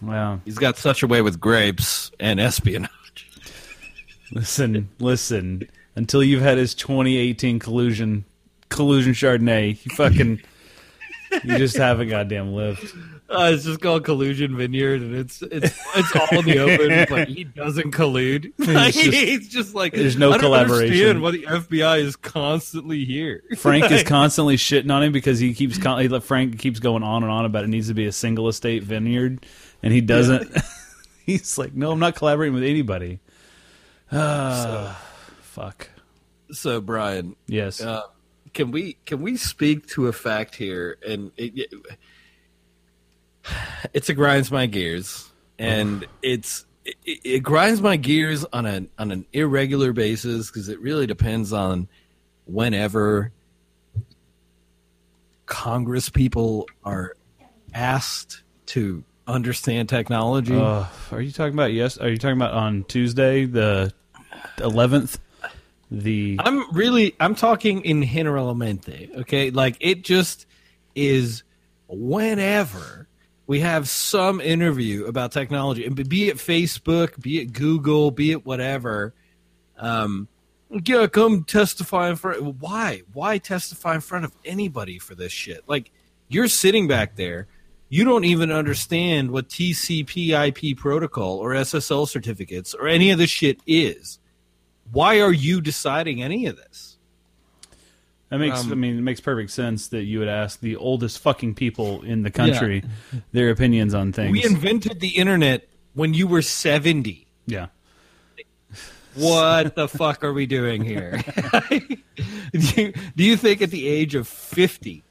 Wow. 0.00 0.40
He's 0.44 0.58
got 0.58 0.76
such 0.76 1.02
a 1.02 1.06
way 1.06 1.22
with 1.22 1.38
grapes 1.40 2.10
and 2.18 2.40
espionage. 2.40 2.90
Listen, 4.32 4.88
listen. 4.98 5.68
Until 5.94 6.22
you've 6.24 6.42
had 6.42 6.58
his 6.58 6.74
2018 6.74 7.58
collusion, 7.58 8.24
collusion 8.68 9.12
Chardonnay, 9.12 9.84
you 9.84 9.94
fucking, 9.94 10.40
you 11.44 11.58
just 11.58 11.76
haven't 11.76 12.08
goddamn 12.08 12.52
lived. 12.54 12.92
Uh, 13.34 13.50
it's 13.54 13.64
just 13.64 13.80
called 13.80 14.04
Collusion 14.04 14.56
Vineyard, 14.56 15.00
and 15.00 15.14
it's 15.16 15.40
it's 15.42 15.74
it's 15.96 16.16
all 16.16 16.38
in 16.40 16.44
the 16.44 16.58
open, 16.58 17.06
but 17.08 17.28
he 17.28 17.44
doesn't 17.44 17.92
collude. 17.92 18.52
Like, 18.58 18.92
just- 18.94 19.10
he's 19.10 19.48
just 19.48 19.74
like 19.74 19.94
there's 19.94 20.16
no 20.16 20.28
I 20.30 20.32
don't 20.32 20.40
collaboration. 20.40 21.20
Why 21.22 21.30
the 21.30 21.42
FBI 21.44 22.00
is 22.00 22.16
constantly 22.16 23.04
here? 23.04 23.42
Frank 23.56 23.90
is 23.90 24.02
constantly 24.02 24.56
shitting 24.56 24.92
on 24.92 25.02
him 25.02 25.12
because 25.12 25.38
he 25.38 25.54
keeps 25.54 25.78
con- 25.78 26.00
he, 26.00 26.20
Frank 26.20 26.58
keeps 26.58 26.78
going 26.78 27.02
on 27.02 27.22
and 27.22 27.32
on 27.32 27.44
about 27.46 27.64
it 27.64 27.68
needs 27.68 27.88
to 27.88 27.94
be 27.94 28.06
a 28.06 28.12
single 28.12 28.48
estate 28.48 28.82
vineyard, 28.82 29.46
and 29.82 29.92
he 29.92 30.00
doesn't. 30.00 30.54
He's 31.26 31.56
like, 31.56 31.72
no, 31.72 31.92
I'm 31.92 32.00
not 32.00 32.14
collaborating 32.16 32.54
with 32.54 32.64
anybody. 32.64 33.20
Ah, 34.12 35.00
fuck. 35.40 35.88
So, 36.50 36.80
Brian, 36.80 37.34
Yes. 37.46 37.80
uh, 37.80 38.02
can 38.52 38.70
we 38.70 38.98
can 39.06 39.22
we 39.22 39.36
speak 39.38 39.86
to 39.88 40.08
a 40.08 40.12
fact 40.12 40.54
here? 40.56 40.98
And 41.06 41.32
it, 41.38 41.52
it, 41.56 41.72
it's 43.92 44.08
a 44.08 44.14
grinds 44.14 44.50
my 44.50 44.66
gears, 44.66 45.30
and 45.58 46.06
it's 46.22 46.64
it, 46.84 46.96
it 47.04 47.42
grinds 47.42 47.80
my 47.80 47.96
gears 47.96 48.44
on 48.52 48.66
a 48.66 48.86
on 48.98 49.10
an 49.10 49.26
irregular 49.32 49.92
basis 49.92 50.48
because 50.48 50.68
it 50.68 50.80
really 50.80 51.06
depends 51.06 51.52
on 51.52 51.88
whenever 52.46 53.32
Congress 55.46 56.08
people 56.08 56.66
are 56.84 57.14
asked 57.74 58.42
to 58.66 59.04
understand 59.26 59.88
technology. 59.88 60.56
Uh, 60.56 60.86
are 61.10 61.20
you 61.20 61.30
talking 61.30 61.54
about 61.54 61.72
yes? 61.72 61.98
Are 61.98 62.08
you 62.08 62.18
talking 62.18 62.36
about 62.36 62.52
on 62.52 62.84
Tuesday 62.84 63.44
the 63.44 63.92
11th? 64.58 65.18
The 65.90 66.38
I'm 66.40 66.72
really 66.74 67.14
I'm 67.20 67.34
talking 67.34 67.82
in 67.82 68.02
generalmente, 68.02 69.10
okay? 69.20 69.50
Like 69.50 69.76
it 69.80 70.04
just 70.04 70.46
is 70.94 71.42
whenever 71.86 73.08
we 73.46 73.60
have 73.60 73.88
some 73.88 74.40
interview 74.40 75.06
about 75.06 75.32
technology, 75.32 75.84
and 75.84 75.96
be 76.08 76.28
it 76.28 76.36
Facebook, 76.36 77.20
be 77.20 77.40
it 77.40 77.52
Google, 77.52 78.10
be 78.10 78.30
it 78.30 78.46
whatever, 78.46 79.14
um, 79.78 80.28
yeah, 80.84 81.06
come 81.06 81.44
testify 81.44 82.08
in 82.08 82.16
front. 82.16 82.42
Why? 82.60 83.02
Why 83.12 83.38
testify 83.38 83.94
in 83.96 84.00
front 84.00 84.24
of 84.24 84.32
anybody 84.44 84.98
for 84.98 85.14
this 85.14 85.32
shit? 85.32 85.62
Like 85.66 85.90
you're 86.28 86.48
sitting 86.48 86.88
back 86.88 87.16
there, 87.16 87.46
you 87.88 88.04
don't 88.04 88.24
even 88.24 88.50
understand 88.50 89.30
what 89.30 89.48
TCP/IP 89.48 90.78
protocol 90.78 91.38
or 91.38 91.50
SSL 91.50 92.08
certificates 92.08 92.74
or 92.74 92.88
any 92.88 93.10
of 93.10 93.18
this 93.18 93.28
shit 93.28 93.60
is 93.66 94.18
why 94.92 95.20
are 95.20 95.32
you 95.32 95.60
deciding 95.60 96.22
any 96.22 96.46
of 96.46 96.56
this? 96.56 96.91
That 98.32 98.38
makes 98.38 98.64
um, 98.64 98.72
I 98.72 98.74
mean 98.74 98.98
it 98.98 99.02
makes 99.02 99.20
perfect 99.20 99.50
sense 99.50 99.88
that 99.88 100.04
you 100.04 100.18
would 100.18 100.28
ask 100.28 100.58
the 100.60 100.76
oldest 100.76 101.18
fucking 101.18 101.54
people 101.54 102.00
in 102.02 102.22
the 102.22 102.30
country 102.30 102.82
their 103.32 103.50
opinions 103.50 103.92
on 103.94 104.12
things. 104.12 104.32
We 104.32 104.42
invented 104.44 105.00
the 105.00 105.10
internet 105.10 105.68
when 105.92 106.14
you 106.14 106.26
were 106.26 106.40
70. 106.42 107.26
yeah. 107.46 107.66
What 109.14 109.76
the 109.76 109.88
fuck 109.88 110.24
are 110.24 110.32
we 110.32 110.46
doing 110.46 110.82
here? 110.82 111.22
do, 112.52 112.82
you, 112.82 112.92
do 113.14 113.24
you 113.24 113.36
think 113.36 113.60
at 113.60 113.70
the 113.70 113.86
age 113.86 114.14
of 114.14 114.26
50, 114.26 115.04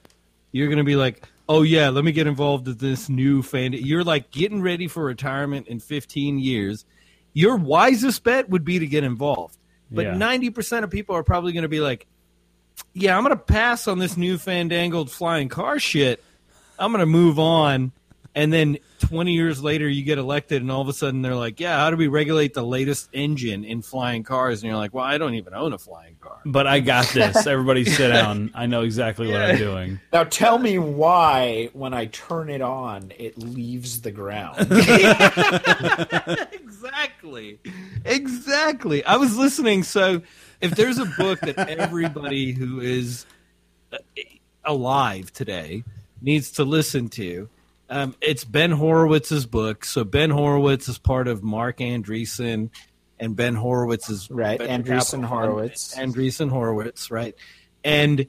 you're 0.52 0.68
going 0.68 0.80
to 0.80 0.84
be 0.84 0.96
like, 0.96 1.24
oh, 1.48 1.62
yeah, 1.62 1.90
let 1.90 2.04
me 2.04 2.12
get 2.12 2.26
involved 2.26 2.68
in 2.68 2.78
this 2.78 3.10
new 3.10 3.44
fan? 3.44 3.74
You're 3.74 4.04
like 4.04 4.32
getting 4.32 4.64
ready 4.64 4.88
for 4.88 5.04
retirement 5.04 5.68
in 5.68 5.80
15 5.80 6.40
years. 6.40 6.84
Your 7.34 7.58
wisest 7.58 8.24
bet 8.24 8.50
would 8.50 8.66
be 8.66 8.80
to 8.80 8.88
get 8.88 9.04
involved. 9.04 9.58
But 9.92 10.06
Yeah. 10.06 10.14
90% 10.14 10.84
of 10.84 10.90
people 10.90 11.16
are 11.16 11.24
probably 11.24 11.52
going 11.54 11.64
to 11.64 11.70
be 11.70 11.82
like, 11.82 12.08
yeah, 12.94 13.18
I'm 13.18 13.24
going 13.24 13.36
to 13.36 13.42
pass 13.42 13.88
on 13.88 14.00
this 14.00 14.18
new 14.18 14.38
fandangled 14.38 15.12
flying 15.12 15.50
car 15.50 15.80
shit. 15.80 16.24
I'm 16.78 16.92
going 16.92 17.00
to 17.00 17.06
move 17.06 17.40
on. 17.40 17.92
And 18.34 18.52
then 18.52 18.78
20 19.00 19.34
years 19.34 19.62
later, 19.62 19.90
you 19.90 20.04
get 20.04 20.18
elected, 20.18 20.62
and 20.62 20.72
all 20.72 20.80
of 20.80 20.88
a 20.88 20.94
sudden 20.94 21.22
they're 21.22 21.36
like, 21.36 21.60
yeah, 21.60 21.78
how 21.78 21.90
do 21.90 21.98
we 21.98 22.08
regulate 22.08 22.54
the 22.54 22.64
latest 22.64 23.10
engine 23.12 23.66
in 23.66 23.82
flying 23.82 24.24
cars? 24.24 24.62
And 24.62 24.70
you're 24.70 24.78
like, 24.78 24.94
well, 24.94 25.04
I 25.04 25.18
don't 25.18 25.34
even 25.34 25.54
own 25.54 25.74
a 25.74 25.78
flying 25.78 26.16
car. 26.22 26.40
But 26.46 26.66
I 26.66 26.80
got 26.80 27.08
this. 27.08 27.46
Everybody 27.48 27.84
sit 27.84 28.08
down. 28.08 28.52
I 28.54 28.68
know 28.68 28.84
exactly 28.84 29.28
what 29.28 29.42
I'm 29.42 29.58
doing. 29.58 30.00
now 30.14 30.24
tell 30.24 30.58
me 30.60 30.78
why, 30.80 31.70
when 31.74 31.94
I 31.94 32.06
turn 32.06 32.50
it 32.50 32.62
on, 32.62 33.12
it 33.18 33.38
leaves 33.38 34.00
the 34.02 34.12
ground. 34.12 34.60
exactly. 36.54 37.60
Exactly. 38.06 39.04
I 39.04 39.18
was 39.18 39.38
listening. 39.38 39.84
So, 39.84 40.22
if 40.62 40.76
there's 40.76 40.97
a 40.97 41.05
book 41.05 41.39
that 41.41 41.57
everybody 41.70 42.51
who 42.51 42.80
is 42.80 43.26
uh, 43.91 43.97
alive 44.64 45.32
today 45.34 45.84
needs 46.22 46.51
to 46.51 46.64
listen 46.64 47.09
to, 47.09 47.49
um, 47.89 48.16
it's 48.22 48.45
Ben 48.45 48.72
Horowitz's 48.72 49.45
book. 49.45 49.84
So, 49.84 50.03
Ben 50.03 50.30
Horowitz 50.30 50.88
is 50.88 50.97
part 50.97 51.28
of 51.28 51.43
Marc 51.43 51.80
Andreessen, 51.80 52.70
and 53.20 53.36
Ben 53.36 53.55
Horowitz 53.55 54.09
is 54.09 54.30
Right, 54.32 54.59
venture 54.59 54.93
Andreessen. 54.93 55.26
Horowitz. 55.26 55.95
Andreessen 55.95 56.49
Horowitz, 56.49 57.12
right? 57.12 57.36
And 57.84 58.28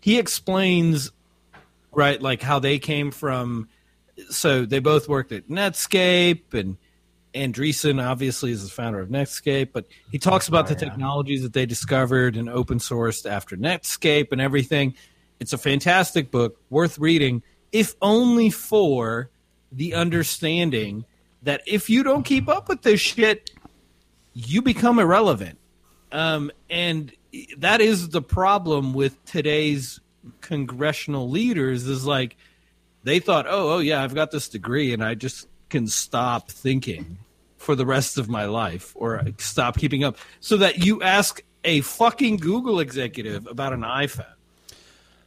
he 0.00 0.18
explains 0.18 1.10
right 1.90 2.20
like 2.22 2.42
how 2.42 2.58
they 2.58 2.78
came 2.78 3.10
from 3.10 3.68
so 4.30 4.64
they 4.64 4.78
both 4.78 5.08
worked 5.08 5.32
at 5.32 5.48
Netscape, 5.48 6.54
and 6.54 6.76
Andreessen 7.34 8.04
obviously 8.04 8.50
is 8.50 8.64
the 8.64 8.70
founder 8.70 9.00
of 9.00 9.08
Netscape. 9.08 9.70
But 9.72 9.86
he 10.10 10.18
talks 10.18 10.48
about 10.48 10.68
the 10.68 10.74
technologies 10.74 11.42
that 11.42 11.52
they 11.52 11.66
discovered 11.66 12.36
and 12.36 12.48
open 12.48 12.78
sourced 12.78 13.28
after 13.28 13.56
Netscape 13.56 14.32
and 14.32 14.40
everything. 14.40 14.94
It's 15.40 15.52
a 15.52 15.58
fantastic 15.58 16.30
book, 16.30 16.60
worth 16.70 16.98
reading, 16.98 17.42
if 17.72 17.94
only 18.00 18.50
for 18.50 19.30
the 19.72 19.94
understanding 19.94 21.04
that 21.42 21.62
if 21.66 21.90
you 21.90 22.02
don't 22.02 22.22
keep 22.22 22.48
up 22.48 22.68
with 22.68 22.82
this 22.82 23.00
shit, 23.00 23.50
you 24.34 24.62
become 24.62 24.98
irrelevant. 24.98 25.58
Um, 26.12 26.52
and 26.70 27.12
that 27.56 27.80
is 27.80 28.10
the 28.10 28.22
problem 28.22 28.92
with 28.92 29.24
today's 29.24 30.00
congressional 30.40 31.28
leaders 31.28 31.86
is 31.86 32.06
like 32.06 32.36
they 33.02 33.18
thought, 33.18 33.46
oh, 33.48 33.74
oh 33.74 33.78
yeah, 33.78 34.02
I've 34.02 34.14
got 34.14 34.30
this 34.30 34.48
degree 34.48 34.92
and 34.92 35.02
I 35.02 35.14
just 35.14 35.48
can 35.72 35.88
stop 35.88 36.50
thinking 36.50 37.18
for 37.56 37.74
the 37.74 37.86
rest 37.86 38.18
of 38.18 38.28
my 38.28 38.44
life 38.44 38.92
or 38.94 39.22
stop 39.38 39.78
keeping 39.78 40.04
up. 40.04 40.16
So 40.40 40.58
that 40.58 40.84
you 40.84 41.02
ask 41.02 41.42
a 41.64 41.80
fucking 41.80 42.36
Google 42.36 42.80
executive 42.80 43.46
about 43.46 43.72
an 43.72 43.80
iPhone. 43.80 44.26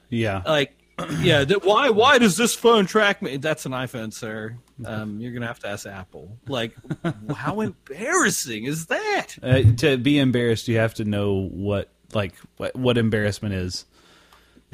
Yeah. 0.10 0.42
Like, 0.46 0.78
yeah, 1.20 1.44
that, 1.44 1.66
why 1.66 1.90
why 1.90 2.20
does 2.20 2.38
this 2.38 2.56
phone 2.56 2.86
track 2.86 3.22
me? 3.22 3.38
That's 3.38 3.66
an 3.66 3.74
iPhone, 3.74 4.14
sir. 4.14 4.56
Um, 4.86 5.20
you're 5.20 5.34
gonna 5.34 5.48
have 5.48 5.60
to 5.60 5.68
ask 5.68 5.86
Apple. 5.86 6.38
Like, 6.48 6.74
how 7.36 7.60
embarrassing 7.62 8.66
is 8.66 8.86
that? 8.86 9.28
Uh, 9.44 9.64
to 9.78 9.98
be 9.98 10.20
embarrassed, 10.20 10.68
you 10.68 10.78
have 10.78 10.94
to 10.96 11.06
know 11.06 11.50
what 11.52 11.90
like 12.14 12.34
what, 12.58 12.76
what 12.76 12.98
embarrassment 12.98 13.56
is. 13.56 13.86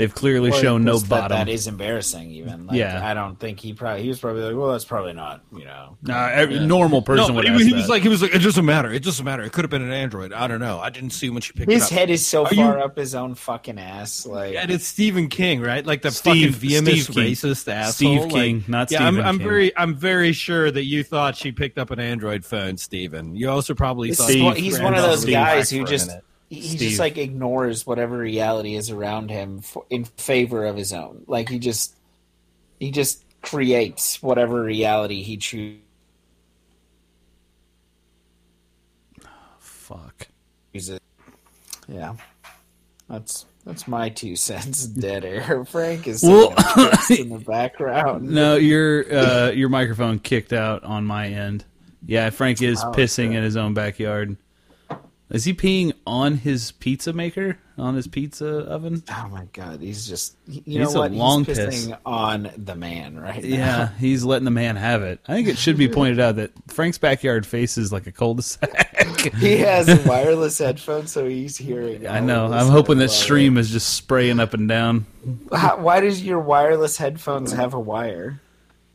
They've 0.01 0.13
clearly 0.15 0.49
Or 0.49 0.53
shown 0.53 0.83
no 0.83 0.93
just 0.93 1.07
bottom. 1.09 1.29
That, 1.37 1.45
that 1.45 1.51
is 1.51 1.67
embarrassing. 1.67 2.31
Even 2.31 2.65
like, 2.65 2.75
Yeah. 2.75 3.07
I 3.07 3.13
don't 3.13 3.39
think 3.39 3.59
he 3.59 3.73
probably 3.73 4.01
he 4.01 4.09
was 4.09 4.19
probably 4.19 4.41
like, 4.41 4.55
well, 4.55 4.71
that's 4.71 4.83
probably 4.83 5.13
not. 5.13 5.43
You 5.55 5.65
know, 5.65 5.95
Nah, 6.01 6.27
every 6.29 6.57
normal 6.59 7.03
person 7.03 7.27
no, 7.27 7.33
would 7.35 7.45
but 7.45 7.51
ask 7.51 7.61
he, 7.61 7.67
he 7.67 7.73
was 7.75 7.83
that. 7.83 7.89
like, 7.91 8.01
he 8.01 8.09
was 8.09 8.21
like, 8.23 8.33
it 8.33 8.39
doesn't 8.39 8.65
matter. 8.65 8.91
It 8.91 9.03
doesn't 9.03 9.23
matter. 9.23 9.43
It 9.43 9.51
could 9.51 9.63
have 9.63 9.69
been 9.69 9.83
an 9.83 9.91
Android. 9.91 10.33
I 10.33 10.47
don't 10.47 10.59
know. 10.59 10.79
I 10.79 10.89
didn't 10.89 11.11
see 11.11 11.29
when 11.29 11.41
she 11.43 11.53
picked 11.53 11.69
up. 11.69 11.73
his 11.73 11.83
it 11.83 11.93
up. 11.93 11.99
head 11.99 12.09
is 12.09 12.25
so 12.25 12.45
Are 12.45 12.49
far 12.49 12.77
you- 12.79 12.83
up 12.83 12.97
his 12.97 13.13
own 13.13 13.35
fucking 13.35 13.77
ass. 13.77 14.25
Like, 14.25 14.55
And 14.55 14.71
it's 14.71 14.87
Stephen 14.87 15.27
King, 15.27 15.61
right? 15.61 15.85
Like 15.85 16.01
the 16.01 16.09
Steve- 16.09 16.55
fucking 16.55 16.69
VMS 16.69 17.03
Steve 17.03 17.15
King. 17.15 17.31
racist 17.33 17.71
asshole. 17.71 17.91
Steve 17.93 18.21
Like, 18.23 18.31
King, 18.31 18.63
not 18.67 18.91
yeah, 18.91 19.05
I'm, 19.05 19.19
I'm 19.19 19.37
King. 19.37 19.47
very, 19.47 19.77
I'm 19.77 19.95
very 19.95 20.33
sure 20.33 20.71
that 20.71 20.85
you 20.85 21.03
thought 21.03 21.35
she 21.35 21.51
picked 21.51 21.77
up 21.77 21.91
an 21.91 21.99
Android 21.99 22.43
phone, 22.43 22.77
Stephen. 22.77 23.35
You 23.35 23.49
also 23.51 23.75
probably 23.75 24.09
This 24.09 24.17
thought 24.17 24.29
Steve- 24.29 24.55
he's 24.57 24.79
one 24.79 24.95
of 24.95 25.03
those 25.03 25.25
guys 25.25 25.69
who 25.69 25.85
just 25.85 26.07
minute. 26.07 26.23
He 26.51 26.61
Steve. 26.61 26.79
just 26.79 26.99
like 26.99 27.17
ignores 27.17 27.87
whatever 27.87 28.17
reality 28.17 28.75
is 28.75 28.89
around 28.91 29.31
him 29.31 29.61
for, 29.61 29.85
in 29.89 30.03
favor 30.03 30.65
of 30.65 30.75
his 30.75 30.91
own. 30.93 31.23
Like 31.25 31.47
he 31.49 31.57
just 31.59 31.95
he 32.79 32.91
just 32.91 33.23
creates 33.41 34.21
whatever 34.21 34.61
reality 34.61 35.23
he 35.23 35.37
chooses. 35.37 35.79
Fuck. 39.59 40.27
Yeah, 41.87 42.15
that's 43.09 43.45
that's 43.65 43.87
my 43.87 44.09
two 44.09 44.35
cents. 44.35 44.85
Dead 44.85 45.25
air. 45.25 45.65
Frank 45.69 46.07
is 46.07 46.23
Well- 46.23 46.53
well, 46.75 46.91
in 47.17 47.29
the 47.29 47.39
background. 47.45 48.29
No, 48.29 48.55
your 48.55 49.05
uh, 49.13 49.51
your 49.51 49.69
microphone 49.69 50.19
kicked 50.19 50.53
out 50.53 50.83
on 50.83 51.05
my 51.05 51.27
end. 51.27 51.65
Yeah, 52.05 52.29
Frank 52.29 52.61
is 52.61 52.81
Oh, 52.83 52.91
pissing 52.91 53.27
okay. 53.27 53.35
in 53.37 53.43
his 53.43 53.55
own 53.57 53.73
backyard. 53.73 54.35
Is 55.31 55.45
he 55.45 55.53
peeing 55.53 55.93
on 56.05 56.35
his 56.35 56.73
pizza 56.73 57.13
maker? 57.13 57.57
On 57.77 57.95
his 57.95 58.05
pizza 58.05 58.47
oven? 58.47 59.01
Oh 59.09 59.29
my 59.31 59.45
god, 59.53 59.79
he's 59.79 60.05
just 60.07 60.35
you 60.45 60.61
He's 60.65 60.93
know 60.93 60.99
a 60.99 61.03
what? 61.03 61.11
long 61.13 61.45
he's 61.45 61.57
piss. 61.57 61.89
on 62.05 62.51
the 62.57 62.75
man 62.75 63.17
right 63.17 63.41
now. 63.41 63.49
Yeah, 63.49 63.89
he's 63.99 64.23
letting 64.25 64.45
the 64.45 64.51
man 64.51 64.75
have 64.75 65.03
it. 65.03 65.19
I 65.27 65.33
think 65.33 65.47
it 65.47 65.57
should 65.57 65.77
be 65.77 65.87
pointed 65.87 66.19
out 66.19 66.35
that 66.35 66.51
Frank's 66.67 66.97
backyard 66.97 67.45
faces 67.47 67.91
like 67.91 68.07
a 68.07 68.11
cul-de-sac. 68.11 68.89
He 69.37 69.57
has 69.57 70.03
wireless 70.05 70.57
headphones, 70.57 71.11
so 71.11 71.27
he's 71.27 71.55
hearing. 71.55 72.07
I 72.07 72.19
know. 72.21 72.51
I'm 72.51 72.69
hoping 72.69 72.97
that 72.99 73.09
stream 73.09 73.57
is 73.57 73.69
just 73.69 73.93
spraying 73.95 74.39
up 74.39 74.53
and 74.55 74.67
down. 74.67 75.05
How, 75.53 75.77
why 75.77 75.99
does 75.99 76.23
your 76.23 76.39
wireless 76.39 76.97
headphones 76.97 77.51
have 77.51 77.73
a 77.75 77.79
wire? 77.79 78.41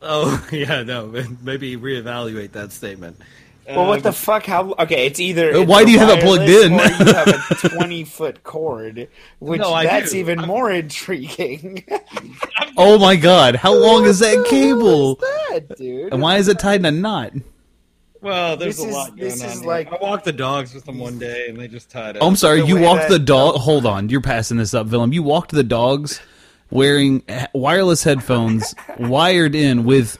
Oh 0.01 0.45
yeah, 0.51 0.83
no. 0.83 1.07
Maybe 1.41 1.77
reevaluate 1.77 2.51
that 2.53 2.71
statement. 2.73 3.19
Well, 3.67 3.87
what 3.87 4.01
the 4.03 4.13
fuck? 4.13 4.45
How? 4.45 4.73
Okay, 4.79 5.05
it's 5.07 5.19
either. 5.19 5.53
Uh, 5.53 5.59
it's 5.59 5.69
why 5.69 5.83
do 5.83 5.91
you 5.91 5.99
have 5.99 6.09
it 6.17 6.23
plugged 6.23 6.49
in? 6.49 6.73
Or 6.73 6.83
you 6.83 7.13
have 7.13 7.27
a 7.27 7.55
twenty 7.69 8.03
foot 8.05 8.43
cord, 8.43 9.09
which 9.39 9.59
No, 9.59 9.71
that's 9.83 10.11
do. 10.11 10.17
even 10.19 10.39
more 10.39 10.71
intriguing. 10.71 11.83
Oh 12.79 12.99
my 12.99 13.15
god, 13.15 13.55
how 13.55 13.73
long 13.73 14.05
is 14.05 14.19
that 14.19 14.45
cable? 14.51 15.15
that, 15.15 15.75
dude? 15.77 16.13
And 16.13 16.21
why 16.21 16.37
is 16.37 16.47
it 16.47 16.59
tied 16.59 16.79
in 16.81 16.85
a 16.85 16.91
knot? 16.91 17.33
Well, 18.21 18.55
there's 18.55 18.75
This 18.77 18.85
a 18.85 18.87
is- 18.89 18.93
lot 18.93 19.07
going 19.09 19.19
this 19.19 19.41
on. 19.43 19.49
is 19.49 19.59
here. 19.61 19.67
like- 19.67 19.91
I 19.91 19.97
walked 19.99 20.25
the 20.25 20.31
dogs 20.31 20.75
with 20.75 20.85
them 20.85 20.99
one 20.99 21.17
day, 21.17 21.47
and 21.49 21.57
they 21.57 21.67
just 21.67 21.89
tied 21.89 22.17
up. 22.17 22.21
Oh, 22.23 22.27
I'm 22.27 22.35
sorry, 22.35 22.61
The 22.61 22.67
you 22.67 22.79
walked 22.79 23.01
that- 23.03 23.09
the 23.09 23.17
dog. 23.19 23.55
Hold 23.55 23.87
on, 23.87 24.09
you're 24.09 24.21
passing 24.21 24.57
this 24.57 24.75
up, 24.75 24.87
Willem. 24.87 25.11
You 25.11 25.23
walked 25.23 25.51
the 25.53 25.63
dogs 25.63 26.21
wearing 26.69 27.23
wireless 27.53 28.03
headphones 28.03 28.75
wired 28.99 29.55
in 29.55 29.83
with 29.83 30.19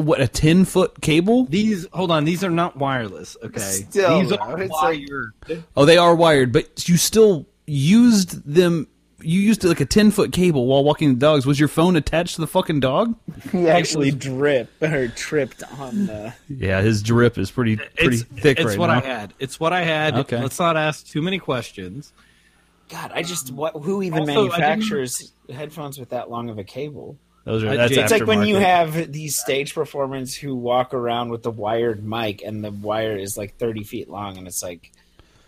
what 0.00 0.20
a 0.20 0.28
ten 0.28 0.64
foot 0.64 1.00
cable. 1.00 1.44
These, 1.46 1.86
hold 1.92 2.10
on, 2.10 2.24
these 2.24 2.42
are 2.44 2.50
not 2.50 2.76
wireless. 2.76 3.36
Okay, 3.42 3.60
Still, 3.60 4.20
these 4.20 4.30
though, 4.30 4.36
are 4.36 4.60
it's 4.62 4.72
like- 4.72 5.62
Oh, 5.76 5.84
they 5.84 5.96
are 5.98 6.14
wired, 6.14 6.52
but 6.52 6.88
you 6.88 6.96
still 6.96 7.46
used 7.66 8.42
them. 8.52 8.86
You 9.20 9.40
used 9.40 9.64
like 9.64 9.80
a 9.80 9.84
ten 9.84 10.12
foot 10.12 10.30
cable 10.32 10.66
while 10.66 10.84
walking 10.84 11.14
the 11.14 11.18
dogs. 11.18 11.44
Was 11.44 11.58
your 11.58 11.68
phone 11.68 11.96
attached 11.96 12.36
to 12.36 12.40
the 12.40 12.46
fucking 12.46 12.78
dog? 12.80 13.16
He 13.50 13.68
actually 13.68 14.12
dripped 14.12 14.80
or 14.80 15.08
tripped 15.08 15.64
on 15.80 16.06
the. 16.06 16.34
Yeah, 16.48 16.80
his 16.82 17.02
drip 17.02 17.36
is 17.36 17.50
pretty 17.50 17.76
pretty 17.76 18.18
it's 18.18 18.22
thick 18.22 18.58
it's 18.60 18.66
right 18.68 18.78
what 18.78 18.86
now. 18.86 18.98
I 18.98 19.00
had. 19.00 19.34
It's 19.40 19.58
what 19.58 19.72
I 19.72 19.82
had. 19.82 20.14
Okay. 20.18 20.40
Let's 20.40 20.58
not 20.60 20.76
ask 20.76 21.04
too 21.06 21.20
many 21.20 21.40
questions. 21.40 22.12
God, 22.88 23.10
I 23.12 23.22
just 23.24 23.50
what? 23.50 23.74
Who 23.82 24.02
even 24.02 24.20
Also, 24.20 24.32
manufactures 24.48 25.32
headphones 25.52 25.98
with 25.98 26.10
that 26.10 26.30
long 26.30 26.48
of 26.48 26.58
a 26.58 26.64
cable? 26.64 27.18
Those 27.44 27.64
are 27.64 27.68
Uh, 27.68 27.74
that's 27.76 27.96
It's 27.96 28.12
like 28.12 28.26
when 28.26 28.46
you 28.46 28.56
have 28.56 29.10
these 29.12 29.38
stage 29.38 29.74
performers 29.74 30.34
who 30.34 30.54
walk 30.54 30.92
around 30.94 31.30
with 31.30 31.42
the 31.42 31.50
wired 31.50 32.04
mic, 32.04 32.42
and 32.42 32.62
the 32.64 32.70
wire 32.70 33.16
is 33.16 33.36
like 33.38 33.56
thirty 33.56 33.84
feet 33.84 34.08
long, 34.10 34.36
and 34.36 34.46
it's 34.46 34.62
like, 34.62 34.92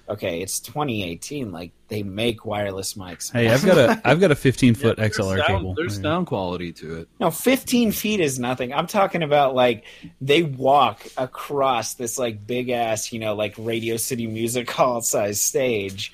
okay, 0.08 0.40
it's 0.40 0.60
2018. 0.60 1.52
Like 1.52 1.72
they 1.88 2.02
make 2.02 2.44
wireless 2.46 2.94
mics. 2.94 3.32
Hey, 3.32 3.48
I've 3.48 3.64
got 3.64 3.76
a 3.78 4.00
I've 4.08 4.18
got 4.20 4.30
a 4.30 4.34
15 4.36 4.74
foot 4.74 4.96
There's 4.96 5.16
XLR 5.16 5.36
sound- 5.38 5.46
cable. 5.58 5.74
There's 5.74 6.00
sound 6.00 6.26
quality 6.26 6.72
to 6.74 7.00
it. 7.00 7.08
No, 7.18 7.30
15 7.30 7.92
feet 7.92 8.20
is 8.20 8.38
nothing. 8.38 8.72
I'm 8.72 8.86
talking 8.86 9.22
about 9.22 9.54
like 9.54 9.84
they 10.20 10.42
walk 10.42 11.06
across 11.18 11.94
this 11.94 12.18
like 12.18 12.46
big 12.46 12.70
ass, 12.70 13.12
you 13.12 13.18
know, 13.18 13.34
like 13.34 13.54
Radio 13.58 13.96
City 13.98 14.26
Music 14.26 14.70
Hall 14.70 15.00
size 15.02 15.40
stage, 15.40 16.12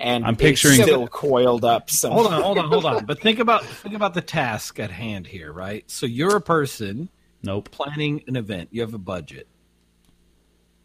and 0.00 0.24
I'm 0.24 0.34
it's 0.34 0.42
picturing- 0.42 0.82
still 0.82 1.06
coiled 1.06 1.64
up. 1.64 1.90
Some 1.90 2.12
Hold 2.12 2.26
on, 2.28 2.42
hold 2.42 2.58
on, 2.58 2.68
hold 2.68 2.84
on. 2.86 3.04
But 3.04 3.20
think 3.20 3.38
about 3.38 3.64
think 3.64 3.94
about 3.94 4.14
the 4.14 4.22
task 4.22 4.80
at 4.80 4.90
hand 4.90 5.26
here, 5.26 5.52
right? 5.52 5.88
So 5.90 6.06
you're 6.06 6.36
a 6.36 6.40
person 6.40 7.10
Nope. 7.42 7.70
planning 7.70 8.24
an 8.26 8.36
event. 8.36 8.70
You 8.72 8.80
have 8.80 8.94
a 8.94 8.98
budget. 8.98 9.46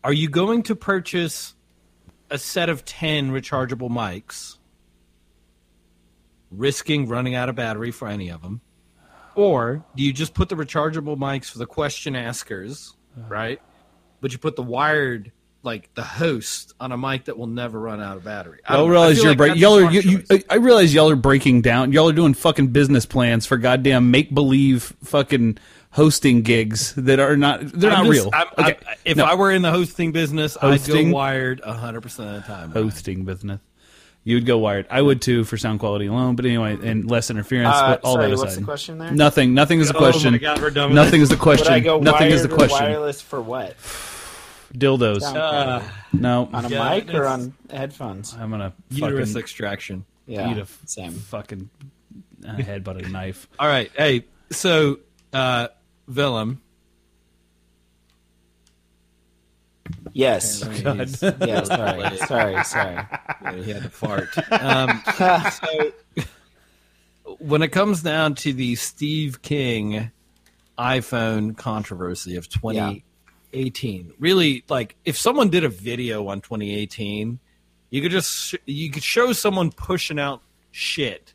Are 0.03 0.13
you 0.13 0.29
going 0.29 0.63
to 0.63 0.75
purchase 0.75 1.55
a 2.29 2.37
set 2.37 2.69
of 2.69 2.85
10 2.85 3.31
rechargeable 3.31 3.89
mics, 3.89 4.57
risking 6.51 7.07
running 7.07 7.35
out 7.35 7.49
of 7.49 7.55
battery 7.55 7.91
for 7.91 8.07
any 8.07 8.29
of 8.29 8.41
them? 8.41 8.61
Or 9.35 9.83
do 9.95 10.03
you 10.03 10.13
just 10.13 10.33
put 10.33 10.49
the 10.49 10.55
rechargeable 10.55 11.17
mics 11.17 11.49
for 11.49 11.57
the 11.57 11.65
question 11.65 12.15
askers, 12.15 12.95
uh-huh. 13.17 13.27
right? 13.27 13.61
But 14.21 14.31
you 14.31 14.37
put 14.37 14.55
the 14.55 14.63
wired, 14.63 15.31
like 15.65 15.93
the 15.95 16.03
host, 16.03 16.73
on 16.79 16.91
a 16.91 16.97
mic 16.97 17.25
that 17.25 17.37
will 17.37 17.47
never 17.47 17.79
run 17.79 17.99
out 18.01 18.17
of 18.17 18.23
battery. 18.23 18.59
I 18.67 18.77
don't 18.77 18.81
know. 18.81 18.85
I 18.87 18.89
realize 18.91 19.17
you're 19.17 19.27
like 19.29 19.37
break, 19.37 19.55
y'all 19.57 19.79
are 19.85 19.91
you, 19.91 20.01
you. 20.29 20.39
I 20.49 20.55
realize 20.55 20.93
y'all 20.93 21.09
are 21.09 21.15
breaking 21.15 21.61
down. 21.61 21.91
Y'all 21.91 22.07
are 22.09 22.13
doing 22.13 22.33
fucking 22.33 22.67
business 22.67 23.05
plans 23.05 23.45
for 23.45 23.57
goddamn 23.57 24.11
make 24.11 24.33
believe 24.33 24.93
fucking 25.03 25.57
hosting 25.91 26.41
gigs 26.43 26.93
that 26.95 27.19
are 27.19 27.35
not 27.37 27.61
they're 27.61 27.89
I'm 27.91 28.05
not 28.05 28.13
just- 28.13 28.23
real. 28.25 28.29
I'm- 28.33 28.47
okay, 28.57 28.63
I'm- 28.85 28.95
if 29.05 29.17
no. 29.17 29.25
I 29.25 29.33
were 29.35 29.51
in 29.51 29.61
the 29.61 29.71
hosting 29.71 30.11
business, 30.11 30.55
Hosting? 30.55 30.95
I'd 31.07 31.11
go 31.11 31.15
wired 31.15 31.61
100% 31.61 32.05
of 32.05 32.13
the 32.35 32.41
time. 32.47 32.71
hosting 32.71 33.23
business. 33.25 33.59
You 34.27 34.37
would 34.37 34.45
go 34.47 34.57
wired. 34.57 34.87
I 34.89 35.01
would 35.03 35.21
too 35.21 35.43
for 35.43 35.55
sound 35.55 35.79
quality 35.79 36.07
alone. 36.07 36.35
But 36.35 36.45
anyway, 36.45 36.77
and 36.83 37.09
less 37.09 37.29
interference. 37.29 37.75
Uh, 37.75 37.89
but 37.91 38.01
all 38.03 38.15
sorry, 38.15 38.31
that 38.31 38.37
what's 38.39 38.55
the 38.55 38.63
question 38.63 38.97
there? 38.97 39.11
nothing. 39.11 39.53
Nothing 39.53 39.79
is 39.79 39.87
the 39.89 39.95
Oh 39.95 39.99
question. 39.99 40.31
my 40.31 40.37
God, 40.39 40.61
we're 40.61 40.71
done 40.71 40.89
with 40.89 40.95
Nothing 40.95 41.21
is 41.21 41.29
the 41.29 41.35
Would 41.35 41.41
question. 41.41 41.71
I 41.73 41.79
go 41.79 41.99
Nothing 41.99 42.21
wired 42.29 42.33
is 42.33 42.41
the 42.41 42.49
question. 42.49 42.83
wireless 42.85 43.21
for 43.21 43.39
what? 43.39 43.75
Dildos. 44.75 45.21
Sound 45.21 45.37
Uh, 45.37 45.81
no, 46.13 46.49
on 46.53 46.65
a 46.65 46.69
yeah, 46.69 46.89
mic 46.95 47.13
or 47.13 47.25
on 47.25 47.53
headphones? 47.69 48.33
I'm 48.33 48.51
gonna 48.51 48.73
Uterus 48.89 49.29
fucking 49.29 49.39
extraction. 49.41 50.05
Yeah, 50.27 50.51
eat 50.51 50.57
a 50.57 50.61
f- 50.61 50.81
same. 50.85 51.11
fucking 51.11 51.69
uh, 52.47 52.55
headbutt 52.57 53.05
a 53.05 53.09
knife. 53.09 53.47
All 53.59 53.67
right. 53.67 53.91
Hey, 53.95 54.25
so 54.51 54.99
uh, 55.33 55.67
Willem. 56.07 56.61
Yes. 60.13 60.63
God. 60.63 61.09
yeah. 61.45 61.63
Sorry. 61.63 62.17
Sorry. 62.17 62.63
Sorry. 62.63 63.05
He 63.63 63.71
had 63.71 63.83
to 63.83 63.89
fart. 63.89 64.29
Um, 64.51 65.03
so 65.17 65.91
when 67.39 67.61
it 67.61 67.69
comes 67.69 68.01
down 68.01 68.35
to 68.35 68.53
the 68.53 68.75
Steve 68.75 69.41
King 69.41 70.11
iPhone 70.77 71.55
controversy 71.57 72.35
of 72.37 72.49
2018. 72.49 73.03
Really, 74.19 74.63
like 74.69 74.95
if 75.05 75.17
someone 75.17 75.49
did 75.49 75.63
a 75.63 75.69
video 75.69 76.27
on 76.27 76.41
2018, 76.41 77.39
you 77.89 78.01
could 78.01 78.11
just 78.11 78.55
you 78.65 78.91
could 78.91 79.03
show 79.03 79.31
someone 79.33 79.71
pushing 79.71 80.19
out 80.19 80.41
shit 80.71 81.33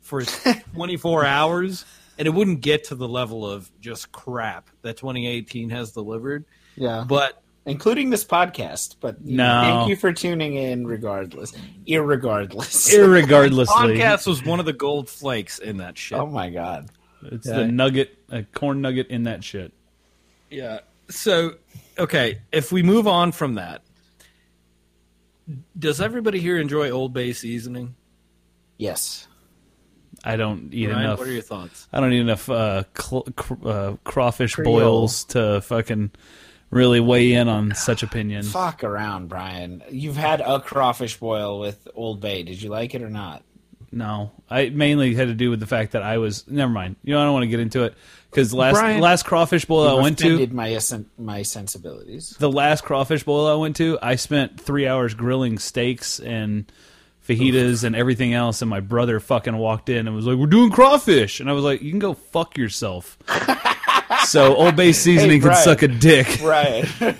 for 0.00 0.22
24 0.74 1.24
hours, 1.24 1.84
and 2.18 2.26
it 2.26 2.30
wouldn't 2.30 2.60
get 2.60 2.84
to 2.84 2.94
the 2.94 3.08
level 3.08 3.48
of 3.48 3.70
just 3.80 4.12
crap 4.12 4.70
that 4.82 4.96
2018 4.96 5.70
has 5.70 5.92
delivered. 5.92 6.44
Yeah. 6.76 7.04
But 7.06 7.42
including 7.66 8.10
this 8.10 8.24
podcast. 8.24 8.96
But 9.00 9.24
No. 9.24 9.60
thank 9.62 9.88
you 9.90 9.96
for 9.96 10.12
tuning 10.12 10.54
in, 10.56 10.86
regardless, 10.86 11.52
irregardless. 11.86 12.90
Irregardlessly, 12.94 13.66
podcast 13.98 14.26
was 14.26 14.44
one 14.44 14.60
of 14.60 14.66
the 14.66 14.72
gold 14.72 15.08
flakes 15.08 15.58
in 15.58 15.78
that 15.78 15.98
shit. 15.98 16.18
oh 16.18 16.26
my 16.26 16.50
god! 16.50 16.90
it's 17.22 17.46
Yeah. 17.46 17.54
the 17.58 17.66
nugget, 17.68 18.16
a 18.30 18.42
corn 18.44 18.80
nugget 18.80 19.08
in 19.08 19.24
that 19.24 19.44
shit. 19.44 19.72
Yeah. 20.50 20.80
So, 21.10 21.56
okay, 21.98 22.40
if 22.52 22.72
we 22.72 22.82
move 22.82 23.06
on 23.06 23.32
from 23.32 23.54
that, 23.54 23.82
does 25.78 26.00
everybody 26.00 26.40
here 26.40 26.58
enjoy 26.58 26.90
Old 26.90 27.12
Bay 27.12 27.32
seasoning? 27.32 27.94
Yes. 28.78 29.26
I 30.24 30.36
don't 30.36 30.72
eat 30.72 30.88
Ryan, 30.88 31.04
enough. 31.04 31.18
what 31.18 31.28
are 31.28 31.32
your 31.32 31.42
thoughts? 31.42 31.88
I 31.92 32.00
don't 32.00 32.12
eat 32.12 32.20
enough 32.20 32.48
uh, 32.48 32.84
cl- 32.98 33.26
cr- 33.36 33.68
uh, 33.68 33.96
crawfish 34.04 34.54
Creole. 34.54 34.78
boils 34.78 35.24
to 35.26 35.60
fucking 35.62 36.10
really 36.70 37.00
weigh 37.00 37.32
in 37.32 37.48
on 37.48 37.74
such 37.74 38.02
opinion. 38.02 38.44
Fuck 38.44 38.84
around, 38.84 39.28
Brian. 39.28 39.82
You've 39.90 40.16
had 40.16 40.40
a 40.40 40.60
crawfish 40.60 41.18
boil 41.18 41.58
with 41.58 41.88
Old 41.94 42.20
Bay. 42.20 42.42
Did 42.42 42.60
you 42.62 42.70
like 42.70 42.94
it 42.94 43.02
or 43.02 43.10
not? 43.10 43.42
No, 43.92 44.30
I 44.48 44.68
mainly 44.68 45.14
had 45.14 45.28
to 45.28 45.34
do 45.34 45.50
with 45.50 45.58
the 45.58 45.66
fact 45.66 45.92
that 45.92 46.02
I 46.02 46.18
was. 46.18 46.46
Never 46.48 46.70
mind. 46.70 46.96
You 47.02 47.14
know, 47.14 47.20
I 47.20 47.24
don't 47.24 47.32
want 47.32 47.42
to 47.42 47.48
get 47.48 47.58
into 47.58 47.82
it 47.82 47.94
because 48.30 48.54
last 48.54 48.74
Brian- 48.74 49.00
last 49.00 49.24
crawfish 49.24 49.64
boil 49.64 49.88
I 49.98 50.00
went 50.00 50.18
to, 50.20 50.46
my 50.48 50.78
my 51.18 51.42
sensibilities. 51.42 52.36
the 52.38 52.50
last 52.50 52.84
crawfish 52.84 53.24
boil 53.24 53.48
I 53.48 53.54
went 53.54 53.76
to, 53.76 53.98
I 54.00 54.14
spent 54.14 54.60
three 54.60 54.86
hours 54.86 55.14
grilling 55.14 55.58
steaks 55.58 56.20
and 56.20 56.70
fajitas 57.28 57.82
and 57.82 57.96
everything 57.96 58.32
else, 58.32 58.62
and 58.62 58.70
my 58.70 58.80
brother 58.80 59.18
fucking 59.18 59.56
walked 59.56 59.88
in 59.88 60.06
and 60.06 60.14
was 60.14 60.26
like, 60.26 60.36
"We're 60.36 60.46
doing 60.46 60.70
crawfish," 60.70 61.40
and 61.40 61.50
I 61.50 61.52
was 61.52 61.64
like, 61.64 61.82
"You 61.82 61.90
can 61.90 61.98
go 61.98 62.14
fuck 62.14 62.56
yourself." 62.56 63.18
so 64.26 64.54
Old 64.56 64.76
Bay 64.76 64.92
seasoning 64.92 65.40
can 65.40 65.54
suck 65.56 65.82
a 65.82 65.88
dick. 65.88 66.40
Right, 66.42 66.84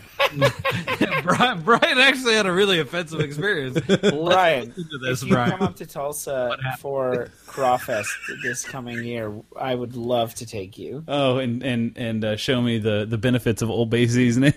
Brian, 1.22 1.62
Brian 1.62 1.98
actually 1.98 2.34
had 2.34 2.46
a 2.46 2.52
really 2.52 2.78
offensive 2.80 3.20
experience. 3.20 3.78
Brian. 3.80 4.68
Listen 4.68 4.88
to 4.90 4.98
this, 4.98 5.22
if 5.22 5.28
you 5.28 5.34
Brian. 5.34 5.50
come 5.50 5.62
up 5.62 5.76
to 5.76 5.86
Tulsa 5.86 6.56
for 6.78 7.28
Crawfest 7.46 8.06
this 8.42 8.64
coming 8.64 9.02
year, 9.04 9.32
I 9.58 9.74
would 9.74 9.96
love 9.96 10.34
to 10.36 10.46
take 10.46 10.78
you. 10.78 11.04
Oh, 11.08 11.38
and 11.38 11.62
and 11.62 11.96
and 11.96 12.24
uh, 12.24 12.36
show 12.36 12.60
me 12.62 12.78
the 12.78 13.06
the 13.08 13.18
benefits 13.18 13.62
of 13.62 13.70
Old 13.70 13.90
Bay 13.90 14.06
seasoning. 14.06 14.54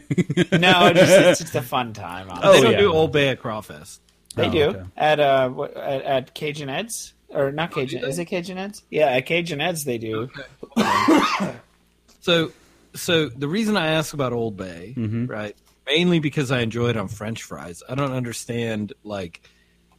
No, 0.51 0.87
it's 0.87 0.99
just, 0.99 1.11
it's 1.21 1.39
just 1.39 1.55
a 1.55 1.61
fun 1.61 1.93
time. 1.93 2.27
Oh, 2.31 2.53
they 2.53 2.61
don't 2.61 2.71
yeah. 2.73 2.79
do 2.79 2.93
Old 2.93 3.11
Bay 3.11 3.29
at 3.29 3.41
Crawfest. 3.41 3.99
They 4.35 4.47
Oh, 4.47 4.51
do 4.51 4.63
okay. 4.63 4.83
at 4.97 5.19
uh 5.19 5.49
what, 5.49 5.75
at, 5.77 6.01
at 6.03 6.33
Cajun 6.35 6.69
Ed's 6.69 7.13
or 7.29 7.51
not 7.51 7.71
Cajun? 7.71 8.03
Is 8.03 8.17
it 8.19 8.25
Cajun 8.25 8.57
Ed's? 8.57 8.83
Yeah, 8.89 9.07
at 9.07 9.25
Cajun 9.25 9.61
Ed's 9.61 9.83
they 9.85 9.97
do. 9.97 10.29
So, 12.23 12.51
so 12.95 13.27
the 13.27 13.47
reason 13.49 13.75
I 13.75 13.87
ask 13.87 14.13
about 14.13 14.31
Old 14.33 14.55
Bay, 14.55 14.93
Mm-hmm. 14.97 15.25
right, 15.27 15.55
mainly 15.85 16.19
because 16.19 16.51
I 16.51 16.61
enjoy 16.61 16.89
it 16.89 16.95
on 16.97 17.09
French 17.09 17.43
fries. 17.43 17.83
I 17.89 17.95
don't 17.95 18.13
understand 18.13 18.93
like 19.03 19.41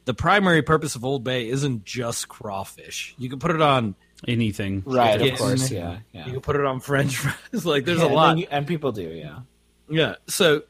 the 0.05 0.13
primary 0.15 0.63
purpose 0.63 0.95
of 0.95 1.05
Old 1.05 1.23
Bay 1.23 1.47
isn't 1.49 1.85
just 1.85 2.27
crawfish. 2.27 3.13
You 3.19 3.29
can 3.29 3.37
put 3.39 3.51
it 3.51 3.61
on. 3.61 3.93
Anything, 4.27 4.81
Right, 4.87 5.19
Yeah. 5.21 5.33
of 5.33 5.37
course, 5.39 5.69
yeah, 5.69 5.99
yeah. 6.13 6.25
You 6.25 6.31
can 6.31 6.41
put 6.41 6.55
it 6.55 6.65
on 6.65 6.79
French 6.79 7.17
fries. 7.21 7.63
Like 7.65 7.85
there's 7.85 7.99
Yeah, 7.99 8.05
a 8.05 8.13
lot. 8.13 8.29
then 8.29 8.37
you- 8.39 8.47
and 8.49 8.65
people 8.65 8.91
do, 8.91 9.03
yeah. 9.03 9.39
Yeah. 9.87 10.15
So, 10.27 10.63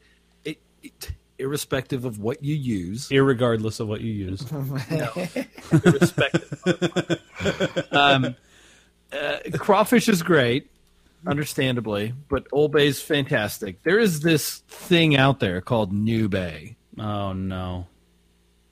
it, 0.44 0.58
it, 0.82 1.12
irrespective 1.38 2.04
of 2.04 2.18
what 2.18 2.42
you 2.44 2.54
use, 2.54 3.08
irregardless 3.08 3.80
of 3.80 3.88
what 3.88 4.00
you 4.02 4.12
use. 4.12 4.42
irrespective. 5.86 7.22
um, 7.92 8.36
uh, 9.12 9.36
crawfish 9.58 10.08
is 10.08 10.22
great, 10.22 10.70
understandably, 11.26 12.14
but 12.28 12.46
Old 12.52 12.72
Bay's 12.72 13.00
fantastic. 13.00 13.82
There 13.82 13.98
is 13.98 14.20
this 14.20 14.58
thing 14.68 15.16
out 15.16 15.40
there 15.40 15.60
called 15.60 15.92
New 15.92 16.28
Bay, 16.28 16.76
Oh 16.98 17.32
no! 17.32 17.86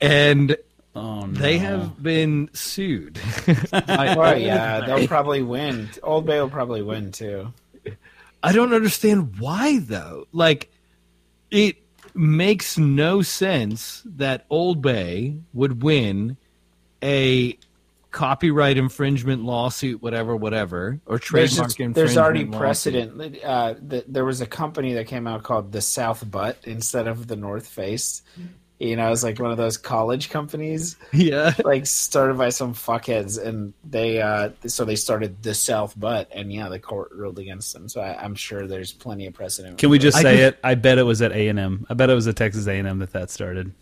and 0.00 0.56
Oh 0.94 1.20
no! 1.26 1.32
they 1.32 1.58
have 1.58 2.02
been 2.02 2.50
sued. 2.52 3.18
by 3.70 4.14
Well, 4.16 4.38
yeah, 4.38 4.86
they'll 4.86 5.06
probably 5.08 5.42
win. 5.42 5.88
Old 6.02 6.26
Bay 6.26 6.40
will 6.40 6.50
probably 6.50 6.82
win 6.82 7.12
too. 7.12 7.52
I 8.42 8.52
don't 8.52 8.74
understand 8.74 9.38
why 9.38 9.78
though. 9.78 10.26
Like 10.32 10.70
it 11.50 11.76
makes 12.14 12.78
no 12.78 13.22
sense 13.22 14.02
that 14.04 14.44
Old 14.50 14.82
Bay 14.82 15.36
would 15.52 15.82
win 15.82 16.36
a 17.02 17.58
copyright 18.14 18.76
infringement 18.78 19.44
lawsuit, 19.44 20.00
whatever, 20.00 20.36
whatever, 20.36 21.00
or 21.04 21.18
There's, 21.18 21.22
trademark 21.22 21.48
just- 21.50 21.80
infringement. 21.80 21.94
there's 21.96 22.16
already 22.16 22.44
lawsuit. 22.44 22.60
precedent. 22.60 23.38
Uh, 23.44 23.74
th 23.90 24.04
there 24.08 24.24
was 24.24 24.40
a 24.40 24.46
company 24.46 24.94
that 24.94 25.06
came 25.08 25.26
out 25.26 25.42
called 25.42 25.72
the 25.72 25.80
South 25.82 26.20
Butt 26.30 26.56
instead 26.64 27.08
of 27.08 27.26
the 27.26 27.36
North 27.36 27.66
Face. 27.66 28.22
You 28.80 28.96
know, 28.96 29.12
it's 29.12 29.22
like 29.22 29.38
one 29.38 29.52
of 29.52 29.56
those 29.56 29.76
college 29.76 30.30
companies, 30.30 30.96
Yeah. 31.12 31.54
like 31.64 31.86
started 31.86 32.36
by 32.36 32.50
some 32.50 32.74
fuckheads, 32.74 33.40
and 33.42 33.72
they 33.88 34.20
uh, 34.20 34.50
so 34.66 34.84
they 34.84 34.96
started 34.96 35.42
the 35.42 35.54
South 35.54 35.98
Butt, 35.98 36.28
and 36.32 36.52
yeah, 36.52 36.68
the 36.68 36.78
court 36.80 37.10
ruled 37.12 37.38
against 37.38 37.72
them. 37.72 37.88
So 37.88 38.00
I, 38.00 38.16
I'm 38.22 38.34
sure 38.34 38.66
there's 38.66 38.92
plenty 38.92 39.26
of 39.26 39.34
precedent. 39.34 39.78
Can 39.78 39.90
we 39.90 39.98
just 39.98 40.16
I 40.18 40.22
say 40.22 40.36
just- 40.38 40.54
it? 40.54 40.58
I 40.64 40.74
bet 40.74 40.98
it 40.98 41.04
was 41.04 41.22
at 41.22 41.32
A 41.32 41.48
and 41.48 41.58
M. 41.58 41.86
I 41.90 41.94
bet 41.94 42.10
it 42.10 42.14
was 42.14 42.26
at 42.28 42.36
Texas 42.36 42.66
A 42.66 42.72
and 42.78 42.86
M 42.88 42.98
that 42.98 43.12
that 43.12 43.30
started. 43.30 43.72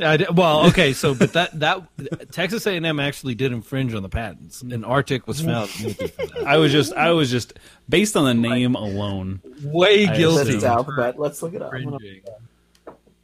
I 0.00 0.16
d- 0.16 0.26
well, 0.32 0.66
okay, 0.68 0.92
so 0.92 1.14
but 1.14 1.32
that 1.32 1.58
that 1.58 2.32
Texas 2.32 2.66
A&M 2.66 3.00
actually 3.00 3.34
did 3.34 3.52
infringe 3.52 3.94
on 3.94 4.02
the 4.02 4.08
patents, 4.08 4.62
and 4.62 4.84
Arctic 4.84 5.26
was 5.26 5.40
found 5.40 5.70
guilty 5.76 6.06
for 6.06 6.26
that. 6.26 6.46
I 6.46 6.56
was 6.58 6.70
just, 6.70 6.92
I 6.92 7.10
was 7.10 7.30
just 7.30 7.54
based 7.88 8.16
on 8.16 8.24
the 8.24 8.34
name 8.34 8.74
alone. 8.76 9.40
Way 9.64 10.06
guilty. 10.06 10.36
the 10.36 10.48
assume. 10.50 10.60
South 10.60 10.88
Butt. 10.96 11.18
Let's 11.18 11.42
look 11.42 11.54
it 11.54 11.62
up. 11.62 11.72
I'm 11.72 11.84
gonna 11.84 11.96
infringing. 11.96 12.22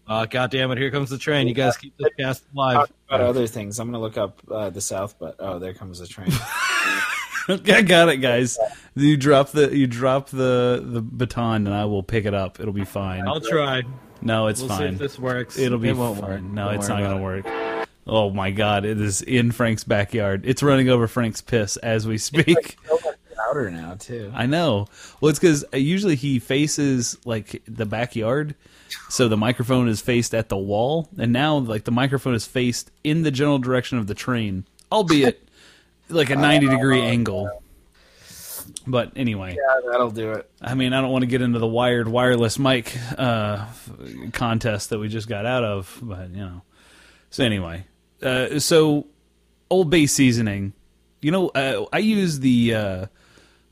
Uh, 0.07 0.27
God 0.27 0.51
damn 0.51 0.71
it! 0.71 0.79
Here 0.79 0.91
comes 0.91 1.11
the 1.11 1.19
train. 1.19 1.49
You 1.49 1.55
guys 1.55 1.77
keep 1.77 1.97
this 1.97 2.11
cast 2.19 2.45
live. 2.55 2.91
about 3.09 3.21
other 3.21 3.47
things. 3.47 3.79
I'm 3.79 3.89
gonna 3.89 4.01
look 4.01 4.19
up 4.19 4.41
uh, 4.51 4.71
the 4.71 4.81
South 4.81 5.19
Butt 5.19 5.37
Oh, 5.39 5.59
there 5.59 5.75
comes 5.75 5.99
the 6.01 6.07
train. 6.07 6.29
I 7.49 7.83
got 7.83 8.09
it, 8.09 8.19
guys. 8.19 8.59
You 8.95 9.17
drop 9.17 9.51
the, 9.51 9.77
you 9.77 9.87
drop 9.87 10.31
the 10.31 10.83
the 10.85 11.01
baton, 11.01 11.67
and 11.67 11.75
I 11.75 11.85
will 11.85 12.03
pick 12.03 12.25
it 12.25 12.35
up. 12.35 12.59
It'll 12.61 12.73
be 12.73 12.85
fine. 12.85 13.27
I'll 13.29 13.41
try. 13.41 13.83
No, 14.25 14.47
it's 14.49 14.61
We'll 14.61 14.71
see 14.71 14.77
fine. 14.77 14.93
if 14.95 14.99
this 14.99 15.19
works. 15.19 15.59
It'll 15.59 15.79
be 15.79 15.91
It 15.91 15.97
won't 15.97 16.19
fine. 16.21 16.29
work. 16.31 16.43
No, 16.43 16.65
Don't 16.67 16.75
it's 16.77 16.89
not 16.89 17.01
going 17.01 17.17
to 17.17 17.23
work. 17.23 17.87
Oh 18.07 18.31
my 18.31 18.51
god, 18.51 18.85
it 18.85 19.01
is 19.01 19.23
in 19.23 19.51
Frank's 19.53 19.85
backyard. 19.85 20.43
It's 20.45 20.63
running 20.63 20.89
over 20.91 21.07
Frank's 21.07 21.41
piss 21.41 21.77
as 21.79 22.07
we 22.07 22.19
speak. 22.19 22.77
Louder 23.37 23.71
now 23.71 23.95
too. 23.99 24.31
I 24.35 24.47
know. 24.47 24.87
Well, 25.21 25.31
it's 25.31 25.39
because 25.39 25.65
usually 25.73 26.15
he 26.15 26.39
faces 26.39 27.17
like 27.25 27.63
the 27.67 27.87
backyard, 27.87 28.55
so 29.09 29.29
the 29.29 29.37
microphone 29.37 29.89
is 29.89 30.01
faced 30.01 30.35
at 30.35 30.49
the 30.49 30.57
wall, 30.57 31.09
and 31.19 31.33
now 31.33 31.57
like 31.57 31.85
the 31.85 31.91
microphone 31.93 32.35
is 32.35 32.47
faced 32.47 32.91
in 33.05 33.23
the 33.23 33.31
general 33.31 33.59
direction 33.59 33.99
of 33.99 34.07
the 34.07 34.15
train, 34.15 34.65
albeit 34.93 35.47
like 36.09 36.31
a 36.31 36.37
ninety 36.37 36.69
degree 36.69 37.01
angle. 37.01 37.63
But 38.87 39.13
anyway, 39.17 39.57
Yeah, 39.57 39.91
that'll 39.91 40.11
do 40.11 40.33
it. 40.33 40.51
I 40.61 40.75
mean, 40.75 40.93
I 40.93 41.01
don't 41.01 41.11
want 41.11 41.23
to 41.23 41.27
get 41.27 41.43
into 41.43 41.59
the 41.59 41.67
wired 41.67 42.09
wireless 42.09 42.59
mic 42.59 42.97
uh, 43.19 43.67
contest 44.33 44.91
that 44.91 44.99
we 44.99 45.09
just 45.09 45.29
got 45.29 45.47
out 45.47 45.65
of, 45.65 45.99
but 46.03 46.31
you 46.31 46.37
know. 46.45 46.63
So 47.31 47.45
anyway, 47.45 47.87
uh, 48.23 48.59
so 48.59 49.07
Old 49.71 49.91
Bay 49.91 50.07
seasoning. 50.07 50.73
You 51.21 51.31
know, 51.31 51.49
uh, 51.49 51.87
I 51.93 51.99
use 51.99 52.41
the 52.41 52.75
uh, 52.75 53.07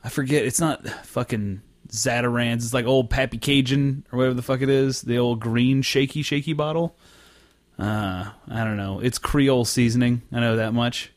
I 0.03 0.09
forget. 0.09 0.45
It's 0.45 0.61
not 0.61 0.88
fucking 1.07 1.61
Zatarain's. 1.88 2.64
It's 2.64 2.74
like 2.74 2.86
old 2.86 3.11
Pappy 3.11 3.38
Cajun 3.38 4.07
or 4.11 4.16
whatever 4.18 4.34
the 4.34 4.43
fuck 4.43 4.62
it 4.62 4.70
is. 4.70 5.03
The 5.03 5.18
old 5.18 5.40
green 5.40 5.82
shaky 5.82 6.22
shaky 6.22 6.55
bottle. 6.55 6.97
Uh, 7.78 8.30
I 8.49 8.64
don't 8.64 8.76
know. 8.76 9.01
It's 9.01 9.18
Creole 9.18 9.64
seasoning. 9.64 10.22
I 10.32 10.40
know 10.40 10.57
that 10.57 10.72
much. 10.72 11.11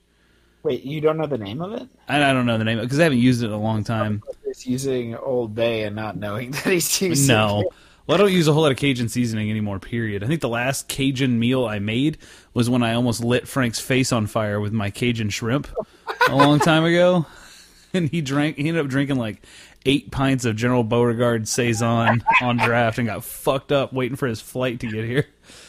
Wait, 0.66 0.84
you 0.84 1.00
don't 1.00 1.18
know 1.18 1.28
the 1.28 1.38
name 1.38 1.62
of 1.62 1.74
it? 1.74 1.88
I, 2.10 2.24
I 2.24 2.34
don't 2.34 2.48
know 2.48 2.58
the 2.58 2.64
name 2.64 2.80
of 2.80 2.86
it 2.86 2.88
because 2.88 3.00
I 3.00 3.04
haven't 3.04 3.20
used 3.20 3.44
it 3.44 3.46
in 3.46 3.52
a 3.52 3.60
long 3.60 3.84
time. 3.84 4.24
He's 4.48 4.66
using 4.66 5.16
Old 5.16 5.54
Bay 5.54 5.84
and 5.84 5.96
not 5.96 6.18
knowing 6.18 6.50
that 6.54 6.66
he's 6.66 7.00
using. 7.00 7.28
No. 7.28 7.70
Well, 8.08 8.16
I 8.16 8.18
don't 8.20 8.32
use 8.32 8.48
a 8.48 8.54
whole 8.54 8.64
lot 8.64 8.72
of 8.72 8.78
Cajun 8.80 9.08
seasoning 9.08 9.52
anymore, 9.52 9.78
period. 9.80 10.24
I 10.24 10.28
think 10.28 10.42
the 10.42 10.50
last 10.50 10.88
Cajun 10.88 11.38
meal 11.38 11.66
I 11.66 11.78
made 11.78 12.18
was 12.56 12.68
when 12.68 12.82
I 12.82 12.96
almost 12.96 13.24
lit 13.24 13.48
Frank's 13.48 13.80
face 13.80 14.12
on 14.12 14.26
fire 14.26 14.60
with 14.60 14.74
my 14.74 14.90
Cajun 14.90 15.30
shrimp 15.30 15.68
a 16.28 16.36
long 16.36 16.58
time 16.60 16.84
ago. 16.84 17.28
And 17.94 18.10
he 18.10 18.20
drank, 18.20 18.58
he 18.58 18.68
ended 18.68 18.84
up 18.84 18.90
drinking 18.90 19.16
like 19.16 19.42
eight 19.86 20.12
pints 20.12 20.44
of 20.44 20.58
General 20.58 20.84
Beauregard 20.84 21.48
Saison 21.48 22.26
on 22.42 22.58
draft 22.58 22.98
and 22.98 23.08
got 23.08 23.24
fucked 23.24 23.72
up 23.72 23.94
waiting 23.94 24.18
for 24.18 24.28
his 24.28 24.42
flight 24.42 24.82
to 24.82 24.88
get 24.88 25.06
here. 25.06 25.28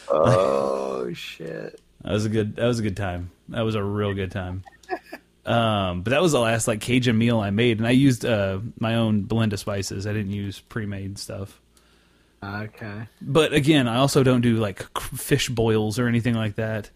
Oh 0.09 1.13
shit! 1.13 1.79
That 2.01 2.11
was 2.11 2.25
a 2.25 2.29
good, 2.29 2.57
that 2.57 2.65
was 2.65 2.79
a 2.79 2.81
good 2.81 2.97
time. 2.97 3.31
That 3.47 3.61
was 3.61 3.75
a 3.75 3.83
real 3.83 4.13
good 4.13 4.31
time. 4.31 4.65
Um, 5.47 6.01
but 6.01 6.09
that 6.09 6.21
was 6.21 6.33
the 6.33 6.41
last 6.41 6.67
like 6.67 6.81
Cajun 6.81 7.17
meal 7.17 7.39
I 7.39 7.51
made, 7.51 7.77
and 7.77 7.87
I 7.87 7.91
used 7.91 8.25
uh, 8.25 8.59
my 8.79 8.95
own 8.95 9.21
blend 9.21 9.53
of 9.53 9.59
spices. 9.59 10.05
I 10.05 10.11
didn't 10.11 10.33
use 10.33 10.59
pre-made 10.59 11.17
stuff. 11.17 11.61
Okay. 12.43 13.07
But 13.21 13.53
again, 13.53 13.87
I 13.87 13.97
also 13.97 14.23
don't 14.23 14.41
do 14.41 14.57
like 14.57 14.85
fish 14.99 15.47
boils 15.47 15.99
or 15.99 16.07
anything 16.07 16.35
like 16.35 16.55
that. 16.55 16.89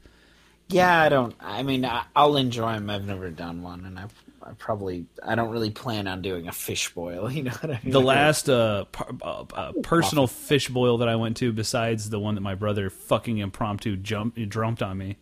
Yeah, 0.68 1.02
I 1.02 1.10
don't. 1.10 1.36
I 1.40 1.64
mean, 1.64 1.86
I, 1.86 2.04
I'll 2.16 2.38
enjoy 2.38 2.74
them. 2.74 2.90
I've 2.90 3.06
never 3.06 3.30
done 3.30 3.62
one, 3.62 3.86
and 3.86 4.00
I, 4.00 4.06
I 4.44 4.52
probably 4.58 5.06
I 5.24 5.36
don't 5.36 5.50
really 5.50 5.72
plan 5.72 6.08
on 6.08 6.22
doing 6.22 6.48
a 6.48 6.52
fish 6.52 6.94
boil. 6.94 7.32
You 7.32 7.44
know 7.44 7.52
what 7.52 7.72
I 7.72 7.80
mean? 7.84 7.92
The 7.92 8.02
last 8.02 8.50
uh, 8.50 8.86
par- 8.86 9.16
uh, 9.22 9.44
uh, 9.54 9.72
personal 9.82 10.28
fish 10.28 10.70
boil 10.70 10.98
that 11.00 11.10
I 11.10 11.16
went 11.16 11.38
to, 11.38 11.52
besides 11.52 12.10
the 12.10 12.20
one 12.20 12.36
that 12.36 12.42
my 12.42 12.56
brother 12.56 12.90
fucking 12.90 13.38
impromptu 13.38 13.96
jumped, 13.98 14.50
drumped 14.50 14.82
on 14.82 14.98
me, 14.98 15.18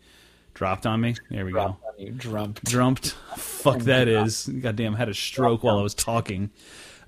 dropped 0.60 0.84
on 0.84 1.00
me. 1.00 1.14
There 1.30 1.46
we 1.46 1.52
go. 1.52 1.58
Drop 1.58 1.80
on 1.86 1.94
you, 2.06 2.12
drumped. 2.12 2.62
Drumped. 2.66 3.12
Fuck 3.34 3.78
that 3.80 4.08
is. 4.08 4.46
Goddamn, 4.46 4.94
I 4.94 4.98
had 4.98 5.08
a 5.08 5.14
stroke 5.14 5.64
while 5.64 5.78
I 5.78 5.82
was 5.82 5.94
talking. 5.94 6.50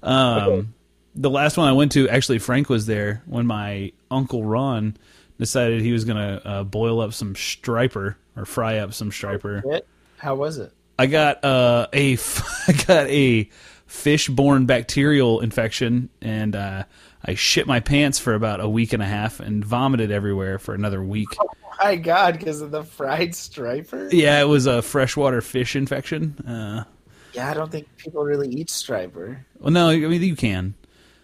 Um, 0.02 0.72
the 1.14 1.28
last 1.28 1.58
one 1.58 1.68
I 1.68 1.72
went 1.72 1.92
to, 1.92 2.08
actually, 2.08 2.38
Frank 2.38 2.70
was 2.70 2.86
there 2.86 3.22
when 3.26 3.46
my 3.46 3.92
uncle 4.10 4.42
Ron 4.42 4.96
decided 5.38 5.82
he 5.82 5.92
was 5.92 6.06
gonna 6.06 6.40
uh, 6.42 6.64
boil 6.64 6.98
up 7.02 7.12
some 7.12 7.36
striper 7.36 8.16
or 8.36 8.46
fry 8.46 8.78
up 8.78 8.94
some 8.94 9.12
striper. 9.12 9.62
It? 9.66 9.86
How 10.16 10.34
was 10.34 10.56
it? 10.56 10.72
I 10.98 11.04
got 11.04 11.44
uh, 11.44 11.88
a 11.92 12.14
f- 12.14 12.64
I 12.68 12.72
got 12.72 13.06
a 13.08 13.50
fish-borne 13.86 14.64
bacterial 14.64 15.40
infection, 15.40 16.08
and 16.22 16.56
uh, 16.56 16.84
I 17.22 17.34
shit 17.34 17.66
my 17.66 17.80
pants 17.80 18.18
for 18.18 18.32
about 18.32 18.60
a 18.60 18.68
week 18.68 18.94
and 18.94 19.02
a 19.02 19.06
half 19.06 19.40
and 19.40 19.62
vomited 19.62 20.10
everywhere 20.10 20.58
for 20.58 20.74
another 20.74 21.02
week. 21.02 21.28
My 21.82 21.96
God, 21.96 22.38
because 22.38 22.60
of 22.60 22.70
the 22.70 22.84
fried 22.84 23.34
striper. 23.34 24.08
Yeah, 24.12 24.40
it 24.40 24.44
was 24.48 24.66
a 24.66 24.82
freshwater 24.82 25.40
fish 25.40 25.74
infection. 25.74 26.38
Uh, 26.46 26.84
Yeah, 27.32 27.50
I 27.50 27.54
don't 27.54 27.70
think 27.72 27.88
people 27.96 28.22
really 28.24 28.48
eat 28.48 28.70
striper. 28.70 29.44
well, 29.58 29.70
no, 29.72 29.88
I 29.88 29.96
mean 29.98 30.22
you 30.22 30.36
can. 30.36 30.74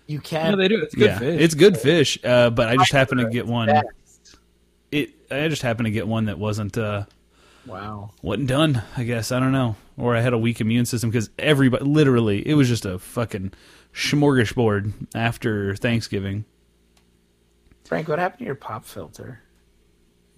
You 0.07 0.17
Yeah, 0.17 0.21
can. 0.51 0.59
they 0.59 0.69
do. 0.69 0.81
It's 0.83 0.95
good 0.95 1.05
yeah, 1.07 1.19
fish. 1.19 1.41
it's 1.41 1.55
good 1.55 1.79
fish. 1.79 2.19
Uh, 2.25 2.51
but 2.51 2.69
I 2.69 2.77
just 2.77 2.93
happened 2.93 3.21
to 3.21 3.29
get 3.29 3.47
one. 3.47 3.69
Best. 3.69 4.39
It 4.91 5.11
I 5.31 5.49
just 5.49 5.63
happened 5.63 5.85
to 5.87 5.91
get 5.91 6.09
one 6.09 6.25
that 6.27 6.39
wasn't 6.39 6.77
uh, 6.79 7.05
Wow. 7.67 8.11
wasn't 8.23 8.49
done. 8.49 8.83
I 8.97 9.05
guess 9.05 9.31
I 9.31 9.39
don't 9.41 9.53
know, 9.53 9.77
or 9.99 10.17
I 10.17 10.23
had 10.23 10.33
a 10.33 10.39
weak 10.39 10.61
immune 10.63 10.87
system 10.87 11.11
because 11.11 11.29
everybody 11.39 11.85
literally 11.85 12.47
it 12.49 12.55
was 12.55 12.69
just 12.69 12.87
a 12.87 12.99
fucking 12.99 13.53
smorgasbord 13.93 14.93
after 15.15 15.77
Thanksgiving. 15.77 16.47
Frank, 17.85 18.09
what 18.09 18.19
happened 18.19 18.41
to 18.41 18.45
your 18.47 18.55
pop 18.55 18.85
filter? 18.87 19.41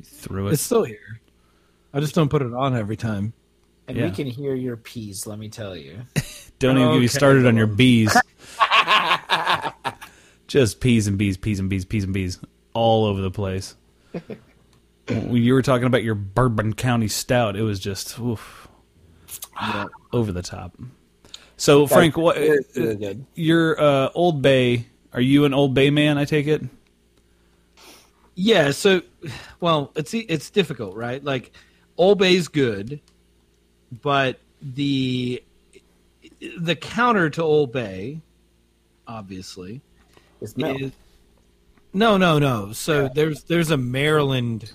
Threw 0.05 0.48
it. 0.48 0.53
It's 0.53 0.62
still 0.62 0.84
here. 0.84 1.20
I 1.92 2.01
just 2.01 2.14
don't 2.14 2.28
put 2.28 2.42
it 2.42 2.53
on 2.55 2.76
every 2.76 2.96
time. 2.96 3.32
And 3.88 3.96
Yeah. 3.96 4.05
we 4.07 4.11
can 4.12 4.26
hear 4.26 4.55
your 4.55 4.76
peas, 4.76 5.26
let 5.26 5.38
me 5.38 5.48
tell 5.48 5.76
you. 5.76 5.98
Don't 6.61 6.76
even 6.78 6.92
get 6.92 7.01
me 7.01 7.07
started 7.09 7.46
on 7.46 7.57
your 7.57 7.66
well. 7.66 7.76
bees. 7.76 8.14
Just 10.46 10.80
peas 10.80 11.07
and 11.07 11.16
bees, 11.16 11.36
peas 11.36 11.59
and 11.61 11.70
bees, 11.70 11.84
peas 11.84 12.05
and 12.05 12.12
bees, 12.12 12.38
all 12.74 13.05
over 13.05 13.20
the 13.20 13.30
place. 13.30 13.76
when 15.07 15.32
you 15.36 15.55
were 15.55 15.62
talking 15.62 15.86
about 15.86 16.03
your 16.03 16.14
Bourbon 16.16 16.72
County 16.74 17.09
Stout, 17.09 17.57
it 17.57 17.62
was 17.62 17.78
just 17.80 18.18
oof, 18.18 18.68
over 20.12 20.32
the 20.32 20.42
top. 20.42 20.76
So, 21.57 21.86
Frank, 21.86 22.16
what 22.16 22.36
Really, 22.36 22.59
really 22.76 22.96
good. 22.96 23.26
your 23.34 23.80
uh, 23.80 24.11
Old 24.14 24.42
Bay? 24.42 24.86
Are 25.12 25.20
you 25.20 25.44
an 25.44 25.55
Old 25.55 25.72
Bay 25.74 25.90
man? 25.90 26.18
I 26.18 26.24
take 26.24 26.46
it. 26.46 26.62
Yeah, 28.35 28.70
so 28.70 29.03
well, 29.61 29.93
it's 29.97 30.14
it's 30.14 30.51
difficult, 30.51 30.97
right? 30.97 31.22
Like 31.22 31.53
Old 31.97 32.18
Bay's 32.18 32.49
good, 32.49 33.01
but 34.03 34.39
the 34.62 35.43
the 36.59 36.76
counter 36.76 37.28
to 37.31 37.43
Old 37.43 37.72
Bay, 37.72 38.20
obviously, 39.07 39.81
It's 40.41 40.55
is 40.57 40.93
no, 41.93 42.16
no, 42.16 42.39
no. 42.39 42.72
So 42.72 43.09
there's 43.09 43.45
there's 43.45 43.70
a 43.70 43.76
Maryland 43.76 44.72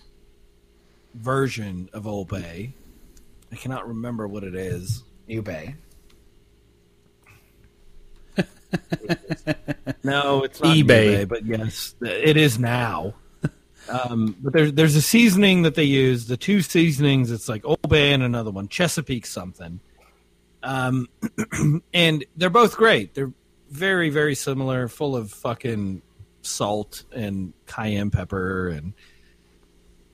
version 1.13 1.89
of 1.93 2.05
Old 2.05 2.27
Bay. 2.27 2.73
I 3.51 3.55
cannot 3.55 3.87
remember 3.87 4.27
what 4.27 4.43
it 4.43 4.55
is. 4.55 5.03
New 5.27 5.41
Bay. 5.41 5.75
No, 10.03 10.43
it's 10.43 10.61
not 10.61 10.75
eBay. 10.75 11.25
eBay, 11.25 11.27
but 11.27 11.45
yes, 11.45 11.95
it 12.01 12.37
is 12.37 12.59
now. 12.59 13.15
Um, 13.89 14.35
but 14.39 14.53
there's 14.53 14.73
there's 14.73 14.95
a 14.95 15.01
seasoning 15.01 15.63
that 15.63 15.75
they 15.75 15.83
use. 15.83 16.27
The 16.27 16.37
two 16.37 16.61
seasonings, 16.61 17.31
it's 17.31 17.47
like 17.47 17.65
Old 17.65 17.87
Bay 17.87 18.13
and 18.13 18.23
another 18.23 18.51
one, 18.51 18.67
Chesapeake 18.67 19.25
something. 19.25 19.79
Um, 20.63 21.07
and 21.93 22.25
they're 22.35 22.49
both 22.49 22.75
great. 22.75 23.13
They're 23.13 23.33
very 23.69 24.09
very 24.09 24.35
similar, 24.35 24.87
full 24.87 25.15
of 25.15 25.31
fucking 25.31 26.01
salt 26.41 27.03
and 27.11 27.53
cayenne 27.65 28.11
pepper 28.11 28.69
and 28.69 28.93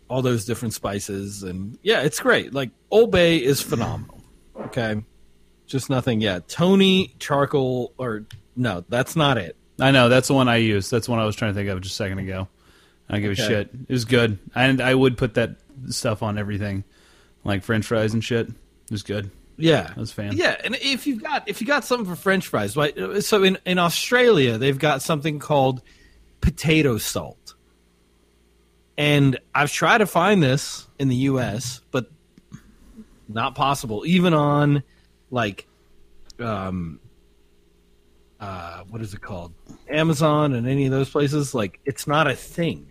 all 0.10 0.22
those 0.22 0.46
different 0.46 0.74
spices. 0.74 1.44
And 1.44 1.78
yeah, 1.82 2.02
it's 2.02 2.20
great. 2.20 2.54
Like 2.54 2.72
Old 2.90 3.12
Bay 3.12 3.38
is 3.38 3.62
phenomenal. 3.62 4.22
Okay, 4.58 5.02
just 5.66 5.90
nothing. 5.90 6.20
Yeah, 6.20 6.40
Tony 6.48 7.16
charcoal 7.20 7.94
or 7.98 8.26
no, 8.56 8.84
that's 8.90 9.16
not 9.16 9.38
it. 9.38 9.56
I 9.80 9.92
know 9.92 10.10
that's 10.10 10.28
the 10.28 10.34
one 10.34 10.50
I 10.50 10.58
used. 10.58 10.92
That's 10.92 11.08
one 11.08 11.20
I 11.20 11.26
was 11.26 11.36
trying 11.36 11.54
to 11.54 11.56
think 11.56 11.70
of 11.70 11.80
just 11.82 11.94
a 11.94 11.98
second 11.98 12.20
ago. 12.20 12.48
I 13.12 13.16
don't 13.16 13.24
give 13.24 13.32
a 13.34 13.36
shit. 13.36 13.70
It 13.90 13.92
was 13.92 14.06
good, 14.06 14.40
and 14.56 14.80
I 14.80 14.96
would 14.96 15.18
put 15.18 15.34
that 15.34 15.58
stuff 15.90 16.24
on 16.24 16.38
everything, 16.38 16.86
like 17.44 17.62
French 17.62 17.86
fries 17.86 18.14
and 18.14 18.24
shit. 18.24 18.48
It 18.48 18.92
was 18.92 19.04
good. 19.04 19.30
Yeah, 19.58 19.92
I 19.96 20.00
was 20.00 20.12
a 20.12 20.16
fan. 20.16 20.38
Yeah, 20.38 20.56
and 20.64 20.76
if 20.76 21.06
you've 21.06 21.22
got 21.22 21.48
if 21.48 21.60
you 21.60 21.68
got 21.68 21.84
something 21.84 22.06
for 22.08 22.16
French 22.16 22.48
fries, 22.48 22.78
right? 22.78 23.22
So 23.22 23.44
in 23.44 23.58
in 23.66 23.80
Australia, 23.80 24.58
they've 24.58 24.80
got 24.80 25.02
something 25.02 25.40
called 25.40 25.82
potato 26.40 26.98
salt, 26.98 27.56
and 28.98 29.38
I've 29.54 29.72
tried 29.72 29.98
to 29.98 30.06
find 30.06 30.42
this 30.42 30.88
in 30.98 31.10
the 31.10 31.16
U.S., 31.18 31.82
but 31.92 32.10
not 33.28 33.56
possible. 33.56 34.04
Even 34.06 34.34
on 34.34 34.84
like, 35.30 35.68
um, 36.40 37.00
uh, 38.40 38.84
what 38.90 39.02
is 39.02 39.14
it 39.14 39.22
called? 39.22 39.54
Amazon 39.90 40.54
and 40.54 40.66
any 40.66 40.86
of 40.86 40.92
those 40.92 41.10
places, 41.10 41.54
like 41.54 41.80
it's 41.86 42.08
not 42.08 42.28
a 42.28 42.36
thing. 42.36 42.91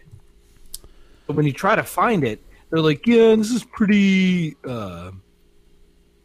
But 1.31 1.37
when 1.37 1.47
you 1.47 1.53
try 1.53 1.76
to 1.76 1.85
find 1.85 2.24
it, 2.24 2.45
they're 2.70 2.81
like, 2.81 3.07
yeah, 3.07 3.37
this 3.37 3.53
is 3.53 3.62
pretty. 3.62 4.57
Uh, 4.66 5.12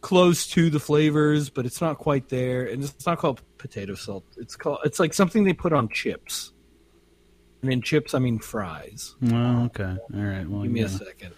close 0.00 0.48
to 0.48 0.68
the 0.68 0.80
flavors, 0.80 1.48
but 1.48 1.64
it's 1.64 1.80
not 1.80 1.98
quite 1.98 2.28
there. 2.28 2.66
And 2.66 2.82
it's 2.82 3.06
not 3.06 3.18
called 3.18 3.40
potato 3.56 3.94
salt. 3.94 4.24
It's 4.36 4.56
called 4.56 4.78
it's 4.84 4.98
like 4.98 5.14
something 5.14 5.44
they 5.44 5.52
put 5.52 5.72
on 5.72 5.88
chips. 5.88 6.50
And 7.62 7.72
in 7.72 7.82
chips, 7.82 8.14
I 8.14 8.18
mean 8.18 8.40
fries. 8.40 9.14
Well, 9.22 9.64
okay, 9.66 9.96
all 10.14 10.20
right. 10.20 10.48
Well, 10.48 10.62
Give 10.62 10.72
me 10.72 10.80
yeah. 10.80 10.86
a 10.86 10.88
second. 10.88 11.34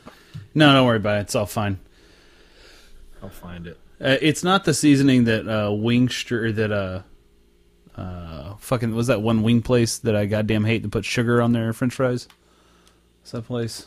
no, 0.55 0.73
don't 0.73 0.87
worry 0.87 0.97
about 0.97 1.19
it. 1.19 1.21
It's 1.21 1.35
all 1.35 1.45
fine. 1.45 1.79
I'll 3.23 3.29
find 3.29 3.67
it. 3.67 3.79
Uh, 4.01 4.17
it's 4.23 4.43
not 4.43 4.65
the 4.65 4.73
seasoning 4.73 5.25
that 5.25 5.47
uh, 5.47 5.69
Wingster 5.69 6.55
that 6.55 6.73
uh, 6.73 7.03
uh, 8.01 8.57
fucking 8.57 8.95
was 8.95 9.09
that 9.09 9.21
one 9.21 9.43
wing 9.43 9.61
place 9.61 9.99
that 9.99 10.17
I 10.17 10.25
goddamn 10.25 10.65
hate 10.65 10.85
to 10.85 10.89
put 10.89 11.05
sugar 11.05 11.43
on 11.43 11.53
their 11.53 11.73
French 11.75 11.95
fries. 11.95 12.29
What's 13.29 13.33
that 13.33 13.47
place? 13.47 13.87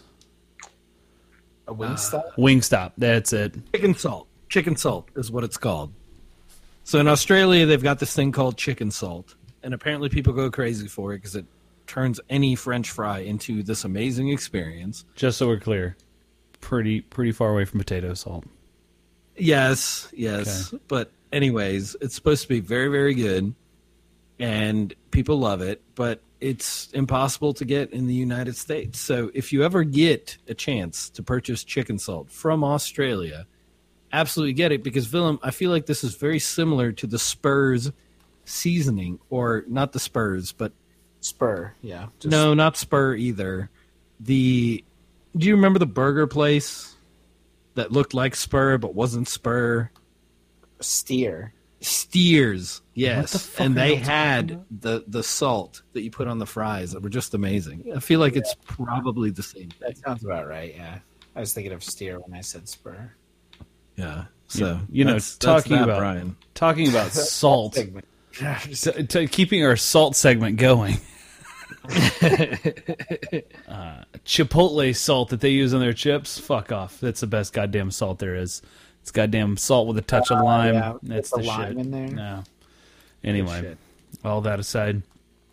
A 1.68 1.74
Wingstop? 1.74 2.14
Uh, 2.14 2.32
Wingstop. 2.38 2.92
That's 2.96 3.34
it. 3.34 3.56
Chicken 3.74 3.96
salt. 3.96 4.28
Chicken 4.50 4.76
salt 4.76 5.10
is 5.16 5.32
what 5.32 5.44
it's 5.44 5.58
called. 5.58 5.92
So 6.84 7.00
in 7.00 7.08
Australia, 7.08 7.66
they've 7.66 7.82
got 7.82 7.98
this 7.98 8.16
thing 8.16 8.32
called 8.32 8.56
chicken 8.56 8.92
salt, 8.92 9.34
and 9.64 9.74
apparently 9.74 10.10
people 10.10 10.34
go 10.34 10.52
crazy 10.52 10.88
for 10.88 11.14
it 11.14 11.18
because 11.18 11.36
it 11.36 11.46
turns 11.88 12.20
any 12.30 12.54
French 12.54 12.92
fry 12.92 13.22
into 13.22 13.64
this 13.64 13.84
amazing 13.84 14.30
experience. 14.30 15.06
Just 15.16 15.39
so 15.39 15.48
we're 15.48 15.60
clear, 15.60 15.98
pretty 16.60 17.02
pretty 17.02 17.32
far 17.32 17.50
away 17.50 17.66
from 17.66 17.80
potato 17.80 18.14
salt. 18.14 18.46
Yes, 19.36 20.08
yes. 20.14 20.72
But 20.88 21.10
anyways, 21.34 21.96
it's 22.00 22.14
supposed 22.14 22.44
to 22.44 22.48
be 22.48 22.60
very, 22.60 22.89
very 22.89 23.16
good, 23.16 23.56
and 24.38 24.94
people 25.10 25.39
love 25.39 25.62
it. 25.62 25.82
But 25.96 26.22
it's 26.42 26.92
impossible 26.94 27.54
to 27.54 27.66
get 27.66 27.94
in 27.94 28.08
the 28.08 28.14
United 28.14 28.56
States. 28.58 29.00
So 29.00 29.32
if 29.34 29.54
you 29.54 29.64
ever 29.64 29.84
get 29.84 30.38
a 30.48 30.54
chance 30.54 31.10
to 31.12 31.24
purchase 31.24 31.64
chicken 31.64 32.00
salt 32.00 32.32
from 32.32 32.64
Australia, 32.64 33.46
absolutely 34.12 34.54
get 34.54 34.72
it 34.72 34.84
because 34.84 35.12
Willem, 35.12 35.39
I 35.44 35.52
feel 35.52 35.72
like 35.72 35.86
this 35.86 36.04
is 36.04 36.16
very 36.16 36.39
similar 36.39 36.92
to 36.94 37.08
the 37.08 37.20
Spurs 37.20 37.92
seasoning, 38.44 39.20
or 39.30 39.64
not 39.68 39.92
the 39.94 40.00
Spurs, 40.00 40.52
but 40.52 40.74
Spur, 41.22 41.74
yeah. 41.82 42.08
Just 42.20 42.32
no, 42.32 42.54
not 42.56 42.76
Spur 42.76 43.14
either. 43.16 43.70
The 44.20 44.84
do 45.38 45.48
you 45.48 45.56
remember 45.56 45.80
the 45.80 45.86
burger 45.86 46.28
place 46.28 46.96
that 47.76 47.92
looked 47.92 48.14
like 48.14 48.36
Spur 48.36 48.78
but 48.78 48.96
wasn't 48.96 49.30
Spur? 49.30 49.89
steer. 50.84 51.54
Steers, 51.84 52.82
yes, 52.94 53.34
the 53.34 53.40
fuck 53.40 53.66
and 53.66 53.76
they 53.76 53.96
had 53.96 54.64
the 54.70 55.04
the 55.08 55.24
salt 55.24 55.82
that 55.94 56.02
you 56.04 56.12
put 56.12 56.28
on 56.28 56.38
the 56.38 56.46
fries 56.46 56.92
that 56.92 57.02
were 57.02 57.10
just 57.10 57.34
amazing. 57.34 57.92
I 57.96 58.00
feel 58.00 58.20
like 58.20 58.36
it's 58.36 58.56
probably 58.66 59.32
the 59.32 59.42
same. 59.44 59.70
That 59.80 59.98
sounds 59.98 60.24
about 60.24 60.48
right, 60.48 60.74
yeah. 60.76 61.00
I 61.36 61.40
was 61.40 61.54
thinking 61.54 61.74
of 61.74 61.84
steer 61.84 62.20
when 62.20 62.38
I 62.38 62.42
said 62.42 62.70
spur. 62.70 63.12
Yeah. 63.96 64.26
So 64.48 64.80
You 64.92 65.06
know, 65.06 65.12
that's- 65.12 65.36
that's 65.38 65.64
talking 65.64 65.78
that, 65.78 65.84
about 65.86 66.00
Brian. 66.00 66.36
talking 66.54 66.88
about 66.90 67.12
salt, 67.14 67.74
Segment. 67.76 68.06
t- 68.34 69.04
t- 69.08 69.28
keeping 69.28 69.66
our 69.66 69.76
salt 69.76 70.16
segment 70.16 70.58
going. 70.58 70.98
uh, 73.68 74.04
Chipotle 74.26 74.96
salt 74.96 75.30
that 75.30 75.42
they 75.42 75.50
use 75.50 75.74
on 75.74 75.80
their 75.80 75.94
chips, 75.94 76.38
fuck 76.38 76.72
off. 76.72 77.00
That's 77.00 77.22
the 77.22 77.28
best 77.28 77.54
goddamn 77.54 77.92
salt 77.92 78.20
there 78.20 78.36
is. 78.36 78.62
It's 79.02 79.12
goddamn 79.12 79.58
salt 79.58 79.88
with 79.88 79.97
a 79.97 80.02
touch 80.02 80.32
of 80.32 80.43
lime. 80.43 80.76
Oh, 80.76 80.99
yeah. 81.02 81.16
That's 81.16 81.32
the, 81.32 81.38
the 81.38 81.43
lime 81.43 81.70
shit. 81.70 81.78
in 81.86 81.91
there. 81.91 82.08
No. 82.08 82.43
Anyway, 83.24 83.76
all 84.24 84.41
that 84.41 84.60
aside, 84.60 85.04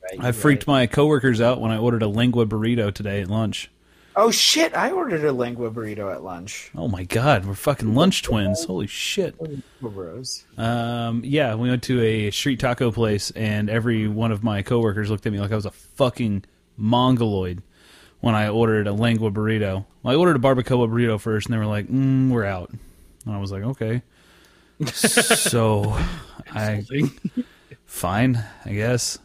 Right, 0.03 0.24
I 0.24 0.32
freaked 0.32 0.66
right. 0.66 0.72
my 0.72 0.86
coworkers 0.86 1.40
out 1.40 1.61
when 1.61 1.70
I 1.70 1.76
ordered 1.78 2.03
a 2.03 2.09
lingua 2.09 2.46
burrito 2.46 2.92
today 2.92 3.20
at 3.20 3.28
lunch. 3.28 3.70
Oh 4.16 4.30
shit! 4.32 4.74
I 4.74 4.90
ordered 4.90 5.24
a 5.24 5.32
lingua 5.32 5.70
burrito 5.70 6.12
at 6.12 6.24
lunch. 6.24 6.70
Oh 6.74 6.88
my 6.88 7.05
god, 7.05 7.44
we're 7.44 7.55
fucking 7.55 7.94
lunch 7.94 8.22
twins. 8.22 8.64
Holy 8.64 8.86
shit. 8.88 9.36
Bros. 9.80 10.44
Um, 10.57 11.20
yeah, 11.24 11.55
we 11.55 11.68
went 11.68 11.84
to 11.84 12.03
a 12.03 12.30
street 12.32 12.59
taco 12.59 12.90
place, 12.90 13.30
and 13.32 13.70
every 13.70 14.09
one 14.09 14.32
of 14.32 14.42
my 14.42 14.62
coworkers 14.62 15.09
looked 15.11 15.26
at 15.26 15.32
me 15.32 15.38
like 15.38 15.53
I 15.53 15.57
was 15.57 15.66
a 15.66 15.70
fucking 15.70 16.44
mongoloid 16.76 17.62
when 18.20 18.34
I 18.34 18.49
ordered 18.49 18.88
a 18.88 18.92
lingua 18.92 19.30
burrito. 19.30 19.84
Well, 20.03 20.14
I 20.14 20.18
ordered 20.18 20.36
a 20.36 20.40
barbacoa 20.40 20.88
burrito 20.88 21.20
first, 21.20 21.46
and 21.46 21.55
they 21.55 21.59
were 21.59 21.66
like, 21.66 21.86
mm, 21.86 22.30
"We're 22.30 22.44
out." 22.44 22.72
And 23.24 23.34
I 23.34 23.38
was 23.38 23.52
like, 23.52 23.62
"Okay." 23.62 24.02
so, 24.86 25.96
I 26.52 26.84
fine, 27.86 28.44
I 28.64 28.72
guess. 28.72 29.18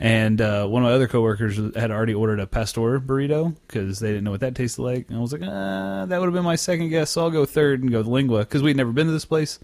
And 0.00 0.40
uh, 0.40 0.66
one 0.66 0.82
of 0.82 0.88
my 0.88 0.94
other 0.94 1.06
coworkers 1.06 1.56
had 1.76 1.90
already 1.90 2.14
ordered 2.14 2.40
a 2.40 2.46
pastor 2.46 2.98
burrito 3.00 3.54
because 3.66 4.00
they 4.00 4.08
didn't 4.08 4.24
know 4.24 4.32
what 4.32 4.40
that 4.40 4.54
tasted 4.54 4.82
like. 4.82 5.08
And 5.08 5.16
I 5.16 5.20
was 5.20 5.32
like, 5.32 5.42
uh, 5.42 6.06
that 6.06 6.18
would 6.18 6.26
have 6.26 6.34
been 6.34 6.44
my 6.44 6.56
second 6.56 6.88
guess, 6.88 7.10
so 7.10 7.22
I'll 7.22 7.30
go 7.30 7.44
third 7.44 7.82
and 7.82 7.92
go 7.92 7.98
with 7.98 8.06
lingua 8.06 8.40
because 8.40 8.62
we'd 8.62 8.76
never 8.76 8.92
been 8.92 9.06
to 9.06 9.12
this 9.12 9.24
place. 9.24 9.60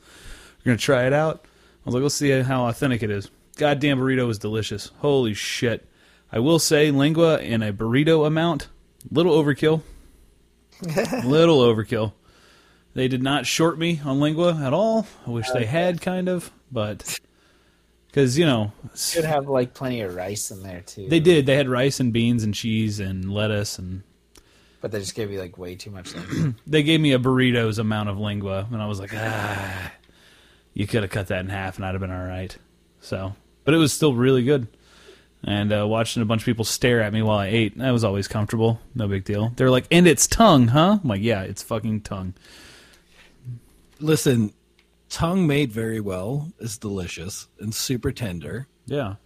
We're 0.59 0.71
gonna 0.71 0.79
try 0.79 1.07
it 1.07 1.13
out. 1.13 1.45
I 1.45 1.49
was 1.85 1.95
like, 1.95 2.03
let's 2.03 2.15
see 2.15 2.31
how 2.43 2.67
authentic 2.67 3.03
it 3.03 3.11
is. 3.11 3.31
Goddamn 3.57 3.99
burrito 3.99 4.27
was 4.27 4.39
delicious. 4.39 4.93
Holy 4.99 5.35
shit! 5.35 5.89
I 6.31 6.39
will 6.39 6.59
say, 6.59 6.91
lingua 6.91 7.39
in 7.41 7.63
a 7.63 7.73
burrito 7.73 8.27
amount, 8.27 8.69
little 9.11 9.43
overkill. 9.43 9.83
little 11.25 11.59
overkill. 11.59 12.13
They 12.95 13.09
did 13.09 13.23
not 13.23 13.47
short 13.47 13.79
me 13.79 14.01
on 14.05 14.21
lingua 14.21 14.61
at 14.63 14.73
all. 14.73 15.07
I 15.27 15.31
wish 15.31 15.51
they 15.51 15.65
had, 15.65 16.01
kind 16.01 16.29
of, 16.29 16.51
but 16.73 17.21
because 18.09 18.37
you 18.37 18.45
know 18.45 18.73
Should 18.97 19.25
have 19.25 19.49
like 19.49 19.75
plenty 19.75 20.01
of 20.01 20.15
rice 20.15 20.51
in 20.51 20.63
there 20.63 20.81
too. 20.81 21.09
they 21.09 21.21
did. 21.21 21.47
They 21.47 21.57
had 21.57 21.69
rice 21.69 22.01
and 22.01 22.13
beans 22.13 22.43
and 22.43 22.55
cheese 22.55 22.99
and 23.01 23.33
lettuce, 23.33 23.79
and 23.79 24.03
but 24.81 24.91
they 24.91 24.99
just 24.99 25.15
gave 25.15 25.31
you 25.31 25.39
like 25.39 25.57
way 25.59 25.77
too 25.77 25.91
much. 25.91 26.15
lingua. 26.15 26.55
they 26.67 26.83
gave 26.83 27.01
me 27.01 27.13
a 27.13 27.19
burrito's 27.19 27.79
amount 27.79 28.09
of 28.09 28.19
lingua, 28.19 28.67
and 28.71 28.83
I 28.83 28.87
was 28.87 28.99
like, 28.99 29.13
ah, 29.15 29.93
you 30.75 30.87
could 30.87 31.03
have 31.03 31.11
cut 31.11 31.29
that 31.29 31.41
in 31.41 31.49
half, 31.49 31.77
and 31.77 31.85
I'd 31.85 31.95
have 31.95 32.01
been 32.01 32.11
all 32.11 32.27
right. 32.27 32.57
So, 33.01 33.35
but 33.65 33.75
it 33.75 33.79
was 33.79 33.93
still 33.93 34.15
really 34.15 34.43
good. 34.43 34.67
And 35.43 35.73
uh, 35.73 35.87
watching 35.87 36.23
a 36.23 36.27
bunch 36.27 36.43
of 36.43 36.47
people 36.47 36.67
stare 36.67 37.01
at 37.01 37.15
me 37.15 37.23
while 37.23 37.39
I 37.39 37.47
ate, 37.47 37.79
that 37.79 37.91
was 37.93 38.05
always 38.05 38.29
comfortable. 38.29 38.79
No 38.95 39.09
big 39.09 39.25
deal. 39.25 39.53
They're 39.57 39.71
like, 39.71 39.87
and 39.91 40.07
it's 40.07 40.27
tongue, 40.27 40.69
huh? 40.69 40.99
I'm 41.03 41.09
like, 41.09 41.23
yeah, 41.23 41.43
it's 41.43 41.63
fucking 41.63 42.03
tongue. 42.03 42.35
Listen, 44.01 44.53
tongue 45.09 45.47
made 45.47 45.71
very 45.73 46.01
well 46.01 46.51
is 46.59 46.79
delicious 46.79 47.49
and 47.59 47.75
super 47.75 48.13
tender. 48.13 48.67
Yeah. 48.87 49.17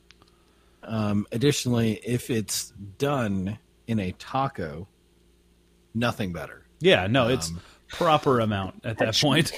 Um, 0.83 1.27
additionally, 1.33 2.01
if 2.05 2.29
it's 2.31 2.73
done 2.99 3.59
in 3.87 4.01
a 4.01 4.13
taco, 4.13 4.87
nothing 5.95 6.33
better. 6.33 6.67
Yeah, 6.81 7.07
no, 7.07 7.29
it's 7.29 7.53
proper 7.89 8.41
amount 8.41 8.85
at 8.85 8.99
that 8.99 9.17
point. 9.21 9.53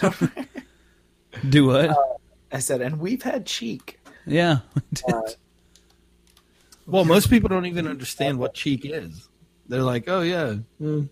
Do 1.48 1.66
what? 1.66 1.96
I 2.52 2.58
said, 2.60 2.80
and 2.80 3.00
we've 3.00 3.22
had 3.22 3.46
cheek. 3.46 3.98
yeah. 4.26 4.58
Well, 6.86 7.04
most 7.04 7.28
people 7.28 7.50
don't 7.50 7.66
even 7.66 7.86
understand 7.86 8.38
what 8.38 8.54
cheek 8.54 8.80
is. 8.86 9.28
They're 9.68 9.82
like, 9.82 10.08
"Oh 10.08 10.22
yeah, 10.22 10.54
mm." 10.80 11.06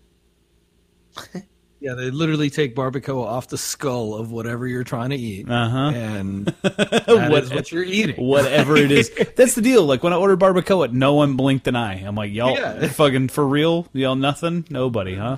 Yeah." 1.79 1.93
They 1.93 2.09
literally 2.11 2.49
take 2.49 2.75
barbacoa 2.75 3.23
off 3.25 3.47
the 3.47 3.57
skull 3.57 4.15
of 4.15 4.31
whatever 4.31 4.67
you're 4.67 4.83
trying 4.83 5.09
to 5.11 5.15
eat, 5.15 5.49
Uh 5.49 5.69
huh. 5.69 5.91
and 5.93 6.45
that 6.61 7.05
What- 7.07 7.43
is 7.43 7.53
what 7.53 7.71
you're 7.71 7.83
eating. 7.83 8.15
whatever 8.15 8.75
it 8.77 8.91
is. 8.91 9.09
That's 9.35 9.55
the 9.55 9.61
deal. 9.61 9.85
Like 9.85 10.03
when 10.03 10.13
I 10.13 10.15
ordered 10.17 10.39
barbacoa, 10.39 10.91
no 10.91 11.13
one 11.15 11.35
blinked 11.35 11.67
an 11.67 11.75
eye. 11.75 11.95
I'm 12.05 12.15
like, 12.15 12.31
y'all 12.33 12.55
Yeah. 12.55 12.87
fucking 12.89 13.29
for 13.29 13.47
real? 13.47 13.87
Y'all 13.93 14.15
nothing? 14.15 14.65
Nobody, 14.69 15.15
huh? 15.15 15.37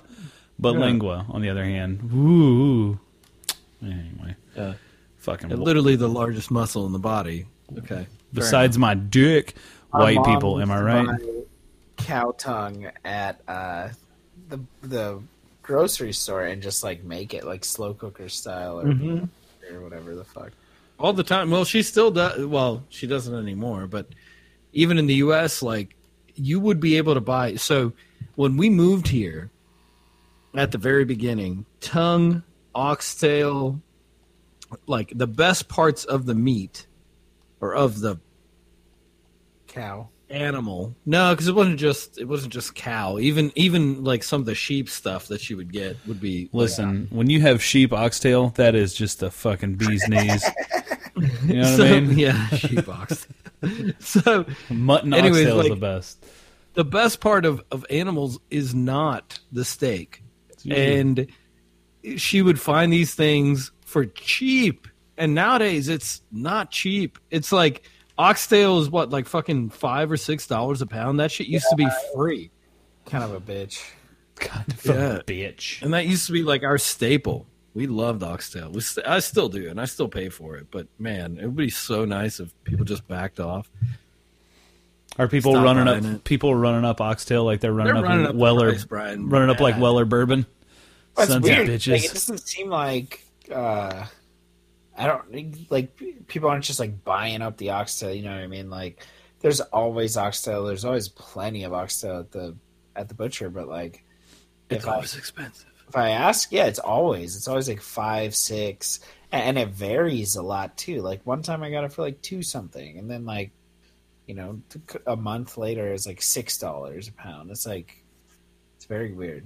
But 0.57 0.73
Yeah. 0.73 0.79
lingua, 0.79 1.25
on 1.29 1.41
the 1.41 1.49
other 1.49 1.63
hand, 1.63 2.01
ooh. 2.13 2.99
Anyway, 3.81 4.35
Yeah. 4.55 4.73
fucking. 5.17 5.49
literally 5.49 5.95
the 5.95 6.09
largest 6.09 6.51
muscle 6.51 6.85
in 6.85 6.91
the 6.91 6.99
body. 6.99 7.45
Okay. 7.77 8.07
besides 8.33 8.77
my 8.77 8.93
dick, 8.95 9.53
Our 9.93 10.01
white 10.01 10.15
mom 10.15 10.25
people. 10.25 10.59
Am 10.61 10.69
I 10.71 10.81
right? 10.81 11.19
Cow 11.97 12.33
tongue 12.37 12.87
at 13.05 13.41
uh, 13.47 13.89
the 14.49 14.59
the 14.81 15.21
grocery 15.73 16.11
store 16.13 16.45
and 16.45 16.63
just 16.63 16.83
like 16.83 17.03
make 17.03 17.35
it 17.35 17.43
like 17.45 17.63
slow 17.63 17.93
cooker 17.93 18.27
style 18.27 18.79
or, 18.81 18.85
Mm-hmm. 18.85 19.25
or 19.75 19.81
whatever 19.81 20.15
the 20.15 20.23
fuck. 20.23 20.51
all 20.97 21.13
the 21.13 21.23
time. 21.23 21.51
Well, 21.51 21.63
she 21.63 21.83
still 21.83 22.09
does. 22.09 22.43
Well, 22.43 22.83
she 22.89 23.05
doesn't 23.05 23.35
anymore. 23.35 23.85
But 23.85 24.07
even 24.73 24.97
in 24.97 25.05
the 25.05 25.13
U.S., 25.25 25.61
like 25.61 25.95
you 26.33 26.59
would 26.59 26.79
be 26.79 26.97
able 26.97 27.13
to 27.13 27.21
buy. 27.21 27.55
So 27.55 27.93
when 28.35 28.57
we 28.57 28.67
moved 28.69 29.07
here, 29.09 29.51
at 30.55 30.71
the 30.71 30.79
very 30.79 31.05
beginning, 31.05 31.65
tongue, 31.81 32.41
oxtail, 32.73 33.79
like 34.87 35.11
the 35.15 35.27
best 35.27 35.69
parts 35.69 36.03
of 36.03 36.25
the 36.25 36.33
meat 36.33 36.87
or 37.61 37.75
of 37.75 37.99
the 37.99 38.17
Cow. 39.67 40.09
Animal. 40.29 40.95
No, 41.05 41.31
because 41.33 41.47
it 41.47 41.55
wasn't 41.55 41.79
just 41.79 42.19
it 42.19 42.25
wasn't 42.25 42.53
just 42.53 42.75
cow. 42.75 43.17
Even 43.19 43.51
even 43.55 44.03
like 44.03 44.23
some 44.23 44.41
of 44.41 44.45
the 44.45 44.55
sheep 44.55 44.89
stuff 44.89 45.27
that 45.27 45.41
she 45.41 45.55
would 45.55 45.71
get 45.71 45.97
would 46.07 46.19
be. 46.21 46.49
Listen, 46.53 47.07
when 47.11 47.29
you 47.29 47.41
have 47.41 47.61
sheep 47.63 47.91
oxtail, 47.93 48.49
that 48.55 48.75
is 48.75 48.93
just 48.93 49.23
a 49.23 49.31
fucking 49.31 49.75
bee's 49.75 50.07
knees. 50.07 50.43
You 51.45 51.53
know 51.55 51.61
what 51.69 51.77
so, 51.77 51.85
I 51.85 51.99
mean? 51.99 52.17
Yeah, 52.17 52.47
sheep 52.49 52.87
oxtail. 52.87 53.35
so 53.99 54.45
Mutton 54.69 55.13
Anyways, 55.13 55.47
oxtail 55.47 55.59
is 55.59 55.69
like- 55.69 55.79
the 55.79 55.85
best. 55.85 56.25
the 56.75 56.85
best 56.85 57.19
part 57.19 57.45
of, 57.45 57.61
of 57.71 57.85
animals 57.89 58.39
is 58.49 58.73
not 58.73 59.39
the 59.51 59.65
steak. 59.65 60.23
And 60.69 61.27
she 62.17 62.41
would 62.41 62.59
find 62.59 62.91
these 62.93 63.15
things 63.15 63.71
for 63.85 64.05
cheap. 64.05 64.87
And 65.17 65.33
nowadays 65.35 65.89
it's 65.89 66.21
not 66.31 66.71
cheap. 66.71 67.17
It's 67.31 67.51
like 67.51 67.83
oxtail 68.19 68.79
is 68.79 68.89
what, 68.89 69.09
like 69.09 69.25
fucking 69.27 69.69
five 69.71 70.11
or 70.11 70.17
six 70.17 70.45
dollars 70.45 70.81
a 70.83 70.85
pound? 70.85 71.19
That 71.19 71.31
shit 71.31 71.47
used 71.47 71.65
to 71.71 71.75
be 71.75 71.87
free. 72.13 72.51
Kind 73.07 73.23
of 73.23 73.33
a 73.33 73.41
bitch. 73.41 73.81
Kind 74.35 74.67
of 74.71 74.85
Yeah. 74.85 75.15
a 75.15 75.23
bitch. 75.23 75.81
And 75.81 75.93
that 75.93 76.05
used 76.05 76.27
to 76.27 76.33
be 76.33 76.43
like 76.43 76.63
our 76.63 76.77
staple. 76.77 77.47
We 77.73 77.87
loved 77.87 78.21
oxtail. 78.23 78.71
We 78.71 78.81
st- 78.81 79.07
I 79.07 79.19
still 79.19 79.47
do, 79.49 79.69
and 79.69 79.79
I 79.81 79.85
still 79.85 80.07
pay 80.07 80.29
for 80.29 80.55
it. 80.57 80.67
But 80.69 80.87
man, 80.99 81.37
it 81.39 81.45
would 81.45 81.55
be 81.55 81.69
so 81.69 82.03
nice 82.05 82.39
if 82.39 82.51
people 82.63 82.83
just 82.85 83.07
backed 83.07 83.39
off. 83.39 83.69
Are 85.17 85.27
people 85.27 85.51
Stop 85.53 85.63
running 85.65 85.87
up? 85.87 86.03
it. 86.03 86.23
People 86.23 86.55
running 86.55 86.85
up 86.85 87.01
oxtail 87.01 87.43
like 87.43 87.59
they're 87.61 87.73
running 87.73 87.93
They're 87.93 88.03
up 88.03 88.09
running 88.09 88.25
up 88.25 88.31
the 88.33 88.37
Weller, 88.37 88.69
price, 88.71 88.85
Brian. 88.85 89.29
running 89.29 89.49
up 89.49 89.59
like 89.59 89.79
Weller 89.79 90.05
bourbon. 90.05 90.45
That's 91.15 91.29
Sons 91.31 91.43
weird. 91.43 91.59
of 91.59 91.67
Like, 91.69 91.77
bitches. 91.79 92.05
it 92.05 92.13
doesn't 92.13 92.37
seem 92.47 92.69
like 92.69 93.25
uh, 93.53 94.05
I 94.99 95.07
don't 95.07 95.71
like 95.71 95.99
people 96.27 96.49
aren't 96.49 96.65
just 96.65 96.79
like 96.79 97.03
buying 97.05 97.41
up 97.41 97.57
the 97.57 97.69
oxtail. 97.71 98.13
You 98.13 98.23
know 98.23 98.31
what 98.35 98.41
I 98.41 98.47
mean? 98.47 98.69
Like, 98.69 99.05
there's 99.39 99.61
always 99.61 100.17
oxtail. 100.17 100.65
There's 100.65 100.83
always 100.85 101.07
plenty 101.07 101.63
of 101.63 101.73
oxtail 101.73 102.19
at 102.19 102.31
the 102.31 102.55
at 102.95 103.07
the 103.07 103.15
butcher. 103.15 103.49
But 103.49 103.67
like, 103.69 104.03
It's 104.69 104.83
if 104.83 104.89
I 104.89 104.95
always 104.95 105.15
expensive. 105.15 105.65
if 105.87 105.95
I 105.95 106.09
ask, 106.09 106.51
yeah, 106.51 106.65
it's 106.65 106.79
always 106.79 107.35
it's 107.37 107.47
always 107.47 107.69
like 107.69 107.81
five, 107.81 108.35
six, 108.35 108.99
and, 109.31 109.57
and 109.57 109.57
it 109.57 109.69
varies 109.73 110.35
a 110.35 110.43
lot 110.43 110.77
too. 110.77 111.01
Like 111.01 111.25
one 111.25 111.41
time 111.43 111.63
I 111.63 111.71
got 111.71 111.85
it 111.85 111.93
for 111.93 112.01
like 112.01 112.21
two 112.21 112.43
something, 112.43 112.99
and 112.99 113.09
then 113.09 113.25
like 113.25 113.51
you 114.27 114.35
know 114.35 114.61
a 115.07 115.15
month 115.15 115.57
later 115.57 115.93
it's 115.93 116.05
like 116.05 116.21
six 116.21 116.57
dollars 116.57 117.07
a 117.07 117.13
pound. 117.13 117.49
It's 117.51 117.65
like 117.65 118.03
it's 118.75 118.85
very 118.85 119.13
weird. 119.13 119.45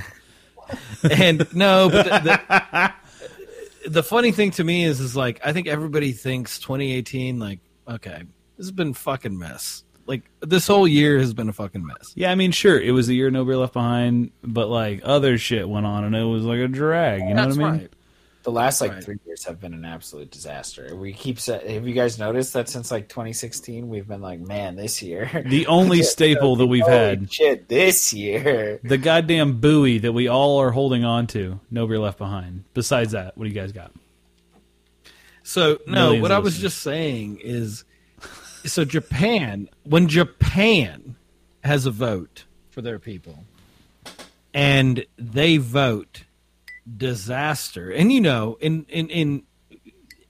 and 1.11 1.53
no, 1.55 1.91
but 1.91 2.05
the, 2.05 2.21
the, 2.23 2.93
the 4.01 4.03
funny 4.03 4.33
thing 4.33 4.51
to 4.53 4.65
me 4.65 4.85
is, 4.85 5.01
is 5.01 5.17
like 5.17 5.41
I 5.45 5.53
think 5.53 5.67
everybody 5.67 6.13
thinks 6.13 6.59
2018, 6.59 7.39
like 7.39 7.59
okay, 7.89 8.23
this 8.57 8.67
has 8.67 8.73
been 8.73 8.95
fucking 8.95 9.39
mess. 9.39 9.85
Like 10.11 10.23
this 10.41 10.67
whole 10.67 10.89
year 10.89 11.19
has 11.21 11.33
been 11.33 11.49
a 11.49 11.53
fucking 11.53 11.87
mess. 11.87 12.13
Yeah, 12.17 12.33
I 12.33 12.35
mean, 12.35 12.51
sure, 12.51 12.79
it 12.81 12.91
was 12.91 13.07
the 13.07 13.15
year 13.15 13.31
Nobody 13.31 13.57
Left 13.57 13.73
Behind, 13.73 14.33
but 14.43 14.69
like 14.69 15.01
other 15.05 15.39
shit 15.39 15.69
went 15.69 15.87
on, 15.87 16.03
and 16.05 16.17
it 16.17 16.25
was 16.25 16.43
like 16.43 16.59
a 16.59 16.67
drag. 16.69 17.21
You 17.23 17.29
know 17.35 17.37
That's 17.47 17.57
what 17.57 17.65
I 17.67 17.71
mean? 17.71 17.81
right. 17.83 17.93
The 18.43 18.51
last 18.51 18.81
like 18.81 18.93
Right. 18.93 19.05
three 19.05 19.19
years 19.27 19.45
have 19.45 19.61
been 19.61 19.75
an 19.75 19.85
absolute 19.85 20.31
disaster. 20.31 20.97
We 20.97 21.13
keep 21.13 21.39
sa- 21.39 21.61
have 21.61 21.87
you 21.87 21.93
guys 21.95 22.19
noticed 22.19 22.55
that 22.55 22.71
since 22.71 22.91
like 22.91 23.07
2016 23.09 23.87
we've 23.89 24.09
been 24.09 24.23
like, 24.23 24.41
man, 24.41 24.77
this 24.77 25.03
year 25.03 25.45
The 25.47 25.67
only 25.67 26.03
staple 26.15 26.57
that 26.57 26.67
we've 26.67 26.87
had, 26.87 27.31
shit 27.33 27.69
this 27.69 28.13
year. 28.15 28.81
the 28.83 28.97
goddamn 28.97 29.61
buoy 29.61 29.99
that 29.99 30.13
we 30.13 30.27
all 30.27 30.59
are 30.61 30.71
holding 30.71 31.05
on 31.05 31.27
to, 31.29 31.61
Nobody 31.71 31.99
Left 31.99 32.17
Behind. 32.19 32.65
Besides 32.75 33.13
that, 33.13 33.37
what 33.37 33.45
do 33.45 33.51
you 33.51 33.55
guys 33.55 33.73
got? 33.73 33.93
So 35.43 35.79
no, 35.87 35.93
Millions 36.07 36.23
what 36.23 36.33
I 36.33 36.39
was 36.39 36.59
just 36.59 36.79
saying 36.79 37.41
is, 37.43 37.85
so 38.65 38.85
Japan, 38.85 39.69
when 39.85 40.09
Japan 40.09 41.17
has 41.65 41.87
a 41.87 41.91
vote 41.91 42.45
for 42.71 42.83
their 42.83 42.99
people, 42.99 43.45
and 44.53 45.05
they 45.17 45.57
vote 45.59 46.25
disaster, 46.97 47.91
and 47.91 48.13
you 48.13 48.21
know, 48.21 48.57
in 48.61 48.87
in 48.89 49.09
in 49.11 49.43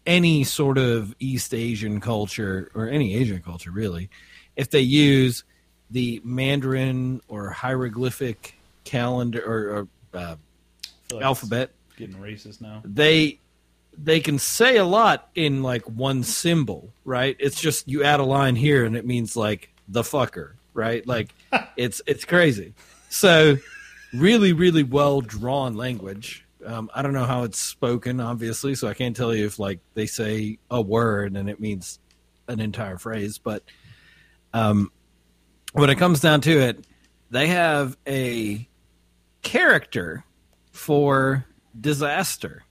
any 0.06 0.44
sort 0.44 0.78
of 0.78 1.14
East 1.18 1.54
Asian 1.54 2.00
culture 2.00 2.70
or 2.74 2.88
any 2.88 3.14
Asian 3.14 3.42
culture 3.42 3.70
really, 3.70 4.10
if 4.56 4.70
they 4.70 4.80
use 4.80 5.44
the 5.90 6.20
Mandarin 6.24 7.20
or 7.28 7.50
hieroglyphic 7.50 8.54
calendar 8.84 9.42
or, 9.44 9.78
or 9.78 9.88
uh, 10.18 10.36
alphabet 11.20 11.70
Getting 11.96 12.16
racist 12.16 12.60
now. 12.60 12.82
they 12.84 13.38
they 13.96 14.20
can 14.20 14.38
say 14.38 14.76
a 14.76 14.84
lot 14.84 15.28
in 15.34 15.62
like 15.62 15.82
one 15.82 16.22
symbol, 16.22 16.92
right? 17.04 17.36
It's 17.38 17.60
just 17.60 17.88
you 17.88 18.02
add 18.04 18.20
a 18.20 18.24
line 18.24 18.56
here 18.56 18.84
and 18.84 18.96
it 18.96 19.06
means 19.06 19.36
like 19.36 19.72
the 19.88 20.02
fucker, 20.02 20.52
right? 20.74 21.06
Like 21.06 21.34
it's 21.76 22.00
it's 22.06 22.24
crazy. 22.24 22.74
So 23.08 23.56
really, 24.12 24.52
really 24.52 24.82
well 24.82 25.20
drawn 25.20 25.74
language. 25.74 26.44
Um, 26.64 26.90
I 26.94 27.02
don't 27.02 27.12
know 27.12 27.24
how 27.24 27.44
it's 27.44 27.58
spoken, 27.58 28.20
obviously, 28.20 28.74
so 28.74 28.88
I 28.88 28.94
can't 28.94 29.16
tell 29.16 29.34
you 29.34 29.46
if 29.46 29.58
like 29.58 29.80
they 29.94 30.06
say 30.06 30.58
a 30.70 30.80
word 30.80 31.36
and 31.36 31.48
it 31.48 31.60
means 31.60 31.98
an 32.48 32.60
entire 32.60 32.98
phrase. 32.98 33.38
But 33.38 33.62
um, 34.52 34.92
when 35.72 35.90
it 35.90 35.96
comes 35.96 36.20
down 36.20 36.40
to 36.42 36.60
it, 36.60 36.84
they 37.30 37.46
have 37.48 37.96
a 38.06 38.68
character 39.42 40.24
for 40.72 41.46
disaster 41.78 42.62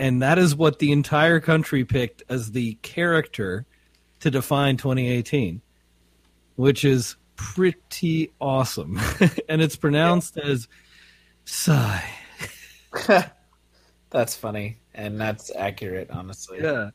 and 0.00 0.22
that 0.22 0.38
is 0.38 0.56
what 0.56 0.78
the 0.80 0.90
entire 0.90 1.38
country 1.38 1.84
picked 1.84 2.22
as 2.28 2.50
the 2.52 2.74
character 2.82 3.66
to 4.20 4.30
define 4.30 4.76
2018 4.76 5.60
which 6.56 6.84
is 6.84 7.16
pretty 7.36 8.32
awesome 8.40 8.98
and 9.48 9.62
it's 9.62 9.76
pronounced 9.76 10.36
as 10.38 10.66
sigh 11.44 12.04
That's 14.10 14.34
funny 14.34 14.78
and 14.92 15.20
that's 15.20 15.52
accurate, 15.54 16.10
honestly. 16.10 16.58
yeah 16.60 16.90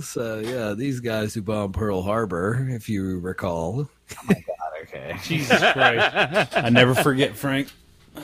so 0.00 0.38
yeah 0.38 0.72
these 0.74 1.00
guys 1.00 1.34
who 1.34 1.42
bombed 1.42 1.74
pearl 1.74 2.00
harbor 2.02 2.66
if 2.70 2.88
you 2.88 3.18
recall 3.20 3.88
Oh 4.12 4.16
my 4.26 4.34
God, 4.34 4.42
Okay. 4.84 5.16
Jesus 5.22 5.58
Christ. 5.72 6.56
I 6.56 6.70
never 6.70 6.94
forget, 6.94 7.36
Frank. 7.36 7.68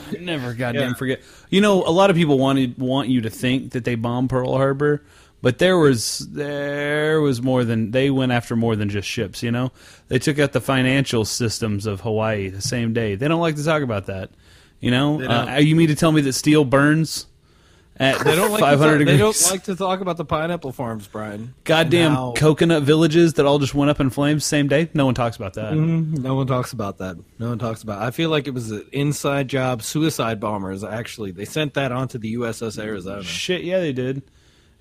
Never 0.19 0.53
goddamn 0.53 0.95
forget. 0.95 1.21
You 1.49 1.61
know, 1.61 1.83
a 1.83 1.91
lot 1.91 2.09
of 2.09 2.15
people 2.15 2.37
wanted 2.37 2.77
want 2.77 3.09
you 3.09 3.21
to 3.21 3.29
think 3.29 3.71
that 3.71 3.85
they 3.85 3.95
bombed 3.95 4.29
Pearl 4.29 4.55
Harbor, 4.55 5.03
but 5.41 5.59
there 5.59 5.77
was 5.77 6.19
there 6.31 7.21
was 7.21 7.41
more 7.41 7.63
than 7.63 7.91
they 7.91 8.09
went 8.09 8.31
after 8.31 8.55
more 8.55 8.75
than 8.75 8.89
just 8.89 9.07
ships, 9.07 9.43
you 9.43 9.51
know? 9.51 9.71
They 10.07 10.19
took 10.19 10.39
out 10.39 10.53
the 10.53 10.61
financial 10.61 11.25
systems 11.25 11.85
of 11.85 12.01
Hawaii 12.01 12.49
the 12.49 12.61
same 12.61 12.93
day. 12.93 13.15
They 13.15 13.27
don't 13.27 13.41
like 13.41 13.55
to 13.55 13.63
talk 13.63 13.81
about 13.83 14.07
that. 14.07 14.31
You 14.79 14.91
know? 14.91 15.21
Uh, 15.21 15.57
you 15.57 15.75
mean 15.75 15.87
to 15.87 15.95
tell 15.95 16.11
me 16.11 16.21
that 16.21 16.33
steel 16.33 16.65
burns 16.65 17.27
at 17.97 18.19
they 18.25 18.35
don't 18.35 18.51
like 18.51 18.59
500 18.59 18.77
to 18.77 18.77
talk, 18.79 18.97
degrees? 18.99 19.07
they 19.07 19.17
don't 19.17 19.51
like 19.51 19.63
to 19.63 19.75
talk 19.75 20.01
about 20.01 20.17
the 20.17 20.25
pineapple 20.25 20.71
farms 20.71 21.07
brian 21.07 21.53
Goddamn 21.63 22.13
Now- 22.13 22.33
coconut 22.35 22.83
villages 22.83 23.33
that 23.35 23.45
all 23.45 23.59
just 23.59 23.73
went 23.73 23.89
up 23.89 23.99
in 23.99 24.09
flames 24.09 24.45
same 24.45 24.67
day? 24.67 24.89
No 24.93 25.05
one 25.05 25.15
talks 25.15 25.35
about 25.37 25.53
that. 25.55 25.73
Mhm. 25.73 26.19
No 26.19 26.35
one 26.35 26.45
talks 26.47 26.73
about 26.73 26.97
that. 26.99 27.17
No 27.39 27.49
one 27.49 27.59
talks 27.59 27.81
about. 27.83 28.01
I 28.01 28.11
feel 28.11 28.29
like 28.29 28.47
it 28.47 28.53
was 28.53 28.71
an 28.71 28.85
inside 28.91 29.47
job. 29.47 29.81
Suicide 29.81 30.39
bombers 30.39 30.83
actually. 30.83 31.31
They 31.31 31.45
sent 31.45 31.73
that 31.75 31.91
onto 31.91 32.17
the 32.17 32.33
USS 32.37 32.77
Arizona. 32.77 33.23
Shit, 33.23 33.63
yeah, 33.63 33.79
they 33.79 33.93
did. 33.93 34.21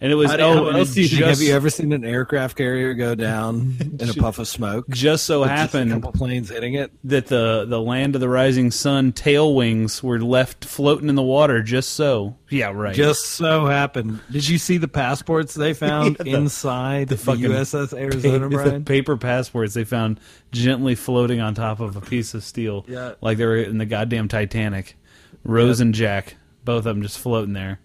And 0.01 0.13
it 0.13 0.17
was 0.17 0.31
How, 0.31 0.37
oh, 0.39 0.55
how 0.55 0.67
and 0.69 0.79
else 0.79 0.91
it 0.91 0.95
do 0.95 1.03
you 1.03 1.09
think? 1.09 1.23
Have 1.25 1.41
you 1.41 1.55
ever 1.55 1.71
seen 1.71 1.93
an 1.93 2.05
aircraft 2.05 2.57
carrier 2.57 2.93
go 2.95 3.15
down 3.15 3.77
in 4.01 4.11
a 4.11 4.13
puff 4.15 4.39
of 4.39 4.47
smoke? 4.49 4.87
just 4.91 5.25
so 5.25 5.41
With 5.41 5.49
just 5.51 5.73
happened 5.73 5.93
a 5.93 5.95
couple 5.95 6.13
planes 6.13 6.51
hitting 6.51 6.75
it. 6.75 6.91
that 7.05 7.27
the 7.29 7.65
the 7.67 7.81
land 7.81 8.15
of 8.15 8.21
the 8.21 8.29
rising 8.29 8.71
sun 8.71 9.13
tail 9.13 9.55
wings 9.55 10.03
were 10.03 10.21
left 10.21 10.65
floating 10.65 11.09
in 11.09 11.15
the 11.15 11.23
water 11.23 11.63
just 11.63 11.91
so. 11.91 12.37
Yeah, 12.51 12.73
right. 12.75 12.95
Just 12.95 13.25
so 13.27 13.67
happened. 13.67 14.21
Did 14.31 14.47
you 14.49 14.59
see 14.59 14.77
the 14.79 14.89
passports 14.89 15.55
they 15.55 15.73
found 15.75 16.17
Yeah, 16.19 16.25
the- 16.25 16.39
inside 16.39 17.09
the 17.09 17.15
the, 17.15 17.23
fucking 17.23 17.45
USS 17.45 17.97
Arizona, 17.99 18.49
the 18.49 18.57
Brian? 18.57 18.85
paper 18.85 19.17
passports 19.17 19.75
they 19.75 19.85
found 19.85 20.21
gently 20.53 20.97
floating 20.97 21.41
on 21.41 21.55
top 21.55 21.81
of 21.81 21.97
a 21.97 22.01
piece 22.03 22.35
of 22.35 22.43
steel, 22.45 22.85
Yeah. 22.89 23.13
like 23.23 23.39
they 23.39 23.47
were 23.47 23.57
in 23.57 23.79
the 23.79 23.87
goddamn 23.87 24.29
Titanic. 24.29 24.97
Rose 25.45 25.81
and 25.81 25.95
Jack, 25.95 26.37
both 26.65 26.79
of 26.79 26.85
them 26.85 27.03
just 27.03 27.19
floating 27.19 27.55
there. 27.55 27.79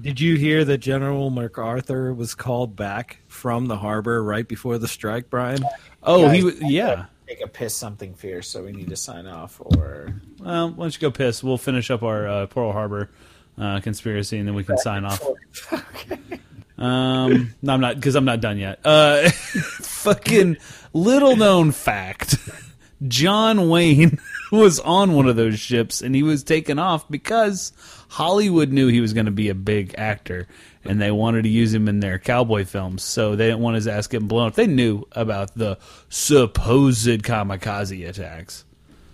Did 0.00 0.20
you 0.20 0.36
hear 0.36 0.64
that 0.64 0.78
General 0.78 1.30
MacArthur 1.30 2.12
was 2.12 2.34
called 2.34 2.76
back 2.76 3.20
from 3.28 3.66
the 3.66 3.76
harbor 3.76 4.22
right 4.22 4.46
before 4.46 4.78
the 4.78 4.88
strike, 4.88 5.30
Brian? 5.30 5.64
Oh, 6.02 6.22
Guys, 6.26 6.36
he 6.36 6.44
was 6.44 6.60
yeah. 6.60 7.06
Take 7.26 7.40
a 7.40 7.48
piss 7.48 7.74
something 7.74 8.14
fierce, 8.14 8.48
so 8.48 8.64
we 8.64 8.72
need 8.72 8.88
to 8.90 8.96
sign 8.96 9.26
off. 9.26 9.60
Or 9.60 10.14
Well, 10.38 10.70
why 10.70 10.84
don't 10.84 10.94
you 10.94 11.00
go 11.00 11.10
piss? 11.10 11.42
We'll 11.42 11.58
finish 11.58 11.90
up 11.90 12.02
our 12.02 12.28
uh, 12.28 12.46
Pearl 12.46 12.72
Harbor 12.72 13.10
uh, 13.58 13.80
conspiracy, 13.80 14.38
and 14.38 14.46
then 14.46 14.54
we 14.54 14.64
can 14.64 14.78
sign 14.78 15.04
off. 15.04 15.22
Um, 16.78 17.54
no, 17.62 17.72
I'm 17.72 17.80
not 17.80 17.94
because 17.94 18.16
I'm 18.16 18.26
not 18.26 18.40
done 18.42 18.58
yet. 18.58 18.80
Uh, 18.84 19.30
fucking 19.30 20.58
little 20.92 21.34
known 21.34 21.72
fact: 21.72 22.36
John 23.08 23.70
Wayne 23.70 24.18
was 24.52 24.78
on 24.80 25.14
one 25.14 25.26
of 25.26 25.36
those 25.36 25.58
ships, 25.58 26.02
and 26.02 26.14
he 26.14 26.22
was 26.22 26.44
taken 26.44 26.78
off 26.78 27.08
because 27.08 27.72
Hollywood 28.08 28.70
knew 28.70 28.88
he 28.88 29.00
was 29.00 29.12
going 29.12 29.26
to 29.26 29.32
be 29.32 29.48
a 29.48 29.54
big 29.54 29.94
actor, 29.98 30.46
and 30.84 31.00
they 31.00 31.10
wanted 31.10 31.42
to 31.42 31.48
use 31.48 31.72
him 31.74 31.88
in 31.88 32.00
their 32.00 32.18
cowboy 32.18 32.64
films. 32.64 33.02
So 33.02 33.34
they 33.36 33.46
didn't 33.46 33.60
want 33.60 33.74
his 33.76 33.86
ass 33.88 34.06
getting 34.06 34.28
blown 34.28 34.48
up. 34.48 34.54
They 34.54 34.66
knew 34.66 35.04
about 35.12 35.54
the 35.54 35.78
supposed 36.08 37.06
kamikaze 37.22 38.08
attacks. 38.08 38.64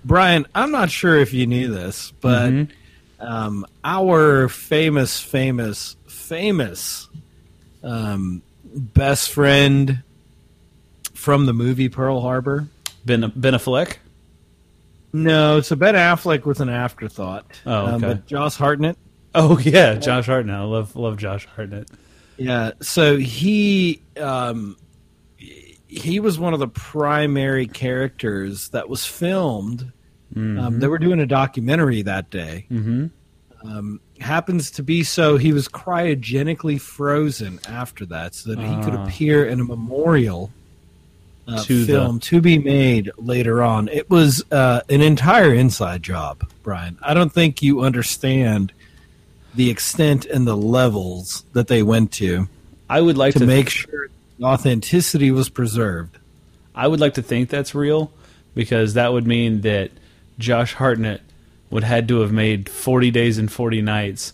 Brian, 0.05 0.47
I'm 0.55 0.71
not 0.73 0.91
sure 0.91 1.17
if 1.19 1.33
you 1.33 1.47
knew 1.47 1.73
this, 1.73 2.13
but 2.21 2.51
Mm-hmm. 2.53 3.25
um, 3.27 3.67
our 3.85 4.49
famous, 4.49 5.21
famous, 5.21 5.97
famous 6.07 7.09
um, 7.85 8.43
best 8.65 9.31
friend 9.31 10.03
from 11.15 11.47
the 11.47 11.53
movie 11.53 11.89
Pearl 11.89 12.21
Harbor. 12.21 12.69
Ben 13.05 13.33
Ben 13.35 13.55
Affleck. 13.55 13.97
No, 15.13 15.59
it's 15.59 15.71
a 15.71 15.77
Ben 15.77 15.95
Affleck 15.95 16.45
with 16.45 16.61
an 16.61 16.69
afterthought. 16.69 17.45
Oh, 17.67 17.87
Um, 17.87 18.01
but 18.01 18.27
Josh 18.27 18.57
Hartnett. 18.57 18.97
Oh 19.35 19.59
yeah, 19.63 19.95
Josh 19.95 20.27
Hartnett. 20.27 20.55
I 20.57 20.63
love 20.63 20.97
love 20.97 21.17
Josh 21.17 21.47
Hartnett. 21.55 21.89
Yeah, 22.39 22.73
so 22.81 23.17
he 23.19 24.03
um, 24.21 24.77
he 25.87 26.21
was 26.21 26.39
one 26.39 26.55
of 26.55 26.61
the 26.61 26.69
primary 26.69 27.67
characters 27.67 28.71
that 28.71 28.89
was 28.89 29.05
filmed. 29.07 29.93
Um, 30.35 30.79
they 30.81 30.87
were 30.87 30.99
doing 30.99 31.21
a 31.21 31.27
documentary 31.27 32.01
that 32.03 32.31
day. 32.31 32.65
Mm-hmm. 32.71 33.07
Um, 33.69 34.01
happens 34.19 34.71
to 34.73 34.83
be 34.83 35.03
so 35.05 35.37
he 35.37 35.53
was 35.53 35.69
cryogenically 35.69 36.81
frozen 36.81 37.61
after 37.69 38.07
that, 38.07 38.35
so 38.35 38.55
that 38.55 38.59
he 38.59 38.75
could 38.83 38.95
Ah. 38.95 39.05
appear 39.05 39.45
in 39.45 39.61
a 39.61 39.65
memorial 39.65 40.51
uh, 41.49 41.63
To 41.65 41.85
the- 41.85 41.93
film 41.93 42.21
to 42.21 42.41
be 42.41 42.59
made 42.59 43.11
later 43.17 43.63
on. 43.63 43.89
It 43.89 44.09
was 44.11 44.45
uh, 44.53 44.81
an 44.89 45.01
entire 45.01 45.53
inside 45.55 46.03
job, 46.03 46.49
Brian. 46.63 46.99
I 47.03 47.15
don't 47.15 47.33
think 47.33 47.63
you 47.63 47.81
understand 47.81 48.73
the 49.55 49.69
extent 49.71 50.25
and 50.25 50.47
the 50.47 50.57
levels 50.57 51.45
that 51.53 51.69
they 51.69 51.83
went 51.83 52.13
to 52.13 52.49
I 52.89 53.01
would 53.01 53.17
like 53.19 53.35
to 53.35 53.41
to 53.41 53.47
make 53.47 53.69
sure 53.71 54.09
the 54.39 54.45
authenticity 54.47 55.31
was 55.31 55.49
preserved. 55.49 56.19
I 56.75 56.89
would 56.89 57.01
like 57.01 57.15
to 57.15 57.23
think 57.23 57.49
that's 57.49 57.75
real 57.75 58.13
because 58.55 58.95
that 58.95 59.13
would 59.13 59.27
mean 59.27 59.61
that 59.63 59.91
Josh 60.39 60.75
Hartnett 60.75 61.21
would 61.71 61.85
had 61.85 62.09
to 62.09 62.21
have 62.21 62.33
made 62.33 62.69
40 62.69 63.11
days 63.11 63.39
and 63.39 63.51
40 63.51 63.83
nights 63.83 64.33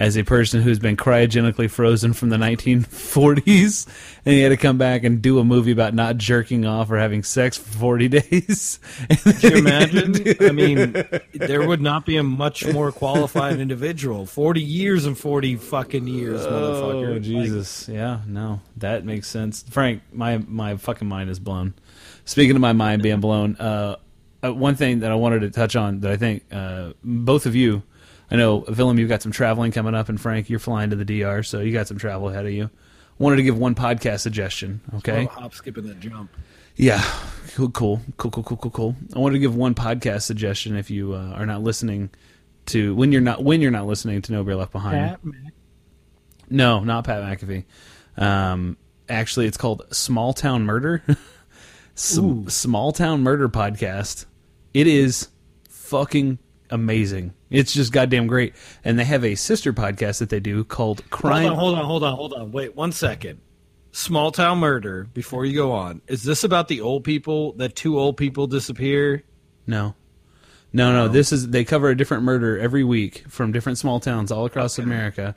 as 0.00 0.16
a 0.16 0.24
person 0.24 0.62
who's 0.62 0.78
been 0.80 0.96
cryogenically 0.96 1.70
frozen 1.70 2.12
from 2.14 2.30
the 2.30 2.36
1940s 2.38 3.86
and 4.24 4.34
he 4.34 4.40
had 4.40 4.48
to 4.48 4.56
come 4.56 4.78
back 4.78 5.04
and 5.04 5.20
do 5.22 5.38
a 5.38 5.44
movie 5.44 5.70
about 5.70 5.94
not 5.94 6.16
jerking 6.16 6.64
off 6.66 6.90
or 6.90 6.96
having 6.98 7.22
sex 7.22 7.56
for 7.56 7.70
40 7.78 8.08
days. 8.20 8.80
Can 9.40 9.52
you 9.52 9.58
imagine? 9.58 10.14
I 10.40 10.52
mean, 10.52 10.94
there 11.34 11.66
would 11.68 11.80
not 11.82 12.06
be 12.06 12.16
a 12.16 12.22
much 12.22 12.66
more 12.72 12.90
qualified 12.90 13.60
individual. 13.60 14.26
Forty 14.26 14.62
years 14.62 15.04
and 15.04 15.16
forty 15.16 15.56
fucking 15.56 16.06
years, 16.06 16.40
motherfucker. 16.42 17.08
Oh 17.08 17.12
Like, 17.12 17.22
Jesus! 17.22 17.88
yeah, 17.88 18.20
no, 18.26 18.60
that 18.78 19.04
makes 19.04 19.28
sense. 19.28 19.62
Frank, 19.68 20.02
my 20.12 20.38
my 20.38 20.76
fucking 20.76 21.08
mind 21.08 21.28
is 21.30 21.38
blown. 21.38 21.74
speaking 22.24 22.56
of 22.56 22.62
my 22.62 22.72
mind 22.72 23.02
being 23.02 23.20
blown, 23.20 23.56
uh, 23.56 23.96
uh, 24.42 24.52
one 24.52 24.74
thing 24.76 25.00
that 25.00 25.10
I 25.12 25.14
wanted 25.14 25.40
to 25.40 25.50
touch 25.50 25.76
on 25.76 26.00
that 26.00 26.10
I 26.10 26.16
think 26.16 26.44
uh, 26.50 26.92
both 27.04 27.44
of 27.46 27.54
you, 27.54 27.82
I 28.30 28.36
know 28.36 28.58
Willem, 28.68 28.98
you've 28.98 29.08
got 29.08 29.22
some 29.22 29.32
traveling 29.32 29.72
coming 29.72 29.94
up, 29.94 30.08
and 30.08 30.20
Frank, 30.20 30.48
you're 30.48 30.58
flying 30.60 30.90
to 30.90 30.96
the 30.96 31.04
DR, 31.04 31.42
so 31.44 31.60
you 31.60 31.72
got 31.72 31.88
some 31.88 31.98
travel 31.98 32.28
ahead 32.28 32.46
of 32.46 32.52
you. 32.52 32.70
Wanted 33.18 33.36
to 33.36 33.42
give 33.42 33.58
one 33.58 33.74
podcast 33.74 34.20
suggestion. 34.20 34.80
Okay, 34.96 35.26
Oh, 35.26 35.40
hop, 35.40 35.54
skip, 35.54 35.76
and 35.76 35.88
that 35.88 36.00
jump. 36.00 36.30
yeah, 36.76 37.02
cool, 37.54 37.70
cool, 37.70 38.00
cool, 38.16 38.30
cool, 38.30 38.42
cool, 38.44 38.56
cool, 38.56 38.70
cool. 38.70 38.96
I 39.14 39.18
wanted 39.18 39.34
to 39.34 39.38
give 39.40 39.54
one 39.56 39.74
podcast 39.74 40.22
suggestion 40.22 40.76
if 40.76 40.90
you 40.90 41.12
uh, 41.14 41.32
are 41.34 41.44
not 41.44 41.62
listening 41.62 42.10
to 42.66 42.94
when 42.94 43.10
you're 43.12 43.20
not 43.20 43.42
when 43.42 43.60
you're 43.60 43.70
not 43.70 43.86
listening 43.86 44.22
to 44.22 44.32
No 44.32 44.44
Beer 44.44 44.54
Left 44.56 44.72
Behind. 44.72 45.16
No, 46.48 46.80
not 46.84 47.04
Pat 47.04 47.22
McAfee. 47.22 47.64
Um, 48.16 48.76
actually, 49.08 49.46
it's 49.46 49.56
called 49.56 49.82
Small 49.92 50.32
Town 50.32 50.64
Murder. 50.64 51.02
S- 51.96 52.18
Small 52.48 52.92
Town 52.92 53.22
Murder 53.22 53.48
podcast. 53.48 54.24
It 54.72 54.86
is 54.86 55.28
fucking 55.68 56.38
amazing. 56.70 57.34
It's 57.50 57.72
just 57.72 57.92
goddamn 57.92 58.26
great. 58.26 58.54
And 58.84 58.98
they 58.98 59.04
have 59.04 59.24
a 59.24 59.34
sister 59.34 59.72
podcast 59.72 60.18
that 60.20 60.30
they 60.30 60.40
do 60.40 60.64
called 60.64 61.08
Crime. 61.10 61.52
Hold 61.52 61.54
on, 61.54 61.56
hold 61.56 61.74
on, 61.74 61.84
hold 61.84 62.04
on, 62.04 62.16
hold 62.16 62.32
on. 62.34 62.52
Wait 62.52 62.76
one 62.76 62.92
second. 62.92 63.40
Small 63.92 64.30
town 64.30 64.58
murder. 64.58 65.08
Before 65.12 65.44
you 65.44 65.54
go 65.54 65.72
on, 65.72 66.00
is 66.06 66.22
this 66.22 66.44
about 66.44 66.68
the 66.68 66.80
old 66.80 67.02
people 67.02 67.52
that 67.54 67.74
two 67.74 67.98
old 67.98 68.16
people 68.16 68.46
disappear? 68.46 69.24
No. 69.66 69.96
No, 70.72 70.92
no. 70.92 71.08
This 71.08 71.32
is 71.32 71.48
they 71.48 71.64
cover 71.64 71.88
a 71.88 71.96
different 71.96 72.22
murder 72.22 72.56
every 72.56 72.84
week 72.84 73.24
from 73.28 73.50
different 73.50 73.78
small 73.78 73.98
towns 73.98 74.30
all 74.30 74.44
across 74.44 74.78
America. 74.78 75.34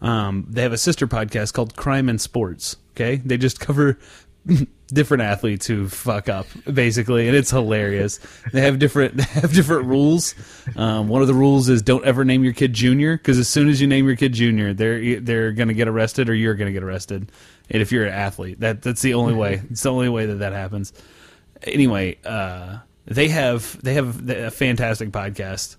Um, 0.00 0.46
they 0.48 0.62
have 0.62 0.72
a 0.72 0.78
sister 0.78 1.06
podcast 1.06 1.52
called 1.52 1.76
Crime 1.76 2.08
and 2.08 2.18
Sports. 2.18 2.76
Okay, 2.92 3.16
they 3.16 3.36
just 3.36 3.60
cover 3.66 3.98
different 4.86 5.22
athletes 5.22 5.66
who 5.66 5.88
fuck 5.88 6.28
up 6.28 6.46
basically, 6.72 7.28
and 7.28 7.36
it's 7.36 7.50
hilarious. 7.50 8.18
They 8.52 8.62
have 8.62 8.78
different 8.78 9.16
they 9.18 9.22
have 9.24 9.52
different 9.52 9.86
rules. 9.86 10.34
Um, 10.76 11.08
one 11.08 11.22
of 11.22 11.28
the 11.28 11.34
rules 11.34 11.68
is 11.68 11.82
don't 11.82 12.04
ever 12.04 12.24
name 12.24 12.44
your 12.44 12.52
kid 12.52 12.72
Junior 12.72 13.16
because 13.16 13.38
as 13.38 13.48
soon 13.48 13.68
as 13.68 13.80
you 13.80 13.86
name 13.86 14.06
your 14.06 14.16
kid 14.16 14.32
Junior, 14.32 14.72
they're 14.74 15.20
they're 15.20 15.52
gonna 15.52 15.74
get 15.74 15.88
arrested 15.88 16.28
or 16.28 16.34
you're 16.34 16.54
gonna 16.54 16.72
get 16.72 16.82
arrested. 16.82 17.30
And 17.72 17.80
if 17.80 17.92
you're 17.92 18.04
an 18.04 18.12
athlete, 18.12 18.60
that 18.60 18.82
that's 18.82 19.02
the 19.02 19.14
only 19.14 19.34
way. 19.34 19.62
It's 19.70 19.82
the 19.82 19.92
only 19.92 20.08
way 20.08 20.26
that 20.26 20.36
that 20.36 20.52
happens 20.52 20.92
anyway, 21.62 22.18
uh, 22.24 22.78
they 23.06 23.28
have 23.28 23.82
they 23.82 23.94
have 23.94 24.28
a 24.28 24.50
fantastic 24.50 25.10
podcast. 25.10 25.76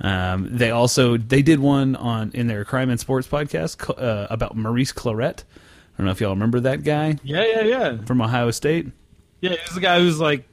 Um, 0.00 0.56
they 0.56 0.70
also 0.70 1.16
they 1.16 1.42
did 1.42 1.60
one 1.60 1.96
on 1.96 2.30
in 2.32 2.46
their 2.46 2.64
crime 2.64 2.90
and 2.90 3.00
sports 3.00 3.26
podcast 3.26 3.90
uh, 4.00 4.26
about 4.30 4.56
Maurice 4.56 4.92
Clarett. 4.92 5.44
I 5.98 6.02
don't 6.02 6.06
know 6.06 6.12
if 6.12 6.20
y'all 6.20 6.30
remember 6.30 6.60
that 6.60 6.84
guy 6.84 7.16
Yeah, 7.24 7.44
yeah, 7.44 7.60
yeah. 7.62 7.96
from 8.04 8.22
Ohio 8.22 8.52
State. 8.52 8.86
Yeah, 9.40 9.50
he's 9.64 9.74
the 9.74 9.80
guy 9.80 9.98
who's 9.98 10.20
like, 10.20 10.48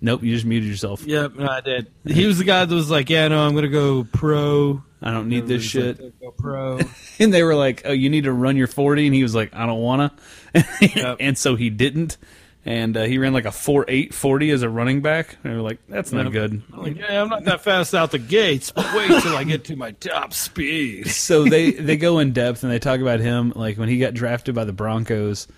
Nope, 0.00 0.22
you 0.24 0.34
just 0.34 0.44
muted 0.46 0.68
yourself. 0.68 1.04
yep, 1.04 1.34
no, 1.36 1.46
I 1.48 1.60
did. 1.60 1.86
He 2.06 2.26
was 2.26 2.38
the 2.38 2.44
guy 2.44 2.64
that 2.64 2.74
was 2.74 2.90
like, 2.90 3.08
yeah, 3.08 3.28
no, 3.28 3.44
I'm 3.46 3.54
gonna 3.54 3.68
go 3.68 4.04
pro. 4.04 4.82
I 5.00 5.10
don't 5.12 5.28
need 5.28 5.46
this 5.46 5.62
shit. 5.62 6.00
like, 6.00 6.20
go 6.20 6.30
pro. 6.32 6.78
And 7.18 7.32
they 7.32 7.42
were 7.44 7.54
like, 7.54 7.82
"Oh, 7.84 7.92
you 7.92 8.08
need 8.08 8.24
to 8.24 8.32
run 8.32 8.56
your 8.56 8.66
40," 8.66 9.06
and 9.06 9.14
he 9.14 9.22
was 9.22 9.34
like, 9.34 9.54
"I 9.54 9.66
don't 9.66 9.80
wanna," 9.80 10.12
and 11.20 11.36
so 11.38 11.54
he 11.56 11.70
didn't. 11.70 12.16
And 12.64 12.96
uh, 12.96 13.04
he 13.04 13.18
ran 13.18 13.32
like 13.32 13.44
a 13.44 13.50
four 13.50 13.84
eight 13.88 14.14
forty 14.14 14.50
as 14.50 14.62
a 14.62 14.68
running 14.68 15.02
back. 15.02 15.36
And 15.42 15.52
they 15.52 15.56
were 15.56 15.62
like, 15.62 15.78
"That's 15.88 16.12
not 16.12 16.30
good." 16.30 16.62
I'm 16.72 16.82
like, 16.82 16.96
yeah, 16.96 17.20
I'm 17.20 17.28
not 17.28 17.44
that 17.44 17.62
fast 17.62 17.92
out 17.92 18.12
the 18.12 18.20
gates, 18.20 18.70
but 18.70 18.94
wait 18.94 19.08
till 19.20 19.36
I 19.36 19.42
get 19.42 19.64
to 19.64 19.76
my 19.76 19.90
top 19.92 20.32
speed. 20.32 21.08
so 21.10 21.44
they 21.44 21.72
they 21.72 21.96
go 21.96 22.20
in 22.20 22.32
depth 22.32 22.62
and 22.62 22.72
they 22.72 22.78
talk 22.78 23.00
about 23.00 23.18
him 23.18 23.52
like 23.56 23.78
when 23.78 23.88
he 23.88 23.98
got 23.98 24.14
drafted 24.14 24.54
by 24.54 24.64
the 24.64 24.72
Broncos 24.72 25.48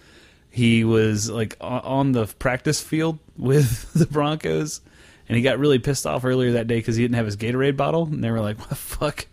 he 0.55 0.85
was 0.85 1.29
like 1.29 1.57
on 1.61 2.13
the 2.13 2.27
practice 2.39 2.81
field 2.81 3.19
with 3.37 3.93
the 3.95 4.07
Broncos 4.07 4.81
and 5.29 5.37
he 5.37 5.43
got 5.43 5.59
really 5.59 5.81
pissed 5.81 6.07
off 6.07 6.25
earlier 6.25 6.53
that 6.53 6.69
day 6.69 6.77
because 6.77 6.95
he 6.95 7.03
didn't 7.03 7.17
have 7.17 7.27
his 7.27 7.37
Gatorade 7.37 7.77
bottle 7.77 8.05
and 8.05 8.23
they 8.23 8.31
were 8.31 8.41
like 8.41 8.59
what 8.61 8.69
the 8.69 8.77
fuck 8.77 9.27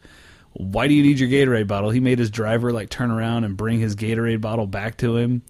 why 0.53 0.87
do 0.87 0.95
you 0.95 1.03
need 1.03 1.19
your 1.19 1.29
Gatorade 1.29 1.67
bottle 1.67 1.91
he 1.91 1.99
made 1.99 2.17
his 2.17 2.31
driver 2.31 2.73
like 2.73 2.89
turn 2.89 3.11
around 3.11 3.43
and 3.43 3.55
bring 3.55 3.79
his 3.79 3.95
Gatorade 3.95 4.41
bottle 4.41 4.65
back 4.65 4.97
to 4.97 5.15
him 5.15 5.43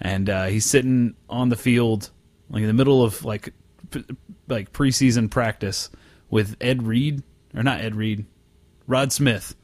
and 0.00 0.28
uh, 0.28 0.44
he's 0.46 0.64
sitting 0.64 1.14
on 1.28 1.48
the 1.48 1.56
field 1.56 2.10
like 2.50 2.60
in 2.60 2.66
the 2.66 2.74
middle 2.74 3.02
of 3.02 3.24
like 3.24 3.52
p- 3.90 4.04
like 4.48 4.72
preseason 4.72 5.30
practice 5.30 5.90
with 6.30 6.56
Ed 6.60 6.82
Reed 6.82 7.22
or 7.54 7.62
not 7.62 7.80
Ed 7.80 7.94
Reed 7.94 8.24
Rod 8.86 9.12
Smith, 9.12 9.54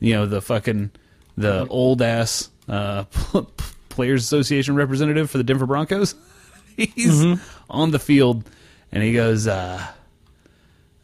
you 0.00 0.14
know 0.14 0.26
the 0.26 0.40
fucking 0.40 0.90
the 1.36 1.66
old 1.68 2.02
ass 2.02 2.50
uh, 2.68 3.04
Players 3.88 4.22
Association 4.22 4.74
representative 4.74 5.30
for 5.30 5.38
the 5.38 5.44
Denver 5.44 5.66
Broncos. 5.66 6.14
He's 6.76 7.24
on 7.68 7.90
the 7.90 7.98
field, 7.98 8.48
and 8.92 9.02
he 9.02 9.12
goes, 9.12 9.48
uh, 9.48 9.84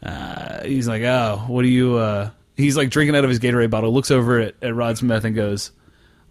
uh, 0.04 0.62
he's 0.62 0.86
like, 0.86 1.02
"Oh, 1.02 1.42
what 1.48 1.62
do 1.62 1.68
you?" 1.68 1.96
Uh, 1.96 2.30
he's 2.56 2.76
like 2.76 2.90
drinking 2.90 3.16
out 3.16 3.24
of 3.24 3.30
his 3.30 3.40
Gatorade 3.40 3.70
bottle. 3.70 3.92
Looks 3.92 4.12
over 4.12 4.38
at, 4.38 4.54
at 4.62 4.72
Rod 4.74 4.98
Smith 4.98 5.24
and 5.24 5.34
goes, 5.34 5.72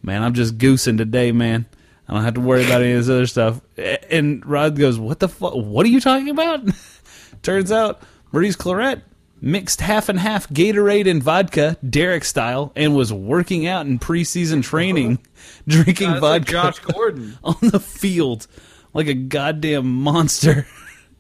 "Man, 0.02 0.24
I'm 0.24 0.34
just 0.34 0.58
goosing 0.58 0.96
today, 0.96 1.34
man. 1.34 1.66
I 2.08 2.14
don't 2.14 2.24
have 2.24 2.34
to 2.36 2.42
worry 2.42 2.66
about 2.66 2.82
any 2.82 2.92
of 2.94 3.00
this 3.06 3.10
other 3.10 3.28
stuff." 3.28 3.62
And 4.10 4.46
Rod 4.46 4.78
goes, 4.78 5.00
"What 5.00 5.20
the 5.20 5.28
fuck? 5.30 5.54
What 5.54 5.86
are 5.86 5.90
you 5.90 6.00
talking 6.02 6.30
about?" 6.30 6.62
Turns 7.44 7.72
out 7.72 8.02
Maurice 8.32 8.56
Clarett 8.56 9.02
mixed 9.42 9.82
half 9.82 10.08
and 10.08 10.18
half 10.20 10.48
Gatorade 10.50 11.10
and 11.10 11.22
vodka, 11.22 11.76
Derek 11.90 12.24
style, 12.24 12.72
and 12.78 12.96
was 12.96 13.12
working 13.12 13.68
out 13.68 13.86
in 13.86 14.00
preseason 14.00 14.64
training, 14.64 15.20
drinking 15.68 16.12
That's 16.12 16.22
like 16.22 16.42
vodka 16.44 16.52
Josh 16.52 16.80
Gordon. 16.80 17.38
on 17.44 17.56
the 17.62 17.80
field 17.80 18.48
like 18.94 19.08
a 19.08 19.14
goddamn 19.14 19.88
monster. 20.02 20.66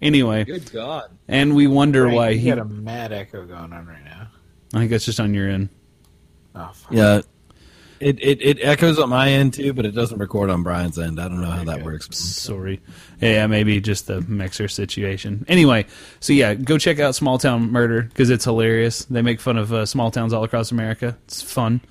anyway, 0.01 0.43
Good 0.45 0.71
God. 0.71 1.09
and 1.27 1.55
we 1.55 1.67
wonder 1.67 2.03
Frank, 2.03 2.15
why 2.15 2.33
he. 2.35 2.47
got 2.49 2.59
a 2.59 2.65
mad 2.65 3.11
echo 3.11 3.45
going 3.45 3.73
on 3.73 3.85
right 3.87 4.03
now. 4.05 4.27
I 4.73 4.79
think 4.79 4.91
that's 4.91 5.05
just 5.05 5.19
on 5.19 5.33
your 5.33 5.49
end. 5.49 5.69
Oh, 6.55 6.71
fuck. 6.73 6.91
Yeah. 6.93 7.21
It, 8.03 8.19
it 8.21 8.41
it 8.41 8.57
echoes 8.61 8.99
on 8.99 9.09
my 9.09 9.29
end 9.29 9.53
too, 9.53 9.73
but 9.73 9.85
it 9.85 9.91
doesn't 9.91 10.17
record 10.19 10.49
on 10.49 10.61
Brian's 10.63 10.99
end. 10.99 11.19
I 11.19 11.27
don't 11.27 11.41
know 11.41 11.49
how 11.49 11.63
that 11.63 11.83
works. 11.83 12.15
Sorry. 12.17 12.81
Yeah, 13.21 13.47
maybe 13.47 13.79
just 13.79 14.07
the 14.07 14.21
mixer 14.21 14.67
situation. 14.67 15.45
Anyway, 15.47 15.85
so 16.19 16.33
yeah, 16.33 16.53
go 16.53 16.77
check 16.77 16.99
out 16.99 17.15
Small 17.15 17.37
Town 17.37 17.71
Murder 17.71 18.01
because 18.03 18.29
it's 18.29 18.43
hilarious. 18.45 19.05
They 19.05 19.21
make 19.21 19.39
fun 19.39 19.57
of 19.57 19.71
uh, 19.71 19.85
small 19.85 20.11
towns 20.11 20.33
all 20.33 20.43
across 20.43 20.71
America. 20.71 21.17
It's 21.25 21.41
fun, 21.41 21.81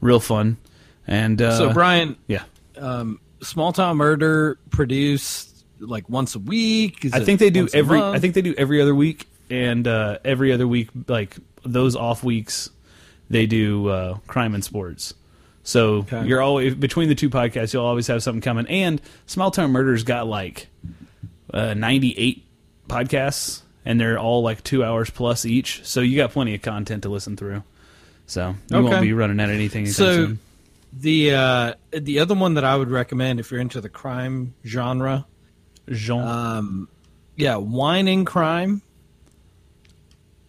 real 0.00 0.20
fun. 0.20 0.58
And 1.06 1.40
uh, 1.40 1.56
So 1.56 1.72
Brian, 1.72 2.16
yeah, 2.26 2.44
um, 2.76 3.20
Small 3.40 3.72
Town 3.72 3.96
Murder 3.96 4.58
produced 4.70 5.64
like 5.80 6.08
once 6.08 6.34
a 6.34 6.38
week. 6.38 7.04
Is 7.04 7.12
I 7.12 7.20
think 7.20 7.40
they 7.40 7.50
do 7.50 7.68
every. 7.72 8.00
I 8.00 8.18
think 8.18 8.34
they 8.34 8.42
do 8.42 8.54
every 8.58 8.80
other 8.82 8.94
week, 8.94 9.26
and 9.50 9.86
uh, 9.86 10.18
every 10.24 10.52
other 10.52 10.66
week, 10.68 10.88
like 11.08 11.36
those 11.64 11.96
off 11.96 12.22
weeks, 12.22 12.70
they 13.30 13.46
do 13.46 13.88
uh, 13.88 14.18
crime 14.26 14.54
and 14.54 14.64
sports. 14.64 15.14
So 15.64 15.94
Okay. 15.96 16.26
you're 16.26 16.42
always 16.42 16.74
between 16.74 17.08
the 17.08 17.14
two 17.14 17.30
podcasts. 17.30 17.72
You'll 17.72 17.84
always 17.86 18.06
have 18.06 18.22
something 18.22 18.42
coming. 18.42 18.66
And 18.68 19.00
Small 19.26 19.50
Town 19.50 19.72
Murders 19.72 20.04
got 20.04 20.26
like 20.26 20.68
uh, 21.52 21.74
98 21.74 22.44
podcasts, 22.88 23.62
and 23.84 23.98
they're 23.98 24.18
all 24.18 24.42
like 24.42 24.62
two 24.62 24.84
hours 24.84 25.08
plus 25.10 25.46
each. 25.46 25.84
So 25.84 26.00
you 26.00 26.16
got 26.16 26.30
plenty 26.32 26.54
of 26.54 26.62
content 26.62 27.02
to 27.04 27.08
listen 27.08 27.36
through. 27.36 27.62
So 28.26 28.54
you 28.70 28.82
won't 28.82 29.00
be 29.02 29.12
running 29.12 29.40
out 29.40 29.48
of 29.48 29.54
anything. 29.54 29.86
So 29.86 30.14
soon. 30.14 30.38
the 30.92 31.34
uh, 31.34 31.74
the 31.92 32.18
other 32.20 32.34
one 32.34 32.54
that 32.54 32.64
I 32.64 32.76
would 32.76 32.90
recommend 32.90 33.40
if 33.40 33.50
you're 33.50 33.60
into 33.60 33.80
the 33.80 33.88
crime 33.88 34.54
genre, 34.66 35.26
Jean, 35.90 36.20
um, 36.22 36.88
yeah, 37.36 37.56
and 37.58 38.26
Crime 38.26 38.82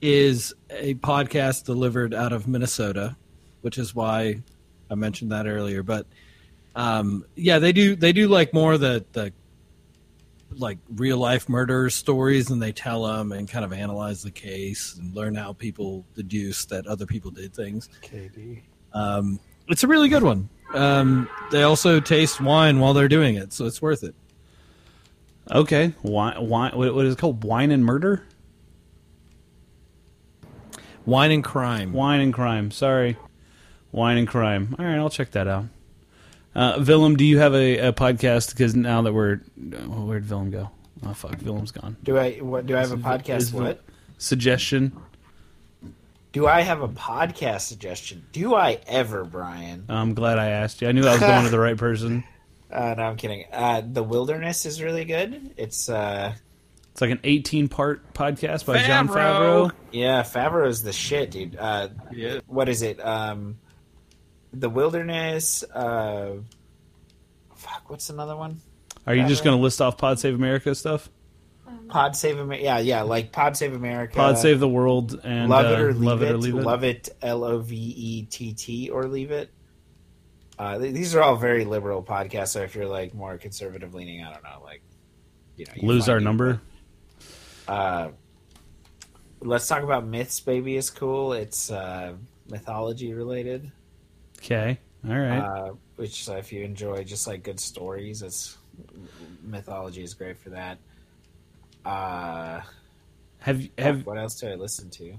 is 0.01 0.53
a 0.69 0.93
podcast 0.95 1.65
delivered 1.65 2.13
out 2.13 2.31
of 2.33 2.47
Minnesota, 2.47 3.15
which 3.61 3.77
is 3.77 3.95
why 3.95 4.41
I 4.89 4.95
mentioned 4.95 5.31
that 5.31 5.47
earlier. 5.47 5.83
But 5.83 6.05
um, 6.75 7.25
yeah, 7.35 7.59
they 7.59 7.71
do 7.71 7.95
they 7.95 8.13
do 8.13 8.27
like 8.27 8.53
more 8.53 8.77
the 8.77 9.05
the 9.13 9.33
like 10.57 10.77
real 10.95 11.17
life 11.17 11.49
murder 11.49 11.89
stories, 11.89 12.49
and 12.49 12.61
they 12.61 12.71
tell 12.71 13.03
them 13.03 13.31
and 13.31 13.49
kind 13.49 13.65
of 13.65 13.73
analyze 13.73 14.23
the 14.23 14.31
case 14.31 14.95
and 14.97 15.15
learn 15.15 15.35
how 15.35 15.53
people 15.53 16.05
deduce 16.15 16.65
that 16.65 16.87
other 16.87 17.05
people 17.05 17.31
did 17.31 17.53
things. 17.53 17.89
KD. 18.01 18.61
Um, 18.93 19.39
it's 19.67 19.83
a 19.83 19.87
really 19.87 20.09
good 20.09 20.23
one. 20.23 20.49
Um, 20.73 21.29
they 21.51 21.63
also 21.63 21.99
taste 21.99 22.41
wine 22.41 22.79
while 22.79 22.93
they're 22.93 23.07
doing 23.07 23.35
it, 23.35 23.53
so 23.53 23.65
it's 23.65 23.81
worth 23.81 24.03
it. 24.03 24.15
okay, 25.51 25.93
wine, 26.03 26.47
wine, 26.47 26.71
what 26.75 26.93
what 26.93 27.05
is 27.05 27.13
it 27.13 27.19
called? 27.19 27.43
Wine 27.43 27.71
and 27.71 27.85
Murder. 27.85 28.23
Wine 31.05 31.31
and 31.31 31.43
crime. 31.43 31.93
Wine 31.93 32.19
and 32.19 32.33
crime. 32.33 32.71
Sorry, 32.71 33.15
wine 33.95 34.17
and 34.17 34.27
crime. 34.27 34.75
All 34.77 34.85
right, 34.85 34.97
I'll 34.97 35.09
check 35.09 35.31
that 35.31 35.47
out. 35.47 35.65
Uh, 36.53 36.83
Willem, 36.85 37.15
do 37.17 37.25
you 37.25 37.39
have 37.39 37.53
a, 37.55 37.77
a 37.89 37.93
podcast? 37.93 38.51
Because 38.51 38.75
now 38.75 39.01
that 39.01 39.13
we're 39.13 39.41
oh, 39.73 40.05
where'd 40.05 40.29
Willem 40.29 40.51
go? 40.51 40.69
Oh 41.05 41.13
fuck, 41.13 41.37
Willem's 41.41 41.71
gone. 41.71 41.97
Do 42.03 42.17
I 42.17 42.33
what 42.37 42.65
do 42.65 42.75
I 42.77 42.79
have 42.81 42.91
a 42.91 42.97
podcast? 42.97 43.37
Is- 43.37 43.53
What? 43.53 43.81
Suggestion. 44.17 44.93
Do 46.31 46.47
I 46.47 46.61
have 46.61 46.81
a 46.81 46.87
podcast 46.89 47.61
suggestion? 47.61 48.25
Do 48.33 48.55
I 48.55 48.79
ever, 48.87 49.23
Brian? 49.23 49.85
I'm 49.87 50.13
glad 50.13 50.37
I 50.37 50.47
asked 50.49 50.81
you. 50.81 50.87
I 50.89 50.91
knew 50.91 51.05
I 51.05 51.11
was 51.11 51.19
going 51.21 51.43
to 51.45 51.49
the 51.49 51.59
right 51.59 51.77
person. 51.77 52.23
Uh, 52.71 52.93
no, 52.97 53.03
I'm 53.03 53.15
kidding. 53.15 53.45
Uh, 53.53 53.81
the 53.89 54.03
Wilderness 54.03 54.65
is 54.65 54.81
really 54.81 55.05
good. 55.05 55.53
It's 55.55 55.87
uh, 55.87 56.33
It's 56.91 56.99
like 56.99 57.11
an 57.11 57.19
18 57.23 57.69
part 57.69 58.13
podcast 58.13 58.65
by 58.65 58.81
Jon 58.81 59.07
Favreau. 59.07 59.69
Favreau. 59.69 59.71
yeah, 59.93 60.23
Favreau 60.23 60.67
is 60.67 60.81
the 60.83 60.91
shit, 60.91 61.31
dude. 61.31 61.55
Uh, 61.55 61.89
Yeah. 62.11 62.39
what 62.47 62.67
is 62.67 62.81
it? 62.81 62.99
Um, 63.05 63.59
the 64.59 64.69
Wilderness. 64.69 65.63
Uh, 65.63 66.37
fuck, 67.55 67.89
what's 67.89 68.09
another 68.09 68.35
one? 68.35 68.61
Are 69.07 69.13
you 69.13 69.27
just 69.27 69.43
going 69.43 69.55
to 69.55 69.61
list 69.61 69.81
off 69.81 69.97
Pod 69.97 70.19
Save 70.19 70.35
America 70.35 70.73
stuff? 70.73 71.09
Pod 71.89 72.15
Save 72.15 72.39
America. 72.39 72.63
Yeah, 72.63 72.79
yeah, 72.79 73.01
like 73.03 73.31
Pod 73.31 73.55
Save 73.55 73.73
America. 73.73 74.15
Pod 74.15 74.37
Save 74.37 74.59
the 74.59 74.67
World 74.67 75.19
and 75.23 75.49
Love 75.49 75.65
uh, 75.65 75.69
it 75.69 75.79
or 75.79 75.93
leave 75.93 76.01
Love 76.01 76.21
it. 76.23 76.29
It 76.29 76.33
or 76.33 76.37
Leave 76.37 76.55
It. 76.55 76.63
Love 76.63 76.83
it. 76.83 77.09
L 77.21 77.43
O 77.43 77.59
V 77.59 77.75
E 77.75 78.23
T 78.23 78.53
T 78.53 78.89
or 78.89 79.07
leave 79.07 79.31
it. 79.31 79.51
Uh, 80.57 80.79
th- 80.79 80.93
these 80.93 81.13
are 81.15 81.21
all 81.21 81.35
very 81.35 81.65
liberal 81.65 82.01
podcasts. 82.01 82.49
So 82.49 82.61
if 82.61 82.75
you're 82.75 82.87
like 82.87 83.13
more 83.13 83.37
conservative 83.37 83.93
leaning, 83.93 84.23
I 84.23 84.33
don't 84.33 84.43
know, 84.43 84.61
like 84.63 84.81
you 85.57 85.65
know, 85.65 85.73
you 85.75 85.87
Lose 85.87 86.09
our 86.09 86.17
it, 86.17 86.21
number. 86.21 86.61
Uh, 87.67 88.09
let's 89.41 89.67
talk 89.67 89.83
about 89.83 90.05
myths. 90.05 90.39
Baby 90.39 90.77
is 90.77 90.89
cool. 90.89 91.33
It's 91.33 91.71
uh, 91.71 92.13
mythology 92.49 93.13
related. 93.13 93.71
Okay. 94.45 94.79
All 95.07 95.17
right. 95.17 95.39
Uh, 95.39 95.73
which 95.95 96.29
uh, 96.29 96.33
if 96.33 96.53
you 96.53 96.63
enjoy 96.63 97.03
just 97.03 97.27
like 97.27 97.43
good 97.43 97.59
stories, 97.59 98.21
it's 98.21 98.57
mythology 99.43 100.03
is 100.03 100.13
great 100.13 100.37
for 100.37 100.51
that. 100.51 100.77
Uh, 101.83 102.61
have 103.39 103.67
have 103.77 104.05
what 104.05 104.17
else 104.17 104.39
do 104.39 104.47
I 104.47 104.55
listen 104.55 104.89
to? 104.91 105.13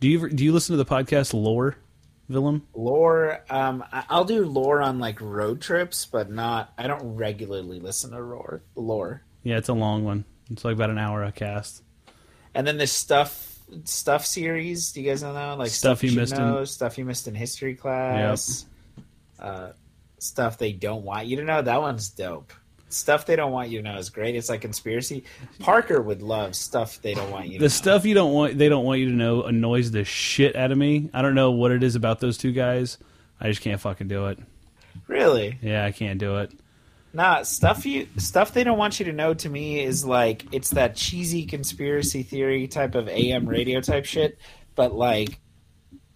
do 0.00 0.08
you 0.08 0.28
do 0.28 0.44
you 0.44 0.52
listen 0.52 0.76
to 0.76 0.82
the 0.82 0.88
podcast 0.88 1.34
Lore, 1.34 1.76
Willem? 2.28 2.66
Lore, 2.74 3.44
um, 3.50 3.84
I'll 3.92 4.24
do 4.24 4.44
lore 4.44 4.80
on 4.82 4.98
like 4.98 5.20
road 5.20 5.60
trips, 5.60 6.06
but 6.06 6.30
not. 6.30 6.72
I 6.78 6.86
don't 6.86 7.16
regularly 7.16 7.80
listen 7.80 8.10
to 8.10 8.20
lore. 8.20 8.62
Lore, 8.74 9.22
Yeah, 9.42 9.58
it's 9.58 9.68
a 9.68 9.74
long 9.74 10.04
one. 10.04 10.24
It's 10.50 10.64
like 10.64 10.74
about 10.74 10.90
an 10.90 10.98
hour 10.98 11.22
a 11.22 11.32
cast. 11.32 11.82
and 12.54 12.66
then 12.66 12.78
the 12.78 12.86
stuff 12.86 13.51
stuff 13.84 14.26
series. 14.26 14.92
Do 14.92 15.00
you 15.00 15.08
guys 15.10 15.22
know 15.22 15.32
that? 15.34 15.58
Like 15.58 15.70
Stuff 15.70 16.02
You 16.02 16.10
should 16.10 16.18
Missed 16.18 16.38
in- 16.38 16.66
stuff 16.66 16.98
you 16.98 17.04
missed 17.04 17.28
in 17.28 17.34
history 17.34 17.74
class. 17.74 18.66
Uh, 19.38 19.72
stuff 20.18 20.58
they 20.58 20.72
don't 20.72 21.04
want 21.04 21.26
you 21.26 21.36
to 21.36 21.44
know. 21.44 21.62
That 21.62 21.80
one's 21.80 22.08
dope. 22.10 22.52
Stuff 22.88 23.24
they 23.24 23.36
don't 23.36 23.52
want 23.52 23.70
you 23.70 23.78
to 23.82 23.84
know 23.90 23.96
is 23.96 24.10
great. 24.10 24.36
It's 24.36 24.48
like 24.50 24.60
conspiracy. 24.60 25.24
Parker 25.58 26.00
would 26.02 26.20
love 26.22 26.54
stuff 26.54 27.00
they 27.00 27.14
don't 27.14 27.30
want 27.30 27.46
you. 27.46 27.52
to 27.52 27.56
know. 27.56 27.60
The 27.60 27.64
know. 27.64 27.68
stuff 27.68 28.04
you 28.04 28.14
don't 28.14 28.32
want 28.34 28.58
they 28.58 28.68
don't 28.68 28.84
want 28.84 29.00
you 29.00 29.06
to 29.08 29.14
know 29.14 29.42
annoys 29.44 29.90
the 29.90 30.04
shit 30.04 30.54
out 30.56 30.70
of 30.72 30.78
me. 30.78 31.08
I 31.14 31.22
don't 31.22 31.34
know 31.34 31.52
what 31.52 31.70
it 31.72 31.82
is 31.82 31.94
about 31.96 32.20
those 32.20 32.36
two 32.36 32.52
guys. 32.52 32.98
I 33.40 33.48
just 33.48 33.62
can't 33.62 33.80
fucking 33.80 34.08
do 34.08 34.26
it. 34.26 34.38
really. 35.08 35.58
Yeah, 35.62 35.84
I 35.84 35.90
can't 35.90 36.18
do 36.18 36.36
it. 36.38 36.52
Nah, 37.14 37.42
stuff 37.42 37.84
you 37.84 38.08
stuff 38.16 38.54
they 38.54 38.64
don't 38.64 38.78
want 38.78 38.98
you 38.98 39.06
to 39.06 39.12
know 39.12 39.34
to 39.34 39.48
me 39.48 39.82
is 39.82 40.04
like 40.04 40.46
it's 40.52 40.70
that 40.70 40.96
cheesy 40.96 41.44
conspiracy 41.44 42.22
theory 42.22 42.66
type 42.68 42.94
of 42.94 43.08
AM 43.08 43.46
radio 43.46 43.80
type 43.80 44.06
shit, 44.06 44.38
but 44.74 44.94
like 44.94 45.38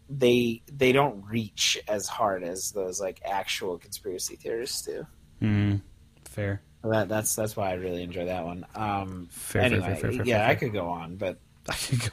they 0.08 0.62
they 0.72 0.92
don't 0.92 1.24
reach 1.28 1.78
as 1.86 2.08
hard 2.08 2.42
as 2.42 2.70
those 2.72 3.00
like 3.00 3.20
actual 3.24 3.78
conspiracy 3.78 4.36
theorists 4.36 4.82
do. 4.82 5.06
Mm, 5.42 5.80
fair. 6.24 6.62
That 6.82 7.08
that's 7.08 7.34
that's 7.34 7.56
why 7.56 7.70
I 7.70 7.74
really 7.74 8.02
enjoy 8.02 8.26
that 8.26 8.44
one. 8.44 8.64
Um 8.74 9.28
Fair, 9.30 9.62
anyway, 9.62 9.98
fair, 10.00 10.12
fair, 10.12 10.24
yeah, 10.24 10.48
I 10.48 10.54
could 10.54 10.72
go 10.72 10.88
on, 10.88 11.16
but 11.16 11.38
I 11.68 11.74
could 11.74 12.00
go. 12.00 12.08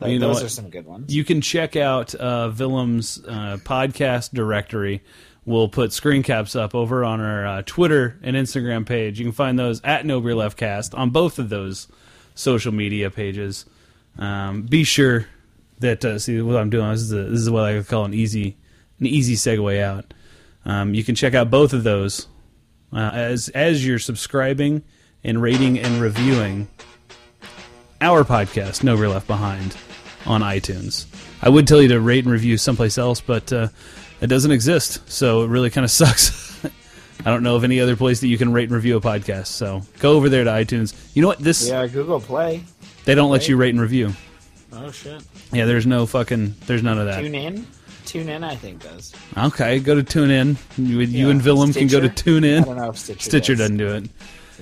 like, 0.00 0.10
you 0.10 0.18
know 0.18 0.28
those 0.28 0.36
what? 0.36 0.44
are 0.46 0.48
some 0.48 0.70
good 0.70 0.86
ones. 0.86 1.14
You 1.14 1.22
can 1.24 1.40
check 1.40 1.76
out 1.76 2.14
uh, 2.14 2.50
Willem's 2.52 3.22
uh, 3.26 3.58
podcast 3.62 4.32
directory. 4.32 5.02
We'll 5.46 5.68
put 5.68 5.92
screen 5.92 6.24
caps 6.24 6.56
up 6.56 6.74
over 6.74 7.04
on 7.04 7.20
our 7.20 7.46
uh, 7.46 7.62
Twitter 7.64 8.18
and 8.22 8.34
Instagram 8.34 8.84
page. 8.84 9.20
You 9.20 9.24
can 9.24 9.32
find 9.32 9.56
those 9.56 9.80
at 9.82 10.04
No 10.04 10.20
Beer 10.20 10.34
Left 10.34 10.58
Cast 10.58 10.92
on 10.94 11.10
both 11.10 11.38
of 11.38 11.48
those 11.48 11.86
social 12.34 12.72
media 12.72 13.10
pages. 13.10 13.64
Um, 14.18 14.62
be 14.62 14.82
sure 14.82 15.26
that 15.78 16.04
uh, 16.04 16.18
see 16.18 16.40
what 16.40 16.56
I'm 16.56 16.68
doing. 16.68 16.90
This 16.90 17.02
is, 17.02 17.12
a, 17.12 17.22
this 17.24 17.40
is 17.40 17.48
what 17.48 17.64
I 17.64 17.80
call 17.82 18.04
an 18.04 18.12
easy 18.12 18.56
an 18.98 19.06
easy 19.06 19.34
segue 19.34 19.80
out. 19.80 20.12
Um, 20.64 20.94
you 20.94 21.04
can 21.04 21.14
check 21.14 21.34
out 21.34 21.48
both 21.48 21.72
of 21.72 21.84
those 21.84 22.26
uh, 22.92 23.10
as 23.12 23.48
as 23.50 23.86
you're 23.86 24.00
subscribing 24.00 24.82
and 25.22 25.40
rating 25.40 25.78
and 25.78 26.00
reviewing 26.00 26.68
our 28.00 28.24
podcast, 28.24 28.82
No 28.82 28.96
Beer 28.96 29.08
Left 29.08 29.26
Behind, 29.28 29.76
on 30.26 30.40
iTunes. 30.40 31.06
I 31.40 31.50
would 31.50 31.68
tell 31.68 31.80
you 31.80 31.88
to 31.88 32.00
rate 32.00 32.24
and 32.24 32.32
review 32.32 32.56
someplace 32.58 32.98
else, 32.98 33.20
but 33.20 33.52
uh, 33.52 33.68
it 34.20 34.26
doesn't 34.28 34.50
exist, 34.50 35.00
so 35.10 35.42
it 35.42 35.48
really 35.48 35.70
kind 35.70 35.84
of 35.84 35.90
sucks. 35.92 36.64
I 37.24 37.30
don't 37.30 37.42
know 37.42 37.56
of 37.56 37.64
any 37.64 37.80
other 37.80 37.96
place 37.96 38.20
that 38.20 38.28
you 38.28 38.38
can 38.38 38.52
rate 38.52 38.64
and 38.64 38.72
review 38.72 38.96
a 38.96 39.00
podcast. 39.00 39.46
So 39.46 39.82
go 39.98 40.12
over 40.12 40.28
there 40.28 40.44
to 40.44 40.50
iTunes. 40.50 40.94
You 41.14 41.22
know 41.22 41.28
what? 41.28 41.38
This 41.38 41.68
yeah, 41.68 41.86
Google 41.86 42.20
Play. 42.20 42.62
they 43.04 43.14
don't 43.14 43.30
let 43.30 43.48
you 43.48 43.56
rate 43.56 43.70
and 43.70 43.80
review. 43.80 44.12
Oh 44.72 44.90
shit. 44.90 45.22
Yeah, 45.52 45.64
there's 45.64 45.86
no 45.86 46.06
fucking, 46.06 46.54
there's 46.66 46.82
none 46.82 46.98
of 46.98 47.06
that. 47.06 47.20
Tune 47.20 47.34
in. 47.34 47.66
TuneIn, 48.06 48.44
I 48.44 48.54
think 48.54 48.82
does. 48.82 49.12
Okay, 49.36 49.80
go 49.80 50.00
to 50.00 50.02
TuneIn. 50.02 50.56
you 50.78 51.00
Yeah, 51.00 51.28
and 51.28 51.42
Willem 51.44 51.72
can 51.72 51.88
go 51.88 51.98
to 52.00 52.08
Stitcher? 52.08 52.58
I 52.58 52.60
don't 52.60 52.76
know 52.76 52.90
if 52.90 52.98
Stitcher, 52.98 53.20
Stitcher 53.20 53.52
does. 53.54 53.58
doesn't 53.58 53.76
do 53.78 53.88
it. 53.88 54.10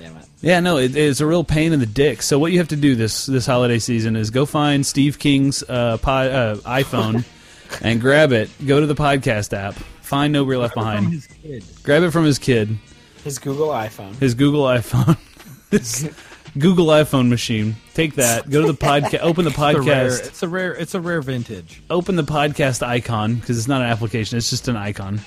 Damn 0.00 0.16
it. 0.16 0.24
Yeah, 0.40 0.60
no, 0.60 0.78
it, 0.78 0.96
it's 0.96 1.20
a 1.20 1.26
real 1.26 1.44
pain 1.44 1.72
in 1.72 1.80
the 1.80 1.86
dick. 1.86 2.22
So 2.22 2.38
what 2.38 2.52
you 2.52 2.58
have 2.58 2.68
to 2.68 2.76
do 2.76 2.94
this 2.94 3.26
this 3.26 3.46
holiday 3.46 3.78
season 3.78 4.16
is 4.16 4.30
go 4.30 4.46
find 4.46 4.84
Steve 4.84 5.18
King's 5.18 5.62
uh, 5.68 5.98
pod, 5.98 6.28
uh, 6.28 6.56
iPhone 6.64 7.24
and 7.82 8.00
grab 8.00 8.32
it. 8.32 8.50
Go 8.66 8.80
to 8.80 8.86
the 8.86 8.94
podcast 8.94 9.52
app. 9.56 9.74
Find 10.02 10.32
No 10.32 10.44
Beer 10.44 10.58
Left 10.58 10.74
From 10.74 10.82
Behind. 10.84 11.12
his 11.12 11.26
kid. 11.26 11.64
Grab 11.82 12.02
it 12.02 12.10
from 12.10 12.24
his 12.24 12.38
kid, 12.38 12.76
His 13.24 13.38
Google 13.38 13.68
iPhone. 13.68 14.14
his 14.18 14.34
Google 14.34 14.64
iPhone, 14.64 15.16
his 15.70 16.10
Google 16.58 16.86
iPhone 16.86 17.28
machine. 17.30 17.76
Take 17.94 18.14
that. 18.16 18.48
Go 18.50 18.60
to 18.66 18.72
the 18.72 18.78
podcast. 18.78 19.20
Open 19.20 19.44
the 19.44 19.50
It's 19.50 19.58
a 19.58 19.62
rare. 19.62 19.74
podcast. 20.08 20.26
It's 20.26 20.42
a 20.42 20.48
rare. 20.48 20.74
It's 20.74 20.94
a 20.94 21.00
rare 21.00 21.22
vintage. 21.22 21.82
Open 21.90 22.16
the 22.16 22.22
podcast 22.22 22.86
icon 22.86 23.36
because 23.36 23.56
it's 23.58 23.68
not 23.68 23.80
an 23.82 23.88
application. 23.88 24.36
It's 24.38 24.50
just 24.50 24.68
an 24.68 24.76
icon. 24.76 25.20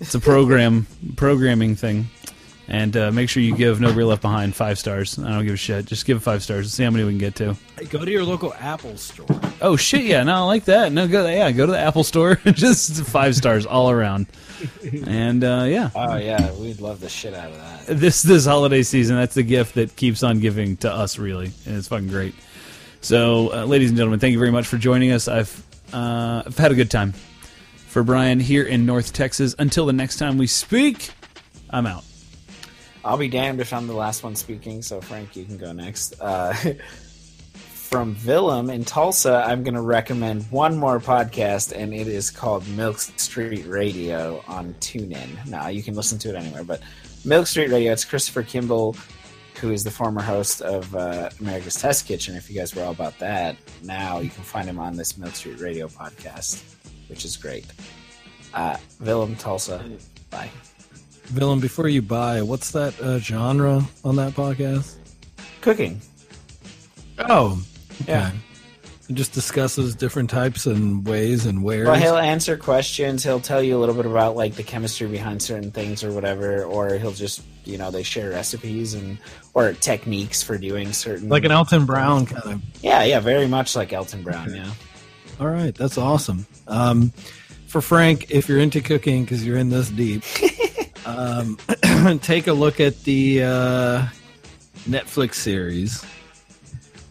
It's 0.00 0.14
a 0.14 0.20
program 0.20 0.86
programming 1.16 1.74
thing. 1.76 2.08
And 2.70 2.94
uh, 2.98 3.10
make 3.10 3.30
sure 3.30 3.42
you 3.42 3.56
give 3.56 3.80
No 3.80 3.94
Beer 3.94 4.04
Left 4.04 4.20
Behind 4.20 4.54
five 4.54 4.78
stars. 4.78 5.18
I 5.18 5.30
don't 5.30 5.44
give 5.46 5.54
a 5.54 5.56
shit. 5.56 5.86
Just 5.86 6.04
give 6.04 6.18
it 6.18 6.20
five 6.20 6.42
stars. 6.42 6.70
See 6.70 6.84
how 6.84 6.90
many 6.90 7.02
we 7.04 7.12
can 7.12 7.18
get 7.18 7.34
to. 7.36 7.56
Hey, 7.78 7.86
go 7.86 8.04
to 8.04 8.10
your 8.10 8.24
local 8.24 8.52
Apple 8.54 8.98
store. 8.98 9.26
Oh 9.62 9.76
shit! 9.76 10.04
Yeah, 10.04 10.22
no, 10.24 10.34
I 10.34 10.40
like 10.40 10.66
that. 10.66 10.92
No, 10.92 11.08
go 11.08 11.26
yeah, 11.26 11.50
go 11.50 11.64
to 11.64 11.72
the 11.72 11.78
Apple 11.78 12.04
Store. 12.04 12.34
Just 12.44 13.04
five 13.04 13.34
stars 13.36 13.64
all 13.64 13.90
around. 13.90 14.26
And 15.06 15.42
uh, 15.42 15.64
yeah, 15.66 15.90
Oh 15.94 16.16
yeah, 16.16 16.52
we'd 16.52 16.80
love 16.80 17.00
the 17.00 17.08
shit 17.08 17.32
out 17.32 17.50
of 17.50 17.56
that. 17.56 17.96
this 17.98 18.22
this 18.22 18.44
holiday 18.44 18.82
season, 18.82 19.16
that's 19.16 19.34
the 19.34 19.42
gift 19.44 19.76
that 19.76 19.96
keeps 19.96 20.22
on 20.22 20.40
giving 20.40 20.76
to 20.78 20.92
us, 20.92 21.18
really, 21.18 21.50
and 21.64 21.74
it's 21.76 21.88
fucking 21.88 22.08
great. 22.08 22.34
So, 23.00 23.50
uh, 23.54 23.64
ladies 23.64 23.88
and 23.88 23.96
gentlemen, 23.96 24.20
thank 24.20 24.32
you 24.32 24.38
very 24.38 24.50
much 24.52 24.66
for 24.66 24.76
joining 24.76 25.10
us. 25.12 25.26
I've 25.26 25.64
uh, 25.94 26.42
I've 26.44 26.58
had 26.58 26.70
a 26.72 26.74
good 26.74 26.90
time. 26.90 27.14
For 27.86 28.02
Brian 28.02 28.38
here 28.40 28.64
in 28.64 28.84
North 28.84 29.14
Texas. 29.14 29.54
Until 29.58 29.86
the 29.86 29.94
next 29.94 30.18
time 30.18 30.36
we 30.36 30.46
speak, 30.46 31.10
I'm 31.70 31.86
out. 31.86 32.04
I'll 33.04 33.18
be 33.18 33.28
damned 33.28 33.60
if 33.60 33.72
I'm 33.72 33.86
the 33.86 33.94
last 33.94 34.22
one 34.22 34.36
speaking. 34.36 34.82
So 34.82 35.00
Frank, 35.00 35.36
you 35.36 35.44
can 35.44 35.56
go 35.56 35.72
next. 35.72 36.20
Uh, 36.20 36.52
from 37.54 38.16
Willem 38.26 38.68
in 38.68 38.84
Tulsa, 38.84 39.42
I'm 39.46 39.62
going 39.62 39.74
to 39.74 39.80
recommend 39.80 40.44
one 40.50 40.76
more 40.76 41.00
podcast, 41.00 41.72
and 41.74 41.94
it 41.94 42.06
is 42.06 42.28
called 42.28 42.68
Milk 42.68 42.98
Street 42.98 43.64
Radio 43.66 44.44
on 44.46 44.74
TuneIn. 44.74 45.46
Now 45.46 45.68
you 45.68 45.82
can 45.82 45.94
listen 45.94 46.18
to 46.18 46.28
it 46.28 46.34
anywhere, 46.34 46.64
but 46.64 46.82
Milk 47.24 47.46
Street 47.46 47.70
Radio. 47.70 47.92
It's 47.92 48.04
Christopher 48.04 48.42
Kimball, 48.42 48.94
who 49.60 49.70
is 49.72 49.84
the 49.84 49.90
former 49.90 50.20
host 50.20 50.60
of 50.60 50.94
uh, 50.94 51.30
America's 51.40 51.76
Test 51.76 52.06
Kitchen. 52.06 52.36
If 52.36 52.50
you 52.50 52.58
guys 52.58 52.74
were 52.74 52.82
all 52.82 52.92
about 52.92 53.18
that, 53.20 53.56
now 53.82 54.18
you 54.18 54.28
can 54.30 54.44
find 54.44 54.68
him 54.68 54.78
on 54.78 54.96
this 54.96 55.16
Milk 55.16 55.34
Street 55.34 55.58
Radio 55.58 55.88
podcast, 55.88 56.62
which 57.08 57.24
is 57.24 57.36
great. 57.36 57.64
Uh, 58.52 58.76
Willem 59.00 59.34
Tulsa, 59.36 59.82
bye. 60.30 60.50
Villain, 61.28 61.60
before 61.60 61.88
you 61.88 62.02
buy, 62.02 62.42
what's 62.42 62.70
that 62.72 62.98
uh, 63.00 63.18
genre 63.18 63.82
on 64.04 64.16
that 64.16 64.32
podcast? 64.32 64.94
Cooking. 65.60 66.00
Oh, 67.18 67.62
okay. 68.02 68.12
Yeah. 68.12 68.30
It 69.08 69.14
just 69.14 69.32
discusses 69.32 69.94
different 69.94 70.28
types 70.28 70.66
and 70.66 71.06
ways 71.06 71.46
and 71.46 71.62
where. 71.62 71.84
Well, 71.84 71.94
he'll 71.94 72.18
answer 72.18 72.58
questions. 72.58 73.24
He'll 73.24 73.40
tell 73.40 73.62
you 73.62 73.76
a 73.76 73.80
little 73.80 73.94
bit 73.94 74.04
about 74.04 74.36
like 74.36 74.54
the 74.54 74.62
chemistry 74.62 75.06
behind 75.08 75.42
certain 75.42 75.70
things 75.70 76.04
or 76.04 76.12
whatever, 76.12 76.62
or 76.64 76.98
he'll 76.98 77.12
just 77.12 77.42
you 77.64 77.78
know 77.78 77.90
they 77.90 78.02
share 78.02 78.30
recipes 78.30 78.92
and 78.92 79.16
or 79.54 79.72
techniques 79.72 80.42
for 80.42 80.58
doing 80.58 80.92
certain 80.92 81.30
like 81.30 81.44
an 81.44 81.52
Alton 81.52 81.86
Brown 81.86 82.26
kind 82.26 82.54
of. 82.54 82.62
yeah 82.82 83.02
yeah 83.02 83.20
very 83.20 83.46
much 83.46 83.74
like 83.76 83.92
Alton 83.94 84.22
Brown 84.22 84.54
yeah 84.54 84.70
All 85.40 85.48
right, 85.48 85.74
that's 85.74 85.96
awesome. 85.98 86.46
Um, 86.66 87.10
for 87.66 87.80
Frank, 87.80 88.30
if 88.30 88.46
you're 88.48 88.60
into 88.60 88.82
cooking 88.82 89.24
because 89.24 89.44
you're 89.44 89.58
in 89.58 89.70
this 89.70 89.88
deep, 89.88 90.22
um, 91.08 92.18
take 92.20 92.46
a 92.46 92.52
look 92.52 92.80
at 92.80 93.02
the 93.04 93.42
uh, 93.42 94.06
Netflix 94.80 95.34
series 95.34 96.04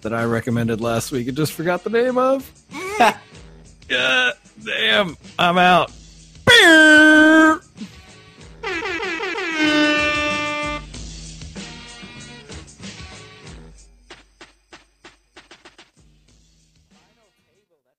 that 0.02 0.14
I 0.14 0.24
recommended 0.26 0.82
last 0.82 1.11
week. 1.11 1.28
I 1.28 1.32
just 1.32 1.53
forgot 1.53 1.84
the 1.84 1.90
name 1.90 2.18
of. 2.18 2.49
yeah, 3.90 4.32
damn, 4.64 5.18
I'm 5.40 5.57
out. 5.57 5.91